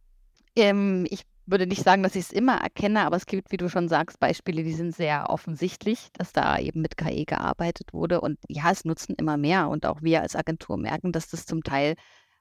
Ähm, 0.55 1.07
ich 1.09 1.25
würde 1.45 1.67
nicht 1.67 1.83
sagen, 1.83 2.03
dass 2.03 2.15
ich 2.15 2.25
es 2.25 2.31
immer 2.31 2.57
erkenne, 2.61 3.01
aber 3.01 3.17
es 3.17 3.25
gibt, 3.25 3.51
wie 3.51 3.57
du 3.57 3.69
schon 3.69 3.89
sagst, 3.89 4.19
Beispiele, 4.19 4.63
die 4.63 4.73
sind 4.73 4.95
sehr 4.95 5.29
offensichtlich, 5.29 6.09
dass 6.13 6.33
da 6.33 6.57
eben 6.59 6.81
mit 6.81 6.97
KI 6.97 7.25
gearbeitet 7.25 7.93
wurde. 7.93 8.21
Und 8.21 8.39
ja, 8.47 8.71
es 8.71 8.85
nutzen 8.85 9.15
immer 9.17 9.37
mehr. 9.37 9.69
Und 9.69 9.85
auch 9.85 10.01
wir 10.01 10.21
als 10.21 10.35
Agentur 10.35 10.77
merken, 10.77 11.11
dass 11.11 11.29
das 11.29 11.45
zum 11.45 11.63
Teil 11.63 11.95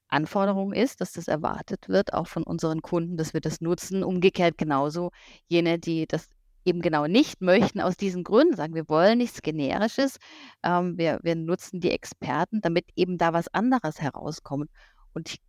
Anforderung 0.08 0.72
ist, 0.72 1.00
dass 1.00 1.12
das 1.12 1.28
erwartet 1.28 1.88
wird, 1.88 2.14
auch 2.14 2.26
von 2.26 2.42
unseren 2.42 2.82
Kunden, 2.82 3.16
dass 3.16 3.32
wir 3.32 3.40
das 3.40 3.60
nutzen. 3.60 4.02
Umgekehrt 4.02 4.58
genauso 4.58 5.10
jene, 5.48 5.78
die 5.78 6.06
das 6.06 6.28
eben 6.64 6.82
genau 6.82 7.06
nicht 7.06 7.40
möchten, 7.40 7.80
aus 7.80 7.96
diesen 7.96 8.24
Gründen 8.24 8.56
sagen, 8.56 8.74
wir 8.74 8.88
wollen 8.88 9.18
nichts 9.18 9.42
Generisches, 9.42 10.18
ähm, 10.62 10.98
wir, 10.98 11.20
wir 11.22 11.34
nutzen 11.36 11.80
die 11.80 11.90
Experten, 11.90 12.60
damit 12.60 12.86
eben 12.96 13.18
da 13.18 13.32
was 13.32 13.48
anderes 13.48 14.00
herauskommt. 14.00 14.70
Und 15.14 15.30
ich, 15.30 15.40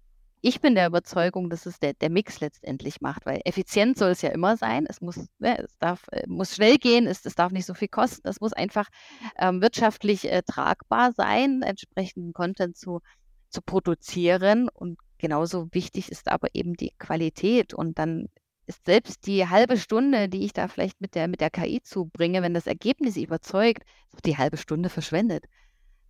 ich 0.42 0.60
bin 0.60 0.74
der 0.74 0.88
Überzeugung, 0.88 1.50
dass 1.50 1.66
es 1.68 1.80
der, 1.80 1.94
der 1.94 2.10
Mix 2.10 2.40
letztendlich 2.40 3.00
macht, 3.00 3.26
weil 3.26 3.42
effizient 3.46 3.98
soll 3.98 4.10
es 4.10 4.24
ja 4.24 4.30
immer 4.30 4.58
sein. 4.58 4.86
Es 4.90 5.00
muss, 5.00 5.28
ne, 5.38 5.60
es 5.60 5.78
darf, 5.78 6.08
äh, 6.12 6.26
muss 6.28 6.56
schnell 6.56 6.78
gehen, 6.78 7.06
es, 7.06 7.26
es 7.26 7.36
darf 7.36 7.52
nicht 7.52 7.66
so 7.68 7.76
viel 7.76 7.88
kosten, 7.88 8.28
es 8.28 8.42
muss 8.42 8.54
einfach 8.54 8.90
ähm, 9.38 9.62
wirtschaftlich 9.62 10.32
äh, 10.32 10.42
tragbar 10.42 11.14
sein, 11.14 11.62
entsprechenden 11.62 12.34
Content 12.34 12.76
zu, 12.76 13.02
zu 13.50 13.62
produzieren. 13.62 14.68
Und 14.70 15.00
genauso 15.20 15.68
wichtig 15.74 16.12
ist 16.12 16.28
aber 16.28 16.48
eben 16.54 16.74
die 16.74 16.94
Qualität. 16.98 17.76
Und 17.76 18.00
dann 18.00 18.28
ist 18.66 18.86
selbst 18.86 19.28
die 19.28 19.48
halbe 19.48 19.78
Stunde, 19.78 20.28
die 20.28 20.44
ich 20.44 20.54
da 20.54 20.68
vielleicht 20.68 21.02
mit 21.02 21.14
der, 21.14 21.28
mit 21.28 21.42
der 21.42 21.52
KI 21.52 21.82
zubringe, 21.84 22.42
wenn 22.42 22.56
das 22.56 22.68
Ergebnis 22.68 23.16
überzeugt, 23.16 23.84
die 24.26 24.38
halbe 24.38 24.58
Stunde 24.58 24.90
verschwendet. 24.90 25.46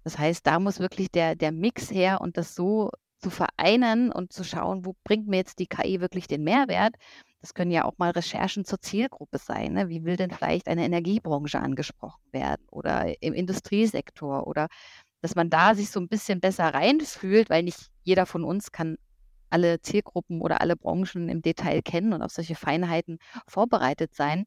Das 0.05 0.17
heißt, 0.17 0.47
da 0.47 0.59
muss 0.59 0.79
wirklich 0.79 1.11
der, 1.11 1.35
der 1.35 1.51
Mix 1.51 1.91
her 1.91 2.21
und 2.21 2.37
das 2.37 2.55
so 2.55 2.91
zu 3.21 3.29
vereinen 3.29 4.11
und 4.11 4.33
zu 4.33 4.43
schauen, 4.43 4.85
wo 4.85 4.95
bringt 5.03 5.27
mir 5.27 5.37
jetzt 5.37 5.59
die 5.59 5.67
KI 5.67 6.01
wirklich 6.01 6.27
den 6.27 6.43
Mehrwert. 6.43 6.95
Das 7.41 7.53
können 7.53 7.71
ja 7.71 7.85
auch 7.85 7.97
mal 7.97 8.11
Recherchen 8.11 8.65
zur 8.65 8.81
Zielgruppe 8.81 9.37
sein. 9.37 9.73
Ne? 9.73 9.89
Wie 9.89 10.03
will 10.03 10.17
denn 10.17 10.31
vielleicht 10.31 10.67
eine 10.67 10.85
Energiebranche 10.85 11.59
angesprochen 11.59 12.21
werden 12.31 12.65
oder 12.71 13.21
im 13.21 13.33
Industriesektor 13.33 14.47
oder 14.47 14.67
dass 15.21 15.35
man 15.35 15.49
da 15.49 15.75
sich 15.75 15.91
so 15.91 15.99
ein 15.99 16.07
bisschen 16.07 16.39
besser 16.39 16.73
reinfühlt, 16.73 17.49
weil 17.49 17.63
nicht 17.63 17.91
jeder 18.03 18.25
von 18.25 18.43
uns 18.43 18.71
kann 18.71 18.97
alle 19.51 19.81
Zielgruppen 19.81 20.41
oder 20.41 20.61
alle 20.61 20.75
Branchen 20.75 21.29
im 21.29 21.41
Detail 21.41 21.81
kennen 21.81 22.13
und 22.13 22.21
auf 22.21 22.31
solche 22.31 22.55
Feinheiten 22.55 23.19
vorbereitet 23.47 24.15
sein. 24.15 24.45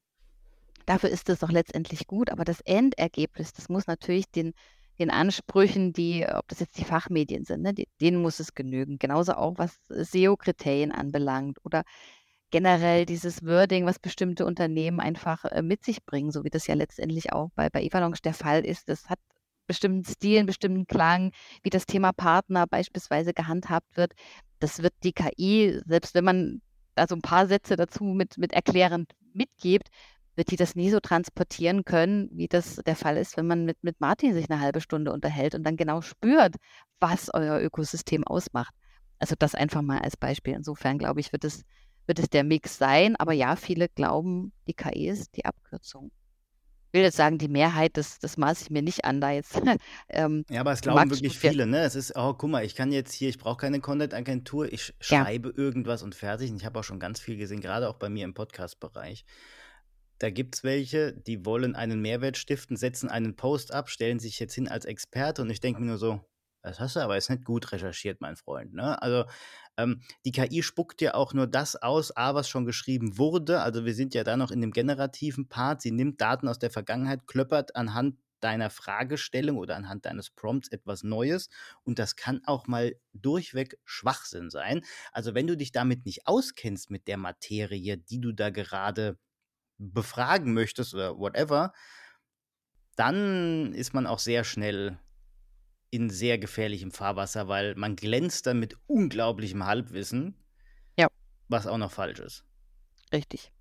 Dafür 0.87 1.11
ist 1.11 1.29
es 1.29 1.39
doch 1.39 1.51
letztendlich 1.51 2.07
gut, 2.07 2.31
aber 2.31 2.45
das 2.45 2.61
Endergebnis, 2.61 3.53
das 3.53 3.69
muss 3.69 3.87
natürlich 3.87 4.31
den, 4.31 4.53
den 4.99 5.11
Ansprüchen, 5.11 5.93
die, 5.93 6.27
ob 6.27 6.49
das 6.49 6.61
jetzt 6.61 6.79
die 6.79 6.85
Fachmedien 6.85 7.45
sind, 7.45 7.63
ne, 7.63 7.75
denen 8.01 8.23
muss 8.23 8.41
es 8.41 8.55
genügen. 8.55 8.99
Genauso 8.99 9.35
auch, 9.35 9.55
was 9.59 9.79
SEO-Kriterien 9.89 10.93
anbelangt 10.93 11.59
oder 11.65 11.83
generell 12.51 13.05
dieses 13.07 13.45
Wording, 13.45 13.87
was 13.87 13.99
bestimmte 13.99 14.47
Unternehmen 14.47 15.01
einfach 15.01 15.45
äh, 15.45 15.63
mit 15.63 15.85
sich 15.85 16.05
bringen, 16.05 16.31
so 16.31 16.45
wie 16.45 16.51
das 16.51 16.67
ja 16.67 16.75
letztendlich 16.75 17.33
auch 17.33 17.51
bei, 17.57 17.69
bei 17.71 17.83
Evalonge 17.83 18.19
der 18.23 18.35
Fall 18.35 18.65
ist. 18.65 18.89
Das 18.89 19.09
hat 19.11 19.19
bestimmten 19.67 20.05
Stil, 20.05 20.39
einen 20.39 20.47
bestimmten 20.47 20.87
Klang, 20.87 21.33
wie 21.63 21.71
das 21.71 21.87
Thema 21.87 22.13
Partner 22.13 22.67
beispielsweise 22.67 23.33
gehandhabt 23.33 23.97
wird 23.97 24.13
das 24.65 24.83
wird 24.83 24.95
die 25.03 25.13
KI, 25.13 25.81
selbst 25.87 26.15
wenn 26.15 26.25
man 26.25 26.63
da 26.95 27.07
so 27.07 27.15
ein 27.15 27.23
paar 27.23 27.47
Sätze 27.47 27.77
dazu 27.77 28.05
mit, 28.05 28.39
mit 28.39 28.53
erklärend 28.53 29.13
mitgibt, 29.35 29.89
wird 30.37 30.51
die 30.51 30.57
das 30.57 30.75
nie 30.75 30.91
so 30.91 31.01
transportieren 31.01 31.85
können, 31.85 32.29
wie 32.33 32.49
das 32.49 32.77
der 32.77 32.97
Fall 32.97 33.17
ist, 33.17 33.37
wenn 33.37 33.47
man 33.47 33.65
mit, 33.65 33.83
mit 33.83 34.01
Martin 34.01 34.35
sich 34.35 34.51
eine 34.51 34.61
halbe 34.61 34.81
Stunde 34.81 35.13
unterhält 35.13 35.55
und 35.55 35.65
dann 35.65 35.77
genau 35.77 36.01
spürt, 36.01 36.57
was 37.01 37.33
euer 37.33 37.61
Ökosystem 37.61 38.25
ausmacht. 38.25 38.75
Also 39.19 39.35
das 39.39 39.55
einfach 39.55 39.83
mal 39.83 40.01
als 40.01 40.17
Beispiel. 40.17 40.55
Insofern 40.55 40.99
glaube 40.99 41.21
ich, 41.21 41.33
wird 41.33 41.45
es, 41.45 41.63
wird 42.07 42.19
es 42.19 42.29
der 42.29 42.45
Mix 42.45 42.79
sein. 42.79 43.17
Aber 43.17 43.33
ja, 43.33 43.57
viele 43.57 43.89
glauben, 43.89 44.53
die 44.67 44.75
KI 44.75 45.09
ist 45.09 45.37
die 45.37 45.45
Abkürzung 45.45 46.11
will 46.95 47.03
jetzt 47.03 47.17
sagen, 47.17 47.39
die 47.39 47.49
Mehrheit, 47.49 47.97
das, 47.97 48.21
das 48.21 48.37
maße 48.37 48.63
ich 48.63 48.71
mir 48.71 48.81
nicht 48.81 49.05
an, 49.05 49.21
da 49.21 49.33
jetzt. 49.33 49.61
ähm, 50.09 50.45
ja, 50.49 50.61
aber 50.61 50.73
es 50.73 50.81
glauben 50.81 51.11
wirklich 51.11 51.39
viele, 51.39 51.67
ne? 51.67 51.81
Es 51.81 51.97
ist, 51.97 52.17
oh, 52.17 52.35
guck 52.35 52.49
mal, 52.49 52.65
ich 52.65 52.77
kann 52.77 52.93
jetzt 52.93 53.13
hier, 53.13 53.29
ich 53.29 53.39
brauche 53.39 53.57
keine 53.57 53.81
Content-Agentur, 53.81 54.73
ich 54.73 54.95
schreibe 55.01 55.49
ja. 55.51 55.59
irgendwas 55.59 56.03
und 56.03 56.15
fertig. 56.15 56.51
Und 56.51 56.59
ich 56.59 56.65
habe 56.65 56.79
auch 56.79 56.85
schon 56.85 57.01
ganz 57.01 57.19
viel 57.19 57.37
gesehen, 57.37 57.61
gerade 57.61 57.89
auch 57.89 57.97
bei 57.97 58.09
mir 58.09 58.25
im 58.25 58.33
Podcast-Bereich. 58.33 59.25
Da 60.19 60.31
gibt 60.31 60.57
es 60.57 60.65
welche, 60.65 61.13
die 61.13 61.45
wollen 61.45 61.75
einen 61.75 62.01
Mehrwert 62.01 62.37
stiften, 62.37 62.77
setzen 62.77 63.09
einen 63.09 63.37
Post 63.37 63.73
ab, 63.73 63.91
stellen 63.91 64.21
sich 64.21 64.39
jetzt 64.39 64.55
hin 64.55 64.69
als 64.69 64.85
Experte 64.85 65.43
und 65.43 65.51
ich 65.51 65.61
denke 65.61 65.81
mir 65.81 65.89
nur 65.89 65.99
so, 65.99 66.21
das 66.63 66.81
hast 66.81 66.97
du 66.97 67.01
aber 67.01 67.15
jetzt 67.15 67.29
nicht 67.29 67.45
gut 67.45 67.73
recherchiert, 67.73 68.23
mein 68.23 68.37
Freund. 68.37 68.73
Ne? 68.73 69.01
Also 69.03 69.27
ähm, 69.77 70.01
die 70.25 70.33
KI 70.33 70.63
spuckt 70.63 71.03
ja 71.03 71.15
auch 71.15 71.35
nur 71.35 71.47
das 71.47 71.77
aus, 71.77 72.17
A, 72.17 72.35
was 72.35 72.49
schon 72.49 72.65
geschrieben 72.65 73.19
wurde. 73.19 73.61
Also 73.61 73.85
wir 73.85 73.95
sind 73.95 74.15
ja 74.15 74.25
da 74.25 74.37
noch 74.37 74.51
in 74.51 74.63
dem 74.63 74.71
generativen 74.71 75.49
Part. 75.49 75.83
Sie 75.83 75.91
nimmt 75.91 76.23
Daten 76.23 76.49
aus 76.49 76.59
der 76.59 76.71
Vergangenheit, 76.71 77.27
klöppert 77.27 77.77
anhand 77.77 78.17
deiner 78.41 78.71
Fragestellung 78.71 79.57
oder 79.57 79.77
anhand 79.77 80.05
deines 80.05 80.31
Prompts 80.31 80.69
etwas 80.69 81.03
Neues 81.03 81.49
und 81.83 81.99
das 81.99 82.15
kann 82.15 82.43
auch 82.45 82.67
mal 82.67 82.95
durchweg 83.15 83.79
Schwachsinn 83.85 84.51
sein. 84.51 84.83
Also 85.13 85.35
wenn 85.35 85.47
du 85.47 85.57
dich 85.57 85.73
damit 85.73 86.05
nicht 86.05 86.27
auskennst 86.27 86.91
mit 86.91 87.09
der 87.09 87.17
Materie, 87.17 87.97
die 87.97 88.21
du 88.21 88.33
da 88.33 88.51
gerade 88.51 89.19
befragen 89.79 90.53
möchtest 90.55 90.95
oder 90.95 91.19
whatever, 91.19 91.73
dann 92.97 93.73
ist 93.75 93.95
man 93.95 94.07
auch 94.07 94.19
sehr 94.19 94.45
schnell 94.45 94.99
in 95.91 96.11
sehr 96.11 96.39
gefährlichem 96.39 96.91
Fahrwasser, 96.91 97.49
weil 97.49 97.75
man 97.77 97.97
glänzt 97.97 98.47
dann 98.47 98.59
mit 98.59 98.77
unglaublichem 98.87 99.65
Halbwissen, 99.65 100.35
ja. 100.99 101.07
was 101.49 101.67
auch 101.67 101.79
noch 101.79 101.93
falsch 101.93 102.19
ist. 102.19 102.45
Richtig. 103.13 103.53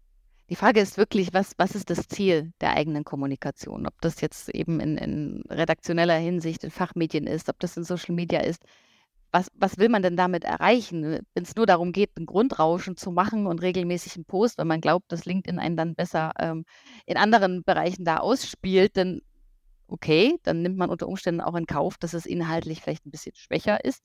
Die 0.49 0.55
Frage 0.55 0.81
ist 0.81 0.97
wirklich, 0.97 1.33
was, 1.33 1.53
was 1.57 1.75
ist 1.75 1.89
das 1.89 2.07
Ziel 2.07 2.51
der 2.59 2.73
eigenen 2.73 3.03
Kommunikation? 3.03 3.87
Ob 3.87 4.01
das 4.01 4.19
jetzt 4.21 4.49
eben 4.49 4.79
in, 4.79 4.97
in 4.97 5.43
redaktioneller 5.49 6.17
Hinsicht 6.17 6.63
in 6.63 6.71
Fachmedien 6.71 7.27
ist, 7.27 7.49
ob 7.49 7.59
das 7.59 7.77
in 7.77 7.83
Social 7.83 8.13
Media 8.13 8.41
ist. 8.41 8.63
Was, 9.33 9.47
was 9.55 9.77
will 9.79 9.89
man 9.89 10.03
denn 10.03 10.15
damit 10.15 10.43
erreichen? 10.43 11.21
Wenn 11.33 11.43
es 11.43 11.55
nur 11.55 11.65
darum 11.65 11.91
geht, 11.91 12.11
ein 12.17 12.27
Grundrauschen 12.27 12.97
zu 12.97 13.11
machen 13.11 13.47
und 13.47 13.61
regelmäßig 13.63 14.15
einen 14.15 14.25
Post, 14.25 14.59
weil 14.59 14.65
man 14.65 14.79
glaubt, 14.79 15.11
dass 15.11 15.25
LinkedIn 15.25 15.59
einen 15.59 15.75
dann 15.75 15.95
besser 15.95 16.31
ähm, 16.39 16.65
in 17.07 17.17
anderen 17.17 17.63
Bereichen 17.63 18.05
da 18.05 18.17
ausspielt, 18.17 18.95
dann 18.95 19.21
okay, 19.87 20.39
dann 20.43 20.61
nimmt 20.61 20.77
man 20.77 20.89
unter 20.89 21.07
Umständen 21.07 21.41
auch 21.41 21.55
in 21.55 21.67
Kauf, 21.67 21.97
dass 21.97 22.13
es 22.13 22.25
inhaltlich 22.25 22.81
vielleicht 22.81 23.05
ein 23.05 23.11
bisschen 23.11 23.35
schwächer 23.35 23.83
ist. 23.83 24.03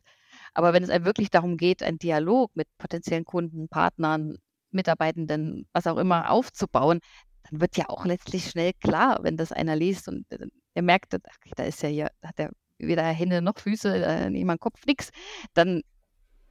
Aber 0.54 0.72
wenn 0.72 0.82
es 0.82 0.90
einem 0.90 1.04
wirklich 1.04 1.30
darum 1.30 1.56
geht, 1.56 1.82
einen 1.82 1.98
Dialog 1.98 2.50
mit 2.54 2.68
potenziellen 2.78 3.24
Kunden, 3.24 3.68
Partnern, 3.68 4.38
Mitarbeitenden, 4.70 5.66
was 5.72 5.86
auch 5.86 5.96
immer 5.98 6.30
aufzubauen, 6.30 7.00
dann 7.50 7.60
wird 7.60 7.76
ja 7.76 7.88
auch 7.88 8.04
letztlich 8.04 8.50
schnell 8.50 8.72
klar, 8.74 9.20
wenn 9.22 9.36
das 9.36 9.52
einer 9.52 9.76
liest 9.76 10.08
und 10.08 10.26
äh, 10.30 10.46
er 10.74 10.82
merkt, 10.82 11.14
ach, 11.14 11.36
da 11.56 11.64
ist 11.64 11.82
ja 11.82 11.88
hier, 11.88 12.10
hat 12.22 12.38
er 12.38 12.50
weder 12.78 13.04
Hände 13.04 13.42
noch 13.42 13.58
Füße, 13.58 14.04
äh, 14.04 14.30
niemand 14.30 14.60
Kopf, 14.60 14.84
nix, 14.86 15.10
dann 15.54 15.82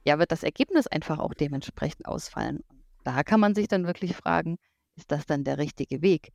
ja, 0.04 0.18
wird 0.18 0.32
das 0.32 0.42
Ergebnis 0.42 0.86
einfach 0.86 1.18
auch 1.18 1.34
dementsprechend 1.34 2.06
ausfallen. 2.06 2.60
Da 3.04 3.22
kann 3.22 3.40
man 3.40 3.54
sich 3.54 3.68
dann 3.68 3.86
wirklich 3.86 4.16
fragen, 4.16 4.56
ist 4.96 5.10
das 5.10 5.26
dann 5.26 5.44
der 5.44 5.58
richtige 5.58 6.02
Weg? 6.02 6.32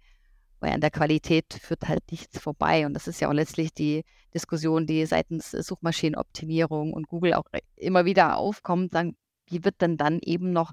weil 0.63 0.71
an 0.71 0.81
der 0.81 0.91
Qualität 0.91 1.59
führt 1.61 1.89
halt 1.89 2.09
nichts 2.09 2.39
vorbei. 2.39 2.85
Und 2.85 2.93
das 2.93 3.09
ist 3.09 3.19
ja 3.19 3.27
auch 3.27 3.33
letztlich 3.33 3.73
die 3.73 4.05
Diskussion, 4.33 4.87
die 4.87 5.05
seitens 5.05 5.51
Suchmaschinenoptimierung 5.51 6.93
und 6.93 7.09
Google 7.09 7.33
auch 7.33 7.43
immer 7.75 8.05
wieder 8.05 8.37
aufkommt, 8.37 8.93
sagen, 8.93 9.17
wie 9.47 9.65
wird 9.65 9.81
denn 9.81 9.97
dann 9.97 10.19
eben 10.23 10.53
noch 10.53 10.71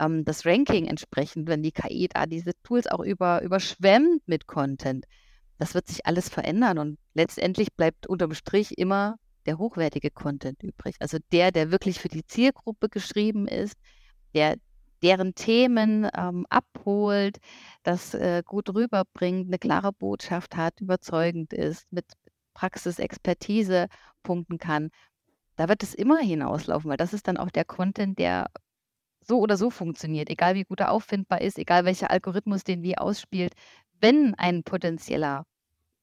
ähm, 0.00 0.24
das 0.24 0.44
Ranking 0.44 0.86
entsprechend, 0.86 1.48
wenn 1.48 1.62
die 1.62 1.70
KI 1.70 2.08
da 2.12 2.26
diese 2.26 2.50
Tools 2.64 2.88
auch 2.88 2.98
über, 2.98 3.40
überschwemmt 3.42 4.26
mit 4.26 4.48
Content. 4.48 5.06
Das 5.58 5.74
wird 5.74 5.88
sich 5.88 6.06
alles 6.06 6.28
verändern 6.28 6.78
und 6.78 6.98
letztendlich 7.14 7.72
bleibt 7.74 8.06
unterm 8.06 8.34
Strich 8.34 8.78
immer 8.78 9.16
der 9.46 9.58
hochwertige 9.58 10.10
Content 10.10 10.62
übrig. 10.62 10.96
Also 11.00 11.18
der, 11.32 11.50
der 11.52 11.70
wirklich 11.70 11.98
für 12.00 12.08
die 12.08 12.24
Zielgruppe 12.24 12.88
geschrieben 12.88 13.48
ist, 13.48 13.76
der 14.34 14.56
deren 15.02 15.34
Themen 15.34 16.08
ähm, 16.16 16.46
abholt, 16.50 17.38
das 17.82 18.14
äh, 18.14 18.42
gut 18.44 18.74
rüberbringt, 18.74 19.46
eine 19.48 19.58
klare 19.58 19.92
Botschaft 19.92 20.56
hat, 20.56 20.80
überzeugend 20.80 21.52
ist, 21.52 21.86
mit 21.92 22.04
Praxis, 22.54 22.98
Expertise 22.98 23.86
punkten 24.22 24.58
kann. 24.58 24.90
Da 25.56 25.68
wird 25.68 25.82
es 25.82 25.94
immer 25.94 26.18
hinauslaufen, 26.18 26.90
weil 26.90 26.96
das 26.96 27.12
ist 27.12 27.28
dann 27.28 27.36
auch 27.36 27.50
der 27.50 27.64
Content, 27.64 28.18
der 28.18 28.48
so 29.20 29.40
oder 29.40 29.56
so 29.56 29.70
funktioniert, 29.70 30.30
egal 30.30 30.54
wie 30.54 30.64
gut 30.64 30.80
er 30.80 30.90
auffindbar 30.90 31.40
ist, 31.42 31.58
egal 31.58 31.84
welcher 31.84 32.10
Algorithmus 32.10 32.64
den 32.64 32.82
wie 32.82 32.96
ausspielt. 32.98 33.54
Wenn 34.00 34.34
ein 34.34 34.62
potenzieller 34.62 35.44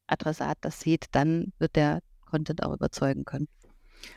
Adressat 0.08 0.58
das 0.62 0.80
sieht, 0.80 1.08
dann 1.12 1.54
wird 1.60 1.76
der 1.76 2.02
Content 2.26 2.64
auch 2.64 2.74
überzeugen 2.74 3.26
können. 3.26 3.48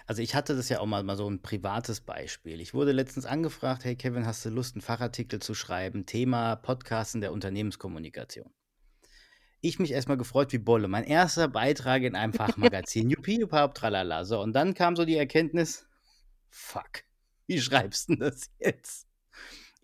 Also 0.06 0.22
ich 0.22 0.34
hatte 0.34 0.56
das 0.56 0.68
ja 0.68 0.80
auch 0.80 0.86
mal, 0.86 1.02
mal 1.02 1.16
so 1.16 1.28
ein 1.28 1.40
privates 1.40 2.00
Beispiel. 2.00 2.60
Ich 2.60 2.74
wurde 2.74 2.92
letztens 2.92 3.24
angefragt, 3.24 3.84
hey 3.84 3.96
Kevin, 3.96 4.26
hast 4.26 4.44
du 4.44 4.50
Lust, 4.50 4.74
einen 4.74 4.82
Fachartikel 4.82 5.40
zu 5.40 5.54
schreiben? 5.54 6.04
Thema 6.06 6.56
Podcasten 6.56 7.20
der 7.20 7.32
Unternehmenskommunikation. 7.32 8.52
Ich 9.60 9.78
mich 9.78 9.92
erstmal 9.92 10.16
gefreut 10.16 10.52
wie 10.52 10.58
Bolle. 10.58 10.88
Mein 10.88 11.04
erster 11.04 11.48
Beitrag 11.48 12.02
in 12.02 12.14
einem 12.14 12.32
Fachmagazin. 12.32 13.10
Juppie, 13.10 13.40
überhaupt, 13.40 13.76
tralala. 13.76 14.24
So, 14.24 14.40
und 14.40 14.52
dann 14.52 14.74
kam 14.74 14.94
so 14.94 15.04
die 15.04 15.16
Erkenntnis, 15.16 15.86
fuck, 16.48 17.02
wie 17.46 17.60
schreibst 17.60 18.08
du 18.08 18.16
das 18.16 18.50
jetzt? 18.58 19.08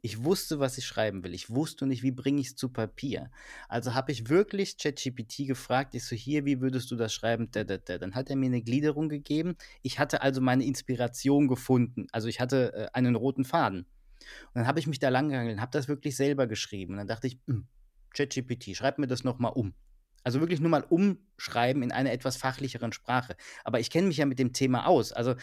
Ich 0.04 0.22
wusste, 0.22 0.60
was 0.60 0.76
ich 0.76 0.84
schreiben 0.84 1.24
will. 1.24 1.32
Ich 1.32 1.48
wusste 1.48 1.86
nicht, 1.86 2.02
wie 2.02 2.10
bringe 2.10 2.38
ich 2.38 2.48
es 2.48 2.56
zu 2.56 2.68
Papier. 2.68 3.30
Also 3.70 3.94
habe 3.94 4.12
ich 4.12 4.28
wirklich 4.28 4.76
ChatGPT 4.76 5.46
gefragt, 5.46 5.94
ich 5.94 6.04
so, 6.04 6.14
hier, 6.14 6.44
wie 6.44 6.60
würdest 6.60 6.90
du 6.90 6.96
das 6.96 7.14
schreiben? 7.14 7.50
Da, 7.50 7.64
da, 7.64 7.78
da. 7.78 7.96
Dann 7.96 8.14
hat 8.14 8.28
er 8.28 8.36
mir 8.36 8.44
eine 8.44 8.60
Gliederung 8.60 9.08
gegeben. 9.08 9.56
Ich 9.80 9.98
hatte 9.98 10.20
also 10.20 10.42
meine 10.42 10.62
Inspiration 10.66 11.48
gefunden. 11.48 12.06
Also 12.12 12.28
ich 12.28 12.38
hatte 12.38 12.74
äh, 12.74 12.88
einen 12.92 13.14
roten 13.14 13.46
Faden. 13.46 13.86
Und 14.18 14.54
dann 14.56 14.66
habe 14.66 14.78
ich 14.78 14.86
mich 14.86 14.98
da 14.98 15.08
langgehangelt 15.08 15.56
und 15.56 15.62
habe 15.62 15.72
das 15.72 15.88
wirklich 15.88 16.16
selber 16.16 16.46
geschrieben. 16.46 16.92
Und 16.92 16.98
dann 16.98 17.08
dachte 17.08 17.26
ich, 17.28 17.38
hm, 17.46 17.66
ChatGPT, 18.12 18.76
schreib 18.76 18.98
mir 18.98 19.06
das 19.06 19.24
nochmal 19.24 19.52
um. 19.54 19.72
Also 20.22 20.40
wirklich 20.40 20.60
nur 20.60 20.70
mal 20.70 20.84
umschreiben 20.84 21.82
in 21.82 21.92
einer 21.92 22.12
etwas 22.12 22.36
fachlicheren 22.36 22.92
Sprache. 22.92 23.36
Aber 23.64 23.80
ich 23.80 23.88
kenne 23.88 24.08
mich 24.08 24.18
ja 24.18 24.26
mit 24.26 24.38
dem 24.38 24.52
Thema 24.52 24.86
aus. 24.86 25.14
Also 25.14 25.34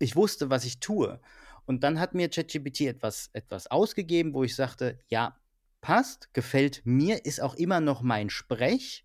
ich 0.00 0.16
wusste, 0.16 0.50
was 0.50 0.64
ich 0.64 0.80
tue. 0.80 1.20
Und 1.64 1.84
dann 1.84 2.00
hat 2.00 2.14
mir 2.14 2.28
ChatGPT 2.28 2.82
etwas, 2.82 3.30
etwas 3.32 3.70
ausgegeben, 3.70 4.34
wo 4.34 4.44
ich 4.44 4.54
sagte, 4.54 4.98
ja, 5.08 5.36
passt, 5.80 6.32
gefällt 6.32 6.82
mir, 6.84 7.24
ist 7.24 7.40
auch 7.40 7.54
immer 7.54 7.80
noch 7.80 8.02
mein 8.02 8.30
Sprech. 8.30 9.04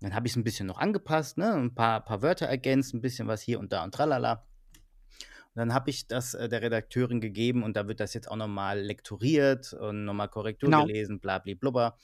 Dann 0.00 0.14
habe 0.14 0.26
ich 0.26 0.32
es 0.32 0.36
ein 0.36 0.44
bisschen 0.44 0.66
noch 0.66 0.78
angepasst, 0.78 1.38
ne? 1.38 1.52
ein 1.54 1.74
paar, 1.74 2.04
paar 2.04 2.22
Wörter 2.22 2.46
ergänzt, 2.46 2.94
ein 2.94 3.00
bisschen 3.00 3.26
was 3.26 3.42
hier 3.42 3.58
und 3.58 3.72
da 3.72 3.82
und 3.82 3.92
tralala. 3.92 4.46
Und 5.54 5.56
dann 5.56 5.74
habe 5.74 5.90
ich 5.90 6.06
das 6.06 6.34
äh, 6.34 6.48
der 6.48 6.62
Redakteurin 6.62 7.20
gegeben 7.20 7.64
und 7.64 7.76
da 7.76 7.88
wird 7.88 7.98
das 7.98 8.14
jetzt 8.14 8.30
auch 8.30 8.36
nochmal 8.36 8.80
lektoriert 8.80 9.72
und 9.72 10.04
nochmal 10.04 10.28
Korrektur 10.28 10.68
genau. 10.68 10.86
gelesen, 10.86 11.18
bla, 11.20 11.38
bla, 11.38 11.54
blubber 11.54 11.96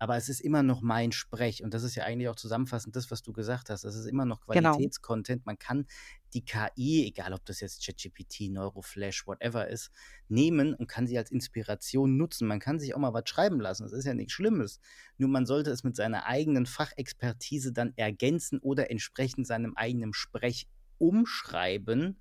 aber 0.00 0.16
es 0.16 0.30
ist 0.30 0.40
immer 0.40 0.62
noch 0.62 0.80
mein 0.80 1.12
Sprech. 1.12 1.62
Und 1.62 1.74
das 1.74 1.82
ist 1.82 1.94
ja 1.94 2.04
eigentlich 2.04 2.30
auch 2.30 2.36
zusammenfassend 2.36 2.96
das, 2.96 3.10
was 3.10 3.20
du 3.22 3.34
gesagt 3.34 3.68
hast. 3.68 3.84
Das 3.84 3.94
ist 3.94 4.06
immer 4.06 4.24
noch 4.24 4.46
genau. 4.46 4.72
Qualitätscontent. 4.72 5.42
Genau. 5.42 5.50
Man 5.50 5.58
kann 5.58 5.86
die 6.32 6.42
KI, 6.42 7.06
egal 7.06 7.34
ob 7.34 7.44
das 7.44 7.60
jetzt 7.60 7.84
ChatGPT, 7.84 8.50
Neuroflash, 8.50 9.26
whatever 9.26 9.68
ist, 9.68 9.90
nehmen 10.26 10.72
und 10.72 10.86
kann 10.86 11.06
sie 11.06 11.18
als 11.18 11.30
Inspiration 11.30 12.16
nutzen. 12.16 12.48
Man 12.48 12.60
kann 12.60 12.80
sich 12.80 12.94
auch 12.94 12.98
mal 12.98 13.12
was 13.12 13.28
schreiben 13.28 13.60
lassen. 13.60 13.82
Das 13.82 13.92
ist 13.92 14.06
ja 14.06 14.14
nichts 14.14 14.32
Schlimmes. 14.32 14.80
Nur 15.18 15.28
man 15.28 15.44
sollte 15.44 15.70
es 15.70 15.84
mit 15.84 15.96
seiner 15.96 16.24
eigenen 16.24 16.64
Fachexpertise 16.64 17.74
dann 17.74 17.92
ergänzen 17.96 18.58
oder 18.60 18.90
entsprechend 18.90 19.46
seinem 19.46 19.76
eigenen 19.76 20.14
Sprech 20.14 20.66
umschreiben, 20.96 22.18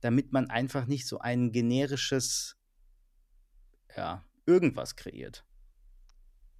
damit 0.00 0.32
man 0.32 0.48
einfach 0.48 0.86
nicht 0.86 1.06
so 1.06 1.18
ein 1.18 1.52
generisches, 1.52 2.56
ja, 3.94 4.24
irgendwas 4.46 4.96
kreiert. 4.96 5.44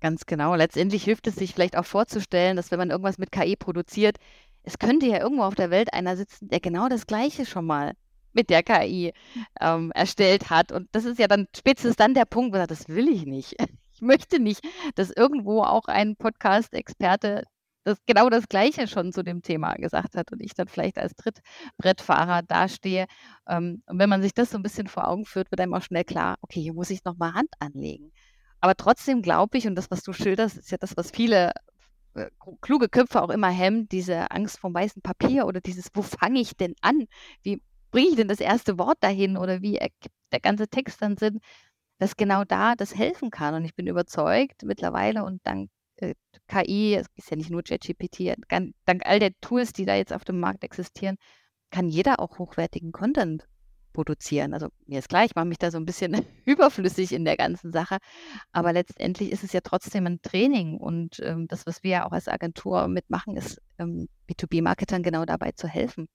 Ganz 0.01 0.27
genau. 0.27 0.55
Letztendlich 0.55 1.05
hilft 1.05 1.27
es 1.27 1.37
sich 1.37 1.55
vielleicht 1.55 1.77
auch 1.77 1.85
vorzustellen, 1.85 2.57
dass 2.57 2.71
wenn 2.71 2.79
man 2.79 2.91
irgendwas 2.91 3.19
mit 3.19 3.33
KI 3.33 3.57
produziert, 3.57 4.17
es 4.63 4.79
könnte 4.79 5.07
ja 5.07 5.19
irgendwo 5.19 5.43
auf 5.43 5.55
der 5.55 5.71
Welt 5.71 5.93
einer 5.93 6.17
sitzen, 6.17 6.49
der 6.49 6.61
genau 6.61 6.89
das 6.89 7.07
Gleiche 7.07 7.47
schon 7.47 7.67
mal 7.67 7.95
mit 8.33 8.51
der 8.51 8.63
KI 8.63 9.13
ähm, 9.61 9.91
erstellt 9.93 10.51
hat. 10.51 10.73
Und 10.73 10.89
das 10.93 11.05
ist 11.05 11.19
ja 11.19 11.27
dann 11.27 11.49
spätestens 11.57 11.97
dann 11.97 12.15
der 12.15 12.27
Punkt, 12.27 12.53
wo 12.53 12.59
man 12.59 12.69
sagt, 12.69 12.81
das 12.81 12.89
will 12.89 13.09
ich 13.09 13.27
nicht. 13.27 13.55
Ich 13.91 14.03
möchte 14.03 14.39
nicht, 14.39 14.61
dass 14.95 15.11
irgendwo 15.11 15.65
auch 15.65 15.87
ein 15.87 16.15
Podcast-Experte 16.15 17.43
das 17.83 17.99
genau 18.07 18.29
das 18.31 18.49
Gleiche 18.49 18.87
schon 18.87 19.13
zu 19.13 19.25
dem 19.25 19.43
Thema 19.43 19.75
gesagt 19.75 20.15
hat 20.15 20.31
und 20.31 20.41
ich 20.41 20.55
dann 20.55 20.69
vielleicht 20.69 20.99
als 20.99 21.15
Trittbrettfahrer 21.17 22.43
dastehe. 22.43 23.07
Ähm, 23.49 23.83
und 23.87 23.99
wenn 23.99 24.09
man 24.09 24.23
sich 24.23 24.35
das 24.35 24.51
so 24.51 24.59
ein 24.59 24.63
bisschen 24.63 24.87
vor 24.87 25.09
Augen 25.09 25.25
führt, 25.25 25.51
wird 25.51 25.61
einem 25.61 25.75
auch 25.75 25.83
schnell 25.83 26.05
klar, 26.05 26.37
okay, 26.43 26.61
hier 26.61 26.75
muss 26.75 26.91
ich 26.91 27.03
nochmal 27.05 27.35
Hand 27.35 27.51
anlegen. 27.59 28.13
Aber 28.61 28.75
trotzdem 28.75 29.23
glaube 29.23 29.59
ich, 29.59 29.67
und 29.67 29.75
das, 29.75 29.91
was 29.91 30.03
du 30.03 30.13
schilderst, 30.13 30.57
ist 30.57 30.71
ja 30.71 30.79
das, 30.79 30.97
was 30.97 31.11
viele 31.11 31.53
äh, 32.15 32.31
kluge 32.61 32.89
Köpfe 32.89 33.23
auch 33.23 33.31
immer 33.31 33.51
hemmt, 33.51 33.93
diese 33.93 34.31
Angst 34.31 34.59
vom 34.59 34.75
weißen 34.75 35.03
Papier 35.03 35.47
oder 35.47 35.61
dieses, 35.61 35.89
wo 35.95 36.03
fange 36.03 36.41
ich 36.41 36.57
denn 36.57 36.75
an? 36.81 37.07
Wie 37.43 37.63
bringe 37.91 38.09
ich 38.09 38.17
denn 38.17 38.29
das 38.29 38.41
erste 38.41 38.79
Wort 38.79 38.99
dahin 39.01 39.37
oder 39.37 39.63
wie 39.63 39.77
ergibt 39.77 40.15
der 40.33 40.41
ganze 40.41 40.69
Text 40.69 41.01
dann 41.03 41.17
Sinn, 41.17 41.41
dass 41.99 42.17
genau 42.17 42.45
da 42.45 42.75
das 42.75 42.95
helfen 42.95 43.31
kann. 43.31 43.55
Und 43.55 43.65
ich 43.65 43.75
bin 43.75 43.87
überzeugt 43.87 44.63
mittlerweile 44.65 45.25
und 45.25 45.41
dank 45.45 45.71
äh, 45.97 46.15
KI, 46.49 46.95
es 46.95 47.07
ist 47.17 47.31
ja 47.31 47.37
nicht 47.37 47.51
nur 47.51 47.63
ChatGPT, 47.63 48.37
dank 48.49 49.07
all 49.07 49.19
der 49.19 49.33
Tools, 49.41 49.73
die 49.73 49.85
da 49.85 49.95
jetzt 49.95 50.13
auf 50.13 50.25
dem 50.25 50.41
Markt 50.41 50.65
existieren, 50.65 51.17
kann 51.71 51.89
jeder 51.89 52.21
auch 52.21 52.39
hochwertigen 52.39 52.93
Content 52.93 53.47
produzieren. 53.93 54.55
Also 54.55 54.69
mir 54.87 54.99
ist 54.99 55.09
klar, 55.09 55.25
ich 55.25 55.35
mache 55.35 55.47
mich 55.47 55.59
da 55.59 55.71
so 55.71 55.79
ein 55.79 55.87
bisschen 55.87 56.15
überflüssig 56.45 57.13
in 57.13 57.25
der 57.25 57.37
ganzen 57.37 57.73
Sache, 57.73 57.99
aber 58.53 58.73
letztendlich 58.73 59.33
ist 59.33 59.45
es 59.45 59.53
ja 59.53 59.61
trotzdem 59.63 60.07
ein 60.07 60.23
Training 60.23 60.77
und 60.77 61.21
ähm, 61.21 61.49
das, 61.49 61.67
was 61.67 61.83
wir 61.83 61.91
ja 61.91 62.07
auch 62.07 62.13
als 62.13 62.29
Agentur 62.29 62.89
mitmachen, 62.89 63.37
ist 63.37 63.61
ähm, 63.79 64.09
B2B-Marketern 64.31 65.03
genau 65.03 65.25
dabei 65.25 65.53
zu 65.53 65.69
helfen, 65.69 66.09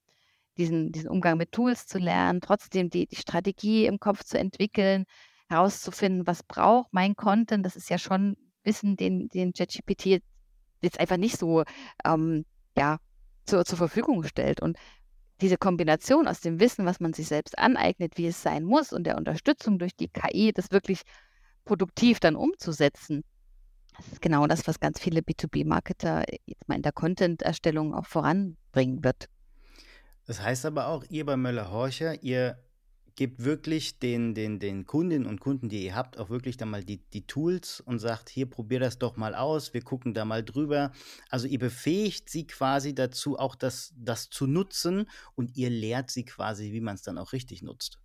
diesen, 0.58 0.92
diesen 0.92 1.10
Umgang 1.10 1.38
mit 1.38 1.52
Tools 1.52 1.88
zu 1.88 1.98
lernen, 1.98 2.42
trotzdem 2.42 2.90
die, 2.90 3.08
die 3.08 3.16
Strategie 3.16 3.86
im 3.86 4.00
Kopf 4.00 4.24
zu 4.24 4.38
entwickeln, 4.38 5.06
herauszufinden, 5.50 6.28
was 6.28 6.44
braucht 6.44 6.94
mein 6.94 7.16
Content. 7.16 7.66
Das 7.66 7.76
ist 7.76 7.90
ja 7.90 7.98
schon 7.98 8.36
Wissen, 8.64 8.96
den, 8.96 9.30
den 9.30 9.54
ChatGPT 9.54 10.22
jetzt 10.82 11.00
einfach 11.00 11.18
nicht 11.18 11.38
so 11.38 11.64
ähm, 12.06 12.46
ja, 12.78 12.98
zur, 13.46 13.66
zur 13.66 13.78
Verfügung 13.78 14.24
stellt. 14.24 14.62
Und 14.62 14.78
diese 15.44 15.58
Kombination 15.58 16.28
aus 16.28 16.40
dem 16.40 16.62
Wissen, 16.62 16.86
was 16.86 17.02
man 17.02 17.14
sich 17.14 17.28
selbst 17.28 17.60
aneignet, 17.60 18.18
wie 18.18 18.28
es 18.28 18.42
sein 18.42 18.64
muss, 18.64 18.94
und 18.94 19.04
der 19.04 19.18
Unterstützung 19.18 19.78
durch 19.78 19.94
die 19.94 20.08
KI, 20.08 20.54
das 20.54 20.72
wirklich 20.72 21.02
produktiv 21.66 22.22
dann 22.22 22.38
umzusetzen, 22.38 23.24
das 23.98 24.08
ist 24.08 24.22
genau 24.22 24.48
das, 24.48 24.66
was 24.68 24.80
ganz 24.80 25.00
viele 25.00 25.20
B2B-Marketer 25.20 26.24
jetzt 26.46 26.68
mal 26.68 26.76
in 26.76 26.82
der 26.82 26.94
Content-Erstellung 26.94 27.94
auch 27.94 28.06
voranbringen 28.06 29.04
wird. 29.04 29.28
Das 30.26 30.42
heißt 30.42 30.66
aber 30.66 30.88
auch, 30.88 31.04
ihr 31.10 31.26
bei 31.26 31.36
Möller-Horcher, 31.36 32.24
ihr 32.24 32.58
gebt 33.16 33.44
wirklich 33.44 34.00
den, 34.00 34.34
den, 34.34 34.60
den 34.60 34.86
Kundinnen 34.86 35.28
und 35.28 35.40
Kunden, 35.40 35.70
die 35.70 35.86
ihr 35.86 35.96
habt, 35.96 36.18
auch 36.18 36.30
wirklich 36.30 36.58
dann 36.58 36.70
mal 36.70 36.84
die, 36.84 36.98
die 36.98 37.26
Tools 37.28 37.80
und 37.80 38.00
sagt, 38.00 38.30
hier, 38.30 38.50
probier 38.50 38.80
das 38.80 38.98
doch 38.98 39.18
mal 39.18 39.36
aus, 39.36 39.74
wir 39.74 39.82
gucken 39.82 40.14
da 40.14 40.26
mal 40.26 40.44
drüber. 40.44 40.92
Also 41.30 41.48
ihr 41.48 41.60
befähigt 41.60 42.30
sie 42.30 42.48
quasi 42.48 42.96
dazu, 42.96 43.38
auch 43.38 43.56
das, 43.56 43.94
das 43.98 44.30
zu 44.30 44.48
nutzen 44.48 45.08
und 45.36 45.56
ihr 45.56 45.70
lehrt 45.70 46.10
sie 46.12 46.26
quasi, 46.26 46.72
wie 46.72 46.82
man 46.82 46.96
es 46.96 47.02
dann 47.04 47.18
auch 47.18 47.34
richtig 47.34 47.62
nutzt. 47.62 48.00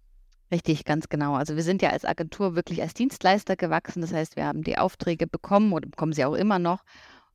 Richtig, 0.51 0.85
ganz 0.85 1.09
genau. 1.11 1.35
Also 1.35 1.57
wir 1.57 1.63
sind 1.63 1.83
ja 1.83 1.91
als 1.91 2.07
Agentur 2.07 2.55
wirklich 2.55 2.81
als 2.81 2.95
Dienstleister 2.95 3.55
gewachsen. 3.55 4.01
Das 4.01 4.15
heißt, 4.15 4.37
wir 4.37 4.47
haben 4.47 4.63
die 4.63 4.79
Aufträge 4.79 5.27
bekommen 5.27 5.73
oder 5.75 5.89
bekommen 5.89 6.15
sie 6.15 6.25
auch 6.25 6.35
immer 6.35 6.59
noch 6.59 6.85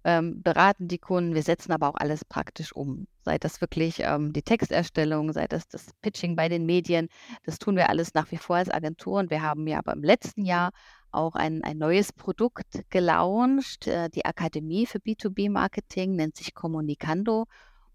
ähm, 0.04 0.42
beraten 0.42 0.88
die 0.88 0.98
Kunden. 0.98 1.36
Wir 1.36 1.44
setzen 1.44 1.72
aber 1.72 1.90
auch 1.90 1.96
alles 1.96 2.26
praktisch 2.26 2.74
um. 2.74 3.08
Sei 3.24 3.38
das 3.38 3.62
wirklich 3.62 4.02
ähm, 4.02 4.34
die 4.34 4.42
Texterstellung, 4.42 5.32
sei 5.32 5.48
das 5.48 5.68
das 5.68 5.88
Pitching 6.02 6.36
bei 6.36 6.50
den 6.50 6.66
Medien. 6.66 7.08
Das 7.46 7.60
tun 7.60 7.76
wir 7.76 7.90
alles 7.90 8.14
nach 8.14 8.32
wie 8.32 8.38
vor 8.38 8.58
als 8.58 8.70
Agentur. 8.70 9.20
Und 9.20 9.30
wir 9.30 9.42
haben 9.42 9.66
ja 9.68 9.80
aber 9.80 9.94
im 9.94 10.04
letzten 10.04 10.46
Jahr 10.46 10.72
auch 11.12 11.36
ein, 11.36 11.64
ein 11.64 11.78
neues 11.78 12.12
Produkt 12.12 12.84
gelauncht. 12.90 13.88
Äh, 13.88 14.10
die 14.10 14.26
Akademie 14.26 14.86
für 14.86 15.00
B2B-Marketing 15.00 16.16
nennt 16.16 16.36
sich 16.36 16.54
Kommunikando. 16.54 17.46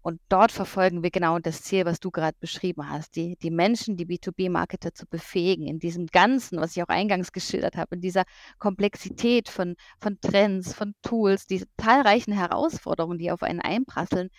Und 0.01 0.21
dort 0.29 0.51
verfolgen 0.51 1.03
wir 1.03 1.11
genau 1.11 1.39
das 1.39 1.61
Ziel, 1.61 1.85
was 1.85 1.99
du 1.99 2.09
gerade 2.09 2.37
beschrieben 2.39 2.89
hast, 2.89 3.15
die, 3.17 3.35
die 3.37 3.51
Menschen, 3.51 3.97
die 3.97 4.05
B2B-Marketer 4.05 4.93
zu 4.93 5.05
befähigen, 5.05 5.67
in 5.67 5.79
diesem 5.79 6.07
Ganzen, 6.07 6.59
was 6.59 6.75
ich 6.75 6.83
auch 6.83 6.87
eingangs 6.87 7.33
geschildert 7.33 7.75
habe, 7.75 7.95
in 7.95 8.01
dieser 8.01 8.23
Komplexität 8.59 9.49
von, 9.49 9.75
von 9.99 10.19
Trends, 10.21 10.73
von 10.73 10.95
Tools, 11.01 11.47
diese 11.47 11.65
zahlreichen 11.77 12.31
Herausforderungen, 12.31 13.17
die 13.17 13.31
auf 13.31 13.43
einen 13.43 13.59
einprasseln, 13.59 14.29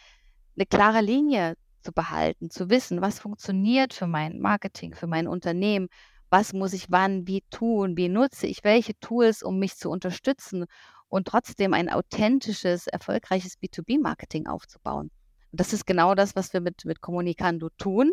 eine 0.57 0.67
klare 0.67 1.03
Linie 1.03 1.55
zu 1.83 1.93
behalten, 1.93 2.51
zu 2.51 2.71
wissen, 2.71 3.03
was 3.03 3.19
funktioniert 3.19 3.93
für 3.93 4.07
mein 4.07 4.41
Marketing, 4.41 4.95
für 4.95 5.07
mein 5.07 5.29
Unternehmen, 5.29 5.89
was 6.31 6.53
muss 6.55 6.73
ich 6.73 6.91
wann, 6.91 7.27
wie 7.27 7.43
tun, 7.51 7.97
wie 7.97 8.09
nutze 8.09 8.47
ich 8.47 8.65
welche 8.65 8.99
Tools, 9.01 9.43
um 9.43 9.59
mich 9.59 9.77
zu 9.77 9.91
unterstützen 9.91 10.65
und 11.09 11.29
trotzdem 11.29 11.75
ein 11.75 11.91
authentisches, 11.91 12.87
erfolgreiches 12.87 13.59
B2B-Marketing 13.61 14.47
aufzubauen. 14.47 15.11
Das 15.53 15.73
ist 15.73 15.87
genau 15.87 16.15
das, 16.15 16.37
was 16.37 16.53
wir 16.53 16.61
mit, 16.61 16.85
mit 16.85 17.01
Kommunikando 17.01 17.69
tun. 17.79 18.13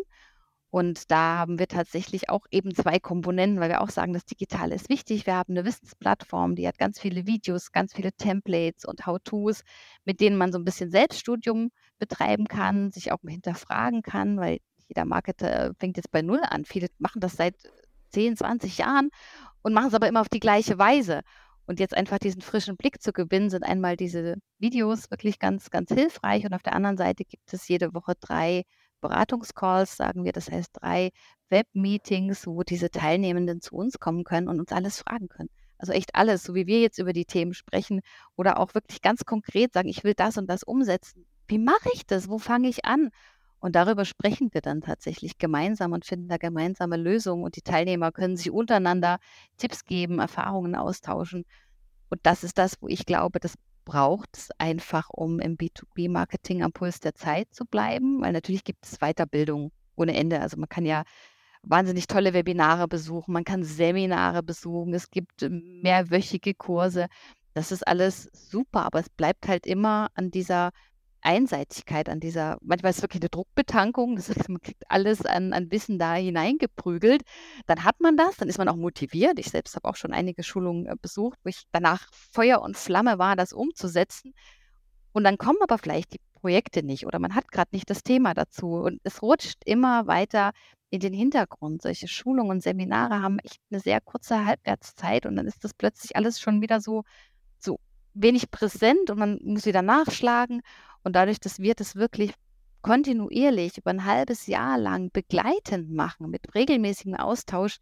Und 0.70 1.10
da 1.10 1.38
haben 1.38 1.58
wir 1.58 1.66
tatsächlich 1.66 2.28
auch 2.28 2.44
eben 2.50 2.74
zwei 2.74 2.98
Komponenten, 2.98 3.58
weil 3.58 3.70
wir 3.70 3.80
auch 3.80 3.88
sagen, 3.88 4.12
das 4.12 4.26
Digitale 4.26 4.74
ist 4.74 4.90
wichtig. 4.90 5.24
Wir 5.24 5.34
haben 5.34 5.54
eine 5.54 5.64
Wissensplattform, 5.64 6.56
die 6.56 6.68
hat 6.68 6.76
ganz 6.76 7.00
viele 7.00 7.26
Videos, 7.26 7.72
ganz 7.72 7.94
viele 7.94 8.12
Templates 8.12 8.84
und 8.84 9.06
How-Tos, 9.06 9.62
mit 10.04 10.20
denen 10.20 10.36
man 10.36 10.52
so 10.52 10.58
ein 10.58 10.64
bisschen 10.64 10.90
Selbststudium 10.90 11.70
betreiben 11.98 12.48
kann, 12.48 12.90
sich 12.90 13.12
auch 13.12 13.20
hinterfragen 13.26 14.02
kann, 14.02 14.36
weil 14.36 14.58
jeder 14.88 15.06
Marketer 15.06 15.72
fängt 15.78 15.96
jetzt 15.96 16.10
bei 16.10 16.20
Null 16.20 16.40
an. 16.42 16.66
Viele 16.66 16.88
machen 16.98 17.20
das 17.20 17.36
seit 17.36 17.54
10, 18.10 18.36
20 18.36 18.78
Jahren 18.78 19.08
und 19.62 19.72
machen 19.72 19.88
es 19.88 19.94
aber 19.94 20.08
immer 20.08 20.20
auf 20.20 20.28
die 20.28 20.40
gleiche 20.40 20.78
Weise. 20.78 21.22
Und 21.68 21.80
jetzt 21.80 21.94
einfach 21.94 22.18
diesen 22.18 22.40
frischen 22.40 22.78
Blick 22.78 23.02
zu 23.02 23.12
gewinnen, 23.12 23.50
sind 23.50 23.62
einmal 23.62 23.98
diese 23.98 24.36
Videos 24.58 25.10
wirklich 25.10 25.38
ganz, 25.38 25.68
ganz 25.68 25.92
hilfreich. 25.92 26.46
Und 26.46 26.54
auf 26.54 26.62
der 26.62 26.74
anderen 26.74 26.96
Seite 26.96 27.24
gibt 27.24 27.52
es 27.52 27.68
jede 27.68 27.92
Woche 27.92 28.14
drei 28.18 28.62
Beratungscalls, 29.02 29.94
sagen 29.94 30.24
wir, 30.24 30.32
das 30.32 30.50
heißt 30.50 30.70
drei 30.72 31.10
Webmeetings, 31.50 32.46
wo 32.46 32.62
diese 32.62 32.90
Teilnehmenden 32.90 33.60
zu 33.60 33.74
uns 33.76 33.98
kommen 34.00 34.24
können 34.24 34.48
und 34.48 34.60
uns 34.60 34.72
alles 34.72 34.98
fragen 34.98 35.28
können. 35.28 35.50
Also 35.76 35.92
echt 35.92 36.14
alles, 36.14 36.42
so 36.42 36.54
wie 36.54 36.66
wir 36.66 36.80
jetzt 36.80 36.98
über 36.98 37.12
die 37.12 37.26
Themen 37.26 37.52
sprechen 37.52 38.00
oder 38.34 38.58
auch 38.58 38.74
wirklich 38.74 39.02
ganz 39.02 39.26
konkret 39.26 39.74
sagen, 39.74 39.88
ich 39.88 40.04
will 40.04 40.14
das 40.14 40.38
und 40.38 40.48
das 40.48 40.62
umsetzen. 40.62 41.26
Wie 41.48 41.58
mache 41.58 41.90
ich 41.92 42.06
das? 42.06 42.30
Wo 42.30 42.38
fange 42.38 42.68
ich 42.68 42.86
an? 42.86 43.10
Und 43.60 43.74
darüber 43.74 44.04
sprechen 44.04 44.50
wir 44.52 44.60
dann 44.60 44.80
tatsächlich 44.80 45.38
gemeinsam 45.38 45.92
und 45.92 46.04
finden 46.04 46.28
da 46.28 46.36
gemeinsame 46.36 46.96
Lösungen. 46.96 47.44
Und 47.44 47.56
die 47.56 47.62
Teilnehmer 47.62 48.12
können 48.12 48.36
sich 48.36 48.50
untereinander 48.50 49.18
Tipps 49.56 49.84
geben, 49.84 50.20
Erfahrungen 50.20 50.74
austauschen. 50.76 51.44
Und 52.08 52.20
das 52.22 52.44
ist 52.44 52.58
das, 52.58 52.76
wo 52.80 52.88
ich 52.88 53.04
glaube, 53.04 53.40
das 53.40 53.54
braucht 53.84 54.36
es 54.36 54.50
einfach, 54.58 55.08
um 55.10 55.40
im 55.40 55.56
B2B-Marketing 55.56 56.62
am 56.62 56.72
Puls 56.72 57.00
der 57.00 57.14
Zeit 57.14 57.48
zu 57.52 57.64
bleiben. 57.64 58.20
Weil 58.20 58.32
natürlich 58.32 58.64
gibt 58.64 58.84
es 58.86 58.98
Weiterbildung 58.98 59.72
ohne 59.96 60.14
Ende. 60.14 60.40
Also 60.40 60.56
man 60.56 60.68
kann 60.68 60.84
ja 60.84 61.02
wahnsinnig 61.62 62.06
tolle 62.06 62.34
Webinare 62.34 62.88
besuchen, 62.88 63.32
man 63.32 63.44
kann 63.44 63.64
Seminare 63.64 64.42
besuchen, 64.42 64.94
es 64.94 65.10
gibt 65.10 65.46
mehrwöchige 65.50 66.54
Kurse. 66.54 67.08
Das 67.54 67.72
ist 67.72 67.86
alles 67.86 68.30
super, 68.32 68.84
aber 68.84 69.00
es 69.00 69.08
bleibt 69.08 69.48
halt 69.48 69.66
immer 69.66 70.08
an 70.14 70.30
dieser 70.30 70.70
Einseitigkeit 71.20 72.08
an 72.08 72.20
dieser, 72.20 72.58
manchmal 72.60 72.90
ist 72.90 72.98
es 72.98 73.02
wirklich 73.02 73.22
eine 73.22 73.30
Druckbetankung, 73.30 74.16
das 74.16 74.28
heißt, 74.28 74.48
man 74.48 74.60
kriegt 74.60 74.82
alles 74.88 75.24
an, 75.24 75.52
an 75.52 75.70
Wissen 75.70 75.98
da 75.98 76.14
hineingeprügelt. 76.14 77.22
Dann 77.66 77.84
hat 77.84 78.00
man 78.00 78.16
das, 78.16 78.36
dann 78.36 78.48
ist 78.48 78.58
man 78.58 78.68
auch 78.68 78.76
motiviert. 78.76 79.38
Ich 79.38 79.50
selbst 79.50 79.74
habe 79.76 79.88
auch 79.88 79.96
schon 79.96 80.12
einige 80.12 80.42
Schulungen 80.42 80.86
äh, 80.86 80.94
besucht, 81.00 81.38
wo 81.44 81.48
ich 81.48 81.64
danach 81.72 82.08
Feuer 82.12 82.62
und 82.62 82.76
Flamme 82.76 83.18
war, 83.18 83.36
das 83.36 83.52
umzusetzen. 83.52 84.34
Und 85.12 85.24
dann 85.24 85.38
kommen 85.38 85.58
aber 85.62 85.78
vielleicht 85.78 86.14
die 86.14 86.20
Projekte 86.34 86.82
nicht 86.82 87.06
oder 87.06 87.18
man 87.18 87.34
hat 87.34 87.50
gerade 87.50 87.70
nicht 87.72 87.90
das 87.90 88.02
Thema 88.02 88.34
dazu. 88.34 88.74
Und 88.74 89.00
es 89.02 89.22
rutscht 89.22 89.62
immer 89.64 90.06
weiter 90.06 90.52
in 90.90 91.00
den 91.00 91.12
Hintergrund. 91.12 91.82
Solche 91.82 92.08
Schulungen 92.08 92.50
und 92.52 92.62
Seminare 92.62 93.20
haben 93.22 93.38
echt 93.40 93.60
eine 93.70 93.80
sehr 93.80 94.00
kurze 94.00 94.44
Halbwertszeit 94.44 95.26
und 95.26 95.36
dann 95.36 95.46
ist 95.46 95.64
das 95.64 95.74
plötzlich 95.74 96.16
alles 96.16 96.40
schon 96.40 96.62
wieder 96.62 96.80
so, 96.80 97.04
so 97.58 97.78
wenig 98.14 98.50
präsent 98.50 99.10
und 99.10 99.18
man 99.18 99.38
muss 99.42 99.66
wieder 99.66 99.82
nachschlagen. 99.82 100.62
Und 101.08 101.14
dadurch, 101.14 101.40
dass 101.40 101.58
wir 101.58 101.74
das 101.74 101.96
wirklich 101.96 102.34
kontinuierlich 102.82 103.78
über 103.78 103.88
ein 103.88 104.04
halbes 104.04 104.46
Jahr 104.46 104.76
lang 104.76 105.10
begleitend 105.10 105.90
machen, 105.90 106.28
mit 106.28 106.54
regelmäßigem 106.54 107.14
Austausch, 107.14 107.78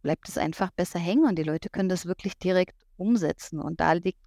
bleibt 0.00 0.26
es 0.26 0.38
einfach 0.38 0.70
besser 0.70 0.98
hängen 0.98 1.26
und 1.26 1.36
die 1.38 1.42
Leute 1.42 1.68
können 1.68 1.90
das 1.90 2.06
wirklich 2.06 2.38
direkt 2.38 2.74
umsetzen. 2.96 3.60
Und 3.60 3.80
da 3.80 3.92
liegt 3.92 4.22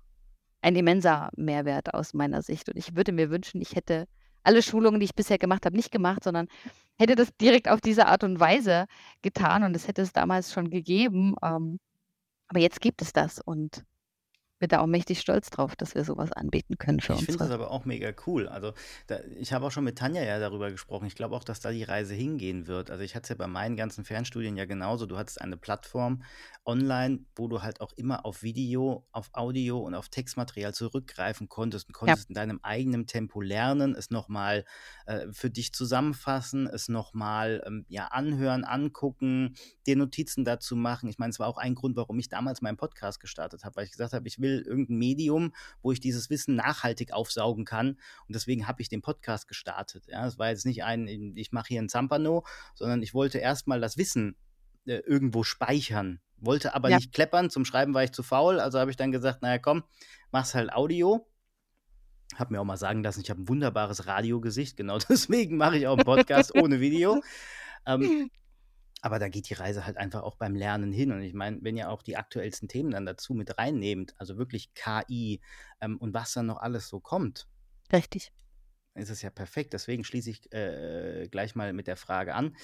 ein 0.62 0.76
immenser 0.76 1.32
Mehrwert 1.36 1.96
aus 1.96 2.14
meiner 2.14 2.44
Sicht. 2.44 2.70
Und 2.70 2.78
ich 2.78 2.96
würde 2.96 3.14
mir 3.14 3.32
wünschen, 3.32 3.62
ich 3.62 3.76
hätte 3.76 4.06
alle 4.44 4.62
Schulungen, 4.62 5.00
die 5.00 5.06
ich 5.06 5.16
bisher 5.16 5.40
gemacht 5.40 5.66
habe, 5.66 5.76
nicht 5.76 5.92
gemacht, 5.92 6.24
sondern 6.24 6.48
hätte 7.00 7.16
das 7.16 7.36
direkt 7.42 7.68
auf 7.68 7.82
diese 7.82 8.06
Art 8.06 8.24
und 8.24 8.40
Weise 8.40 8.86
getan. 9.24 9.64
Und 9.64 9.76
es 9.76 9.88
hätte 9.88 10.04
es 10.04 10.14
damals 10.14 10.54
schon 10.54 10.70
gegeben. 10.70 11.34
Ähm, 11.42 11.80
aber 12.48 12.60
jetzt 12.60 12.80
gibt 12.80 13.02
es 13.02 13.12
das. 13.12 13.40
Und 13.40 13.84
bin 14.68 14.78
da 14.78 14.82
auch 14.82 14.88
mächtig 14.88 15.20
stolz 15.20 15.52
drauf, 15.52 15.76
dass 15.76 15.94
wir 15.94 16.04
sowas 16.04 16.32
anbieten 16.32 16.78
können 16.78 17.00
für 17.00 17.14
Ich 17.14 17.26
finde 17.26 17.38
das 17.38 17.52
aber 17.52 17.70
auch 17.70 17.86
mega 17.86 18.12
cool. 18.26 18.48
Also, 18.48 18.74
da, 19.08 19.20
ich 19.40 19.54
habe 19.54 19.66
auch 19.68 19.72
schon 19.72 19.84
mit 19.84 19.98
Tanja 19.98 20.24
ja 20.24 20.40
darüber 20.40 20.72
gesprochen. 20.72 21.06
Ich 21.06 21.16
glaube 21.16 21.36
auch, 21.36 21.44
dass 21.44 21.60
da 21.60 21.72
die 21.72 21.84
Reise 21.84 22.16
hingehen 22.16 22.66
wird. 22.66 22.90
Also, 22.90 23.04
ich 23.04 23.16
hatte 23.16 23.24
es 23.24 23.30
ja 23.30 23.36
bei 23.36 23.48
meinen 23.48 23.76
ganzen 23.76 24.06
Fernstudien 24.06 24.58
ja 24.58 24.66
genauso. 24.66 25.06
Du 25.06 25.18
hattest 25.18 25.40
eine 25.40 25.56
Plattform 25.56 26.24
online, 26.66 27.20
wo 27.36 27.48
du 27.48 27.62
halt 27.62 27.80
auch 27.80 27.94
immer 27.94 28.26
auf 28.26 28.42
Video, 28.42 29.06
auf 29.12 29.30
Audio 29.34 29.80
und 29.80 29.94
auf 29.94 30.10
Textmaterial 30.10 30.74
zurückgreifen 30.74 31.48
konntest 31.48 31.88
und 31.88 31.94
Ja, 32.06 32.16
konntest 32.16 32.30
in 32.30 32.36
deinem 32.36 32.60
eigenen 32.64 33.06
Tempo 33.06 33.42
lernen, 33.42 33.94
es 33.96 34.10
nochmal 34.10 34.66
äh, 35.06 35.28
für 35.32 35.52
dich 35.52 35.74
zusammenfassen, 35.74 36.68
es 36.68 36.88
nochmal 36.88 37.64
ähm, 37.68 37.86
ja, 37.88 38.08
anhören, 38.08 38.64
angucken, 38.64 39.56
dir 39.86 39.96
Notizen 39.96 40.44
dazu 40.44 40.76
machen. 40.76 41.08
Ich 41.10 41.20
meine, 41.20 41.30
es 41.30 41.40
war 41.40 41.48
auch 41.48 41.58
ein 41.58 41.76
Grund, 41.76 41.96
warum 41.96 42.18
ich 42.18 42.30
damals 42.30 42.62
meinen 42.62 42.78
Podcast 42.78 43.20
gestartet 43.20 43.64
habe, 43.64 43.76
weil 43.76 43.86
ich 43.86 43.92
gesagt 43.92 44.14
habe, 44.14 44.28
ich 44.28 44.40
will 44.40 44.55
will 44.56 44.68
irgendein 44.68 44.98
Medium, 44.98 45.54
wo 45.82 45.92
ich 45.92 46.00
dieses 46.00 46.30
Wissen 46.30 46.56
nachhaltig 46.56 47.14
aufsaugen 47.14 47.66
kann. 47.66 47.90
Und 48.28 48.36
deswegen 48.36 48.68
habe 48.68 48.82
ich 48.82 48.90
den 48.90 49.02
Podcast 49.02 49.48
gestartet. 49.48 50.06
Ja, 50.08 50.26
es 50.26 50.40
war 50.40 50.50
jetzt 50.50 50.66
nicht 50.66 50.84
ein, 50.84 51.08
ich 51.36 51.52
mache 51.52 51.68
hier 51.70 51.82
ein 51.82 51.90
Zampano, 51.90 52.46
sondern 52.74 53.02
ich 53.02 53.14
wollte 53.14 53.40
erstmal 53.40 53.82
das 53.82 53.98
Wissen 53.98 54.36
äh, 54.86 54.98
irgendwo 54.98 55.44
speichern. 55.44 56.20
Wollte 56.38 56.76
aber 56.76 56.90
ja, 56.90 56.98
nicht 56.98 57.14
kleppern. 57.14 57.50
Zum 57.50 57.66
Schreiben 57.66 57.94
war 57.94 58.04
ich 58.04 58.12
zu 58.12 58.24
faul. 58.24 58.60
Also 58.60 58.80
habe 58.80 58.92
ich 58.92 58.98
dann 58.98 59.12
gesagt, 59.12 59.42
naja, 59.42 59.58
komm, 59.58 59.84
mach's 60.32 60.54
halt 60.54 60.74
Audio. 60.74 61.28
Hab 62.36 62.52
mir 62.52 62.60
auch 62.60 62.66
mal 62.66 62.78
sagen 62.78 63.04
lassen, 63.04 63.22
ich 63.22 63.30
habe 63.30 63.42
ein 63.42 63.50
wunderbares 63.50 64.08
Radiogesicht. 64.08 64.78
Genau 64.78 64.98
deswegen 65.10 65.58
mache 65.58 65.78
ich 65.78 65.88
auch 65.88 65.98
einen 65.98 66.06
Podcast 66.06 66.54
ohne 66.62 66.80
Video. 66.80 67.22
Ähm, 67.86 68.30
aber 69.06 69.20
da 69.20 69.30
geht 69.30 69.50
die 69.50 69.54
Reise 69.54 69.86
halt 69.86 69.98
einfach 69.98 70.24
auch 70.24 70.36
beim 70.36 70.56
Lernen 70.56 70.92
hin. 70.92 71.12
Und 71.12 71.22
ich 71.22 71.36
meine, 71.36 71.60
wenn 71.62 71.78
ihr 71.78 71.92
auch 71.92 72.02
die 72.02 72.18
aktuellsten 72.18 72.68
Themen 72.68 72.90
dann 72.90 73.06
dazu 73.06 73.36
mit 73.36 73.56
reinnehmt, 73.60 74.16
also 74.18 74.38
wirklich 74.40 74.74
KI 74.74 75.42
ähm, 75.80 75.98
und 75.98 76.16
was 76.16 76.34
dann 76.34 76.48
noch 76.48 76.58
alles 76.58 76.90
so 76.90 77.00
kommt, 77.00 77.48
richtig. 77.94 78.32
ist 78.96 79.10
es 79.10 79.22
ja 79.22 79.30
perfekt. 79.30 79.74
Deswegen 79.74 80.04
schließe 80.04 80.30
ich 80.30 80.52
äh, 80.54 81.28
gleich 81.30 81.56
mal 81.56 81.74
mit 81.74 81.88
der 81.88 81.98
Frage 81.98 82.34
an. 82.36 82.56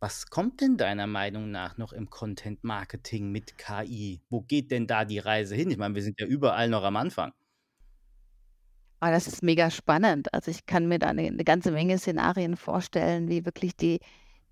Was 0.00 0.26
kommt 0.26 0.60
denn 0.60 0.76
deiner 0.76 1.06
Meinung 1.06 1.50
nach 1.50 1.78
noch 1.78 1.92
im 1.94 2.10
Content 2.10 2.62
Marketing 2.64 3.30
mit 3.32 3.56
KI? 3.58 4.22
Wo 4.28 4.42
geht 4.42 4.70
denn 4.70 4.86
da 4.86 5.04
die 5.06 5.18
Reise 5.18 5.54
hin? 5.54 5.70
Ich 5.70 5.78
meine, 5.78 5.94
wir 5.94 6.02
sind 6.02 6.20
ja 6.20 6.26
überall 6.26 6.68
noch 6.68 6.84
am 6.84 6.96
Anfang. 6.96 7.32
Ah, 9.00 9.10
das 9.10 9.26
ist 9.26 9.42
mega 9.42 9.70
spannend. 9.70 10.32
Also 10.32 10.50
ich 10.50 10.66
kann 10.66 10.88
mir 10.88 10.98
da 10.98 11.08
eine, 11.08 11.22
eine 11.22 11.44
ganze 11.44 11.70
Menge 11.70 11.98
Szenarien 11.98 12.56
vorstellen, 12.56 13.28
wie 13.28 13.44
wirklich 13.44 13.76
die 13.76 14.00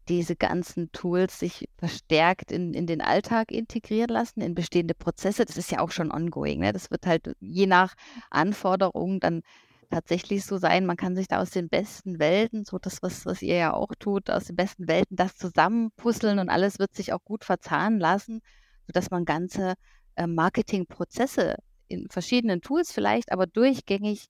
diese 0.09 0.37
ganzen 0.37 0.93
Tools 0.93 1.39
sich 1.39 1.69
verstärkt 1.77 2.53
in, 2.53 2.75
in 2.75 2.87
den 2.87 3.01
Alltag 3.01 3.51
integrieren 3.51 4.11
lassen, 4.11 4.41
in 4.41 4.55
bestehende 4.55 4.95
Prozesse. 4.95 5.45
Das 5.45 5.57
ist 5.57 5.71
ja 5.71 5.81
auch 5.81 5.91
schon 5.91 6.13
ongoing. 6.13 6.61
Ne? 6.61 6.73
Das 6.73 6.91
wird 6.91 7.07
halt 7.07 7.35
je 7.41 7.67
nach 7.67 7.95
Anforderungen 8.31 9.21
dann 9.21 9.43
tatsächlich 9.91 10.45
so 10.45 10.59
sein. 10.59 10.87
Man 10.87 10.97
kann 10.97 11.17
sich 11.17 11.29
da 11.29 11.41
aus 11.41 11.51
den 11.51 11.69
besten 11.69 12.19
Welten, 12.19 12.65
so 12.65 12.79
das, 12.79 13.03
was, 13.03 13.27
was 13.27 13.43
ihr 13.43 13.57
ja 13.57 13.73
auch 13.73 13.93
tut, 13.99 14.31
aus 14.31 14.45
den 14.45 14.57
besten 14.57 14.89
Welten 14.89 15.17
das 15.17 15.37
zusammenpuzzeln 15.37 16.39
und 16.39 16.49
alles 16.49 16.79
wird 16.79 16.95
sich 16.95 17.13
auch 17.13 17.25
gut 17.25 17.45
verzahnen 17.45 17.99
lassen, 17.99 18.41
sodass 18.87 19.11
man 19.11 19.25
ganze 19.25 19.75
äh, 20.17 20.27
Marketingprozesse 20.27 21.57
in 21.89 22.09
verschiedenen 22.09 22.61
Tools 22.61 22.93
vielleicht, 22.93 23.33
aber 23.33 23.47
durchgängig 23.47 24.27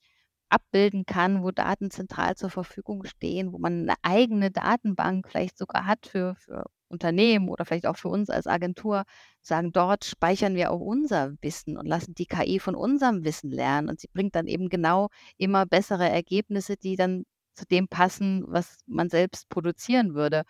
abbilden 0.54 1.04
kann, 1.04 1.42
wo 1.42 1.50
Daten 1.50 1.90
zentral 1.90 2.36
zur 2.36 2.50
Verfügung 2.50 3.04
stehen, 3.04 3.52
wo 3.52 3.58
man 3.58 3.82
eine 3.82 3.94
eigene 4.02 4.50
Datenbank 4.52 5.28
vielleicht 5.28 5.58
sogar 5.58 5.84
hat 5.86 6.06
für, 6.06 6.36
für 6.36 6.66
Unternehmen 6.88 7.48
oder 7.48 7.64
vielleicht 7.64 7.86
auch 7.86 7.96
für 7.96 8.08
uns 8.08 8.30
als 8.30 8.46
Agentur, 8.46 9.02
sagen, 9.42 9.72
dort 9.72 10.04
speichern 10.04 10.54
wir 10.54 10.70
auch 10.70 10.80
unser 10.80 11.34
Wissen 11.42 11.76
und 11.76 11.86
lassen 11.86 12.14
die 12.14 12.26
KI 12.26 12.60
von 12.60 12.76
unserem 12.76 13.24
Wissen 13.24 13.50
lernen. 13.50 13.88
Und 13.88 14.00
sie 14.00 14.08
bringt 14.12 14.36
dann 14.36 14.46
eben 14.46 14.68
genau 14.68 15.08
immer 15.36 15.66
bessere 15.66 16.08
Ergebnisse, 16.08 16.76
die 16.76 16.94
dann 16.94 17.24
zu 17.54 17.66
dem 17.66 17.88
passen, 17.88 18.44
was 18.46 18.78
man 18.86 19.10
selbst 19.10 19.48
produzieren 19.48 20.14
würde. 20.14 20.44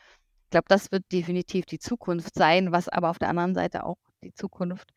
Ich 0.44 0.50
glaube, 0.50 0.66
das 0.68 0.92
wird 0.92 1.05
definitiv 1.12 1.64
die 1.66 1.78
Zukunft 1.78 2.34
sein, 2.34 2.72
was 2.72 2.88
aber 2.88 3.11
auf 3.11 3.18
der 3.18 3.30
anderen 3.30 3.55
Seite 3.55 3.84
auch 3.84 3.98
die 4.22 4.34
Zukunft 4.34 4.90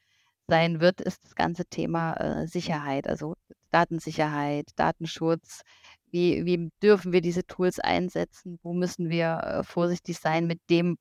sein 0.47 0.79
wird, 0.79 1.01
ist 1.01 1.23
das 1.23 1.35
ganze 1.35 1.65
Thema 1.65 2.13
äh, 2.13 2.47
Sicherheit, 2.47 3.07
also 3.07 3.35
Datensicherheit, 3.71 4.71
Datenschutz. 4.75 5.61
Wie, 6.09 6.45
wie 6.45 6.71
dürfen 6.81 7.11
wir 7.11 7.21
diese 7.21 7.45
Tools 7.45 7.79
einsetzen? 7.79 8.59
Wo 8.63 8.73
müssen 8.73 9.09
wir 9.09 9.39
äh, 9.43 9.63
vorsichtig 9.63 10.19
sein 10.19 10.47
mit 10.47 10.59
dem, 10.69 10.97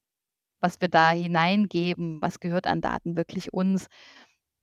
was 0.61 0.81
wir 0.81 0.89
da 0.89 1.11
hineingeben? 1.11 2.21
Was 2.21 2.41
gehört 2.41 2.67
an 2.67 2.81
Daten 2.81 3.17
wirklich 3.17 3.53
uns? 3.53 3.87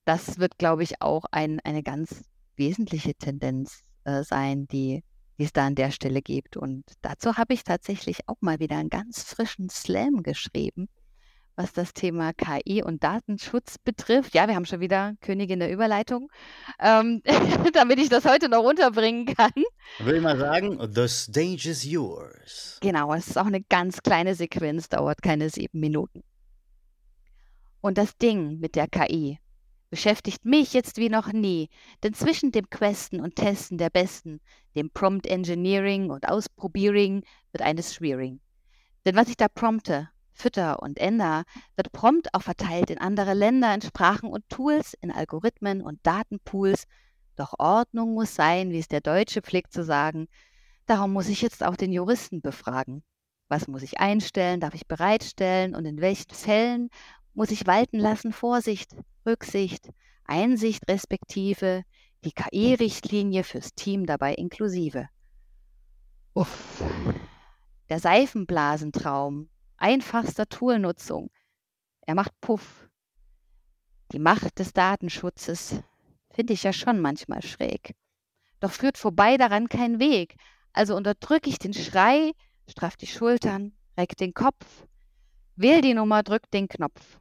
Das 0.06 0.38
wird, 0.40 0.58
glaube 0.58 0.84
ich, 0.84 1.02
auch 1.02 1.26
ein, 1.32 1.60
eine 1.62 1.82
ganz 1.82 2.24
wesentliche 2.58 3.16
Tendenz 3.16 3.84
äh, 4.04 4.24
sein, 4.24 4.68
die, 4.68 5.04
die 5.38 5.46
es 5.46 5.54
da 5.54 5.66
an 5.66 5.76
der 5.76 5.92
Stelle 5.92 6.22
gibt. 6.22 6.58
Und 6.58 6.84
dazu 7.02 7.38
habe 7.38 7.54
ich 7.54 7.64
tatsächlich 7.64 8.28
auch 8.28 8.42
mal 8.42 8.60
wieder 8.60 8.78
einen 8.78 8.90
ganz 8.90 9.24
frischen 9.24 9.70
Slam 9.70 10.24
geschrieben 10.24 10.90
was 11.56 11.74
das 11.74 11.94
Thema 11.94 12.34
KI 12.34 12.84
und 12.84 13.04
Datenschutz 13.04 13.78
betrifft. 13.78 14.34
Ja, 14.34 14.48
wir 14.48 14.56
haben 14.56 14.66
schon 14.66 14.80
wieder 14.80 15.14
Königin 15.22 15.60
der 15.60 15.72
Überleitung, 15.72 16.30
ähm, 16.80 17.22
damit 17.74 18.00
ich 18.00 18.10
das 18.10 18.26
heute 18.26 18.50
noch 18.50 18.64
unterbringen 18.64 19.26
kann. 19.26 19.52
Würde 20.00 20.18
ich 20.18 20.24
mal 20.24 20.38
sagen, 20.38 20.80
the 20.94 21.08
stage 21.08 21.70
is 21.70 21.84
yours. 21.84 22.78
Genau, 22.82 23.14
es 23.14 23.28
ist 23.28 23.38
auch 23.38 23.46
eine 23.46 23.62
ganz 23.62 24.02
kleine 24.02 24.36
Sequenz, 24.36 24.90
dauert 24.90 25.22
keine 25.22 25.50
sieben 25.50 25.80
Minuten. 25.80 26.24
Und 27.82 27.98
das 27.98 28.18
Ding 28.18 28.60
mit 28.60 28.76
der 28.76 28.88
KI 28.88 29.40
beschäftigt 29.90 30.44
mich 30.44 30.74
jetzt 30.74 30.98
wie 30.98 31.10
noch 31.10 31.32
nie, 31.32 31.70
denn 32.02 32.16
zwischen 32.16 32.52
dem 32.52 32.68
Questen 32.72 33.22
und 33.22 33.36
Testen 33.36 33.78
der 33.78 33.92
Besten, 33.92 34.42
dem 34.76 34.90
Prompt 34.90 35.28
Engineering 35.28 36.10
und 36.10 36.28
Ausprobiering, 36.28 37.24
wird 37.52 37.62
eines 37.62 37.94
schwierig. 37.94 38.40
Denn 39.06 39.16
was 39.16 39.28
ich 39.28 39.38
da 39.38 39.48
prompte, 39.48 40.10
Fütter 40.34 40.82
und 40.82 40.98
Ender 41.00 41.44
wird 41.76 41.92
prompt 41.92 42.34
auch 42.34 42.42
verteilt 42.42 42.90
in 42.90 42.98
andere 42.98 43.34
Länder, 43.34 43.74
in 43.74 43.82
Sprachen 43.82 44.30
und 44.30 44.48
Tools, 44.50 44.96
in 45.02 45.12
Algorithmen 45.12 45.82
und 45.82 46.00
Datenpools. 46.06 46.86
Doch 47.36 47.54
Ordnung 47.58 48.14
muss 48.14 48.36
sein, 48.36 48.72
wie 48.72 48.80
es 48.80 48.88
der 48.88 49.02
Deutsche 49.02 49.42
pflegt 49.42 49.74
zu 49.74 49.84
sagen. 49.84 50.28
Darum 50.86 51.14
muss 51.14 51.30
ich 51.30 51.42
jetzt 51.42 51.64
auch 51.64 51.76
den 51.76 51.94
Juristen 51.94 52.42
befragen. 52.42 53.04
Was 53.48 53.68
muss 53.68 53.84
ich 53.84 54.00
einstellen, 54.00 54.60
darf 54.60 54.74
ich 54.74 54.88
bereitstellen 54.88 55.76
und 55.76 55.86
in 55.86 56.02
welchen 56.02 56.32
Fällen 56.32 56.90
muss 57.34 57.52
ich 57.52 57.66
walten 57.66 58.00
lassen 58.00 58.32
Vorsicht, 58.32 58.96
Rücksicht, 59.26 59.90
Einsicht 60.26 60.88
respektive 60.90 61.84
die 62.24 62.32
KI-Richtlinie 62.32 63.44
fürs 63.44 63.74
Team 63.74 64.06
dabei 64.06 64.34
inklusive. 64.34 65.10
Uff. 66.34 66.84
Der 67.90 68.00
Seifenblasentraum, 68.00 69.50
einfachster 69.84 70.48
Toolnutzung. 70.48 71.30
Er 72.08 72.16
macht 72.16 72.40
Puff. 72.40 72.90
Die 74.14 74.20
Macht 74.20 74.60
des 74.60 74.72
Datenschutzes 74.72 75.84
finde 76.32 76.54
ich 76.54 76.64
ja 76.64 76.72
schon 76.72 77.00
manchmal 77.00 77.42
schräg. 77.42 77.94
Doch 78.62 78.72
führt 78.72 78.98
vorbei 78.98 79.36
daran 79.36 79.68
kein 79.68 80.00
Weg. 80.00 80.36
Also 80.72 80.96
unterdrück 80.96 81.48
ich 81.48 81.60
den 81.60 81.74
Schrei, 81.74 82.32
straff 82.68 82.96
die 82.96 83.08
Schultern, 83.08 83.74
reck 83.98 84.16
den 84.16 84.34
Kopf, 84.34 84.88
wähl 85.56 85.82
die 85.82 85.94
Nummer, 85.94 86.24
drück 86.24 86.50
den 86.52 86.68
Knopf. 86.70 87.20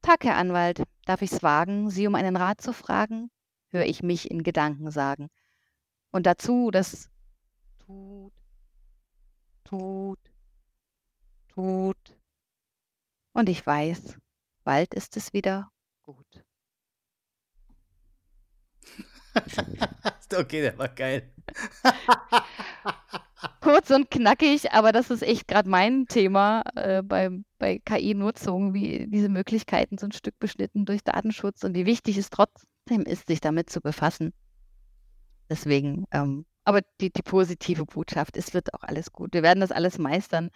Tag, 0.00 0.24
Herr 0.24 0.36
Anwalt, 0.36 0.84
darf 1.04 1.22
ich's 1.22 1.42
wagen, 1.42 1.90
Sie 1.90 2.06
um 2.06 2.14
einen 2.14 2.36
Rat 2.36 2.60
zu 2.60 2.72
fragen? 2.72 3.30
höre 3.70 3.84
ich 3.84 4.04
mich 4.04 4.30
in 4.30 4.44
Gedanken 4.44 4.92
sagen. 4.92 5.28
Und 6.12 6.24
dazu 6.24 6.70
das 6.70 7.10
tut, 7.84 8.32
tut, 9.64 10.20
tut. 11.56 12.16
Und 13.32 13.48
ich 13.48 13.66
weiß, 13.66 14.18
bald 14.64 14.94
ist 14.94 15.16
es 15.16 15.32
wieder 15.32 15.70
gut. 16.02 16.44
okay, 20.36 20.62
der 20.62 20.78
war 20.78 20.88
geil. 20.88 21.32
Kurz 23.60 23.90
und 23.90 24.10
knackig, 24.10 24.72
aber 24.72 24.92
das 24.92 25.10
ist 25.10 25.22
echt 25.22 25.48
gerade 25.48 25.68
mein 25.68 26.06
Thema 26.06 26.62
äh, 26.74 27.02
bei, 27.02 27.30
bei 27.58 27.78
KI-Nutzung, 27.78 28.72
wie 28.72 29.06
diese 29.08 29.28
Möglichkeiten 29.28 29.98
so 29.98 30.06
ein 30.06 30.12
Stück 30.12 30.38
beschnitten 30.38 30.86
durch 30.86 31.04
Datenschutz 31.04 31.62
und 31.64 31.74
wie 31.74 31.84
wichtig 31.84 32.16
es 32.16 32.30
trotzdem 32.30 33.02
ist, 33.04 33.26
sich 33.26 33.40
damit 33.40 33.68
zu 33.68 33.80
befassen. 33.80 34.32
Deswegen, 35.50 36.06
ähm, 36.12 36.46
aber 36.64 36.80
die, 37.00 37.12
die 37.12 37.22
positive 37.22 37.84
Botschaft, 37.84 38.36
es 38.36 38.54
wird 38.54 38.72
auch 38.74 38.82
alles 38.82 39.12
gut. 39.12 39.34
Wir 39.34 39.42
werden 39.42 39.60
das 39.60 39.72
alles 39.72 39.98
meistern 39.98 40.50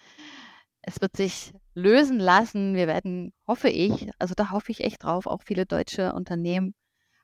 es 0.83 1.01
wird 1.01 1.17
sich 1.17 1.53
lösen 1.75 2.19
lassen. 2.19 2.75
Wir 2.75 2.87
werden, 2.87 3.33
hoffe 3.47 3.69
ich, 3.69 4.11
also 4.19 4.35
da 4.35 4.51
hoffe 4.51 4.73
ich 4.73 4.81
echt 4.81 5.05
drauf, 5.05 5.27
auch 5.27 5.43
viele 5.43 5.67
deutsche 5.67 6.13
Unternehmen 6.13 6.75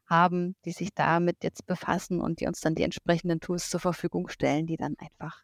haben, 0.07 0.57
die 0.65 0.73
sich 0.73 0.95
damit 0.95 1.43
jetzt 1.43 1.67
befassen 1.67 2.21
und 2.21 2.41
die 2.41 2.47
uns 2.47 2.61
dann 2.61 2.75
die 2.75 2.85
entsprechenden 2.85 3.41
Tools 3.41 3.71
zur 3.71 3.81
Verfügung 3.81 4.29
stellen, 4.29 4.67
die 4.67 4.77
dann 4.77 4.95
einfach 4.99 5.43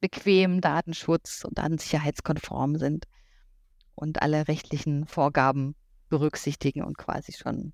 bequem 0.00 0.60
Datenschutz 0.60 1.44
und 1.44 1.58
datensicherheitskonform 1.58 2.76
sind 2.76 3.06
und 3.94 4.22
alle 4.22 4.48
rechtlichen 4.48 5.06
Vorgaben 5.06 5.76
berücksichtigen 6.08 6.82
und 6.82 6.98
quasi 6.98 7.32
schon 7.32 7.72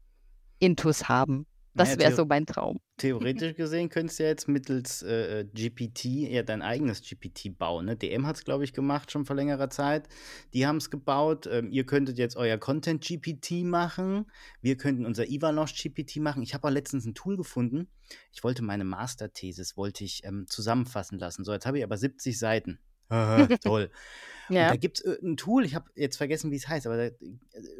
Intus 0.58 1.08
haben, 1.08 1.46
das 1.74 1.98
wäre 1.98 2.14
so 2.14 2.24
mein 2.24 2.46
Traum. 2.46 2.80
Theoretisch 2.96 3.54
gesehen 3.54 3.88
könntest 3.88 4.18
du 4.18 4.24
ja 4.24 4.28
jetzt 4.30 4.48
mittels 4.48 5.02
äh, 5.02 5.40
äh 5.40 5.44
GPT 5.44 6.04
ja 6.04 6.42
dein 6.42 6.62
eigenes 6.62 7.02
GPT 7.02 7.56
bauen. 7.56 7.86
Ne? 7.86 7.96
DM 7.96 8.26
hat 8.26 8.36
es, 8.36 8.44
glaube 8.44 8.64
ich, 8.64 8.72
gemacht 8.72 9.10
schon 9.10 9.24
vor 9.24 9.36
längerer 9.36 9.70
Zeit. 9.70 10.08
Die 10.52 10.66
haben 10.66 10.76
es 10.76 10.90
gebaut. 10.90 11.46
Ähm, 11.50 11.70
ihr 11.70 11.86
könntet 11.86 12.18
jetzt 12.18 12.36
euer 12.36 12.58
Content 12.58 13.04
GPT 13.04 13.64
machen. 13.64 14.26
Wir 14.60 14.76
könnten 14.76 15.06
unser 15.06 15.28
Ivanosh 15.28 15.74
GPT 15.74 16.16
machen. 16.16 16.42
Ich 16.42 16.54
habe 16.54 16.66
auch 16.68 16.72
letztens 16.72 17.06
ein 17.06 17.14
Tool 17.14 17.36
gefunden. 17.36 17.88
Ich 18.32 18.42
wollte 18.42 18.62
meine 18.62 18.84
Masterthesis 18.84 19.76
wollte 19.76 20.04
ich 20.04 20.24
ähm, 20.24 20.46
zusammenfassen 20.48 21.18
lassen. 21.18 21.44
So, 21.44 21.52
jetzt 21.52 21.66
habe 21.66 21.78
ich 21.78 21.84
aber 21.84 21.96
70 21.96 22.38
Seiten. 22.38 22.78
Toll. 23.64 23.90
ja. 24.48 24.66
Und 24.66 24.70
da 24.70 24.76
gibt 24.76 25.00
es 25.00 25.04
äh, 25.04 25.18
ein 25.22 25.36
Tool, 25.36 25.64
ich 25.64 25.74
habe 25.74 25.90
jetzt 25.96 26.16
vergessen, 26.16 26.52
wie 26.52 26.56
es 26.56 26.68
heißt, 26.68 26.86
aber 26.86 26.96
da 26.96 27.04
äh, 27.04 27.12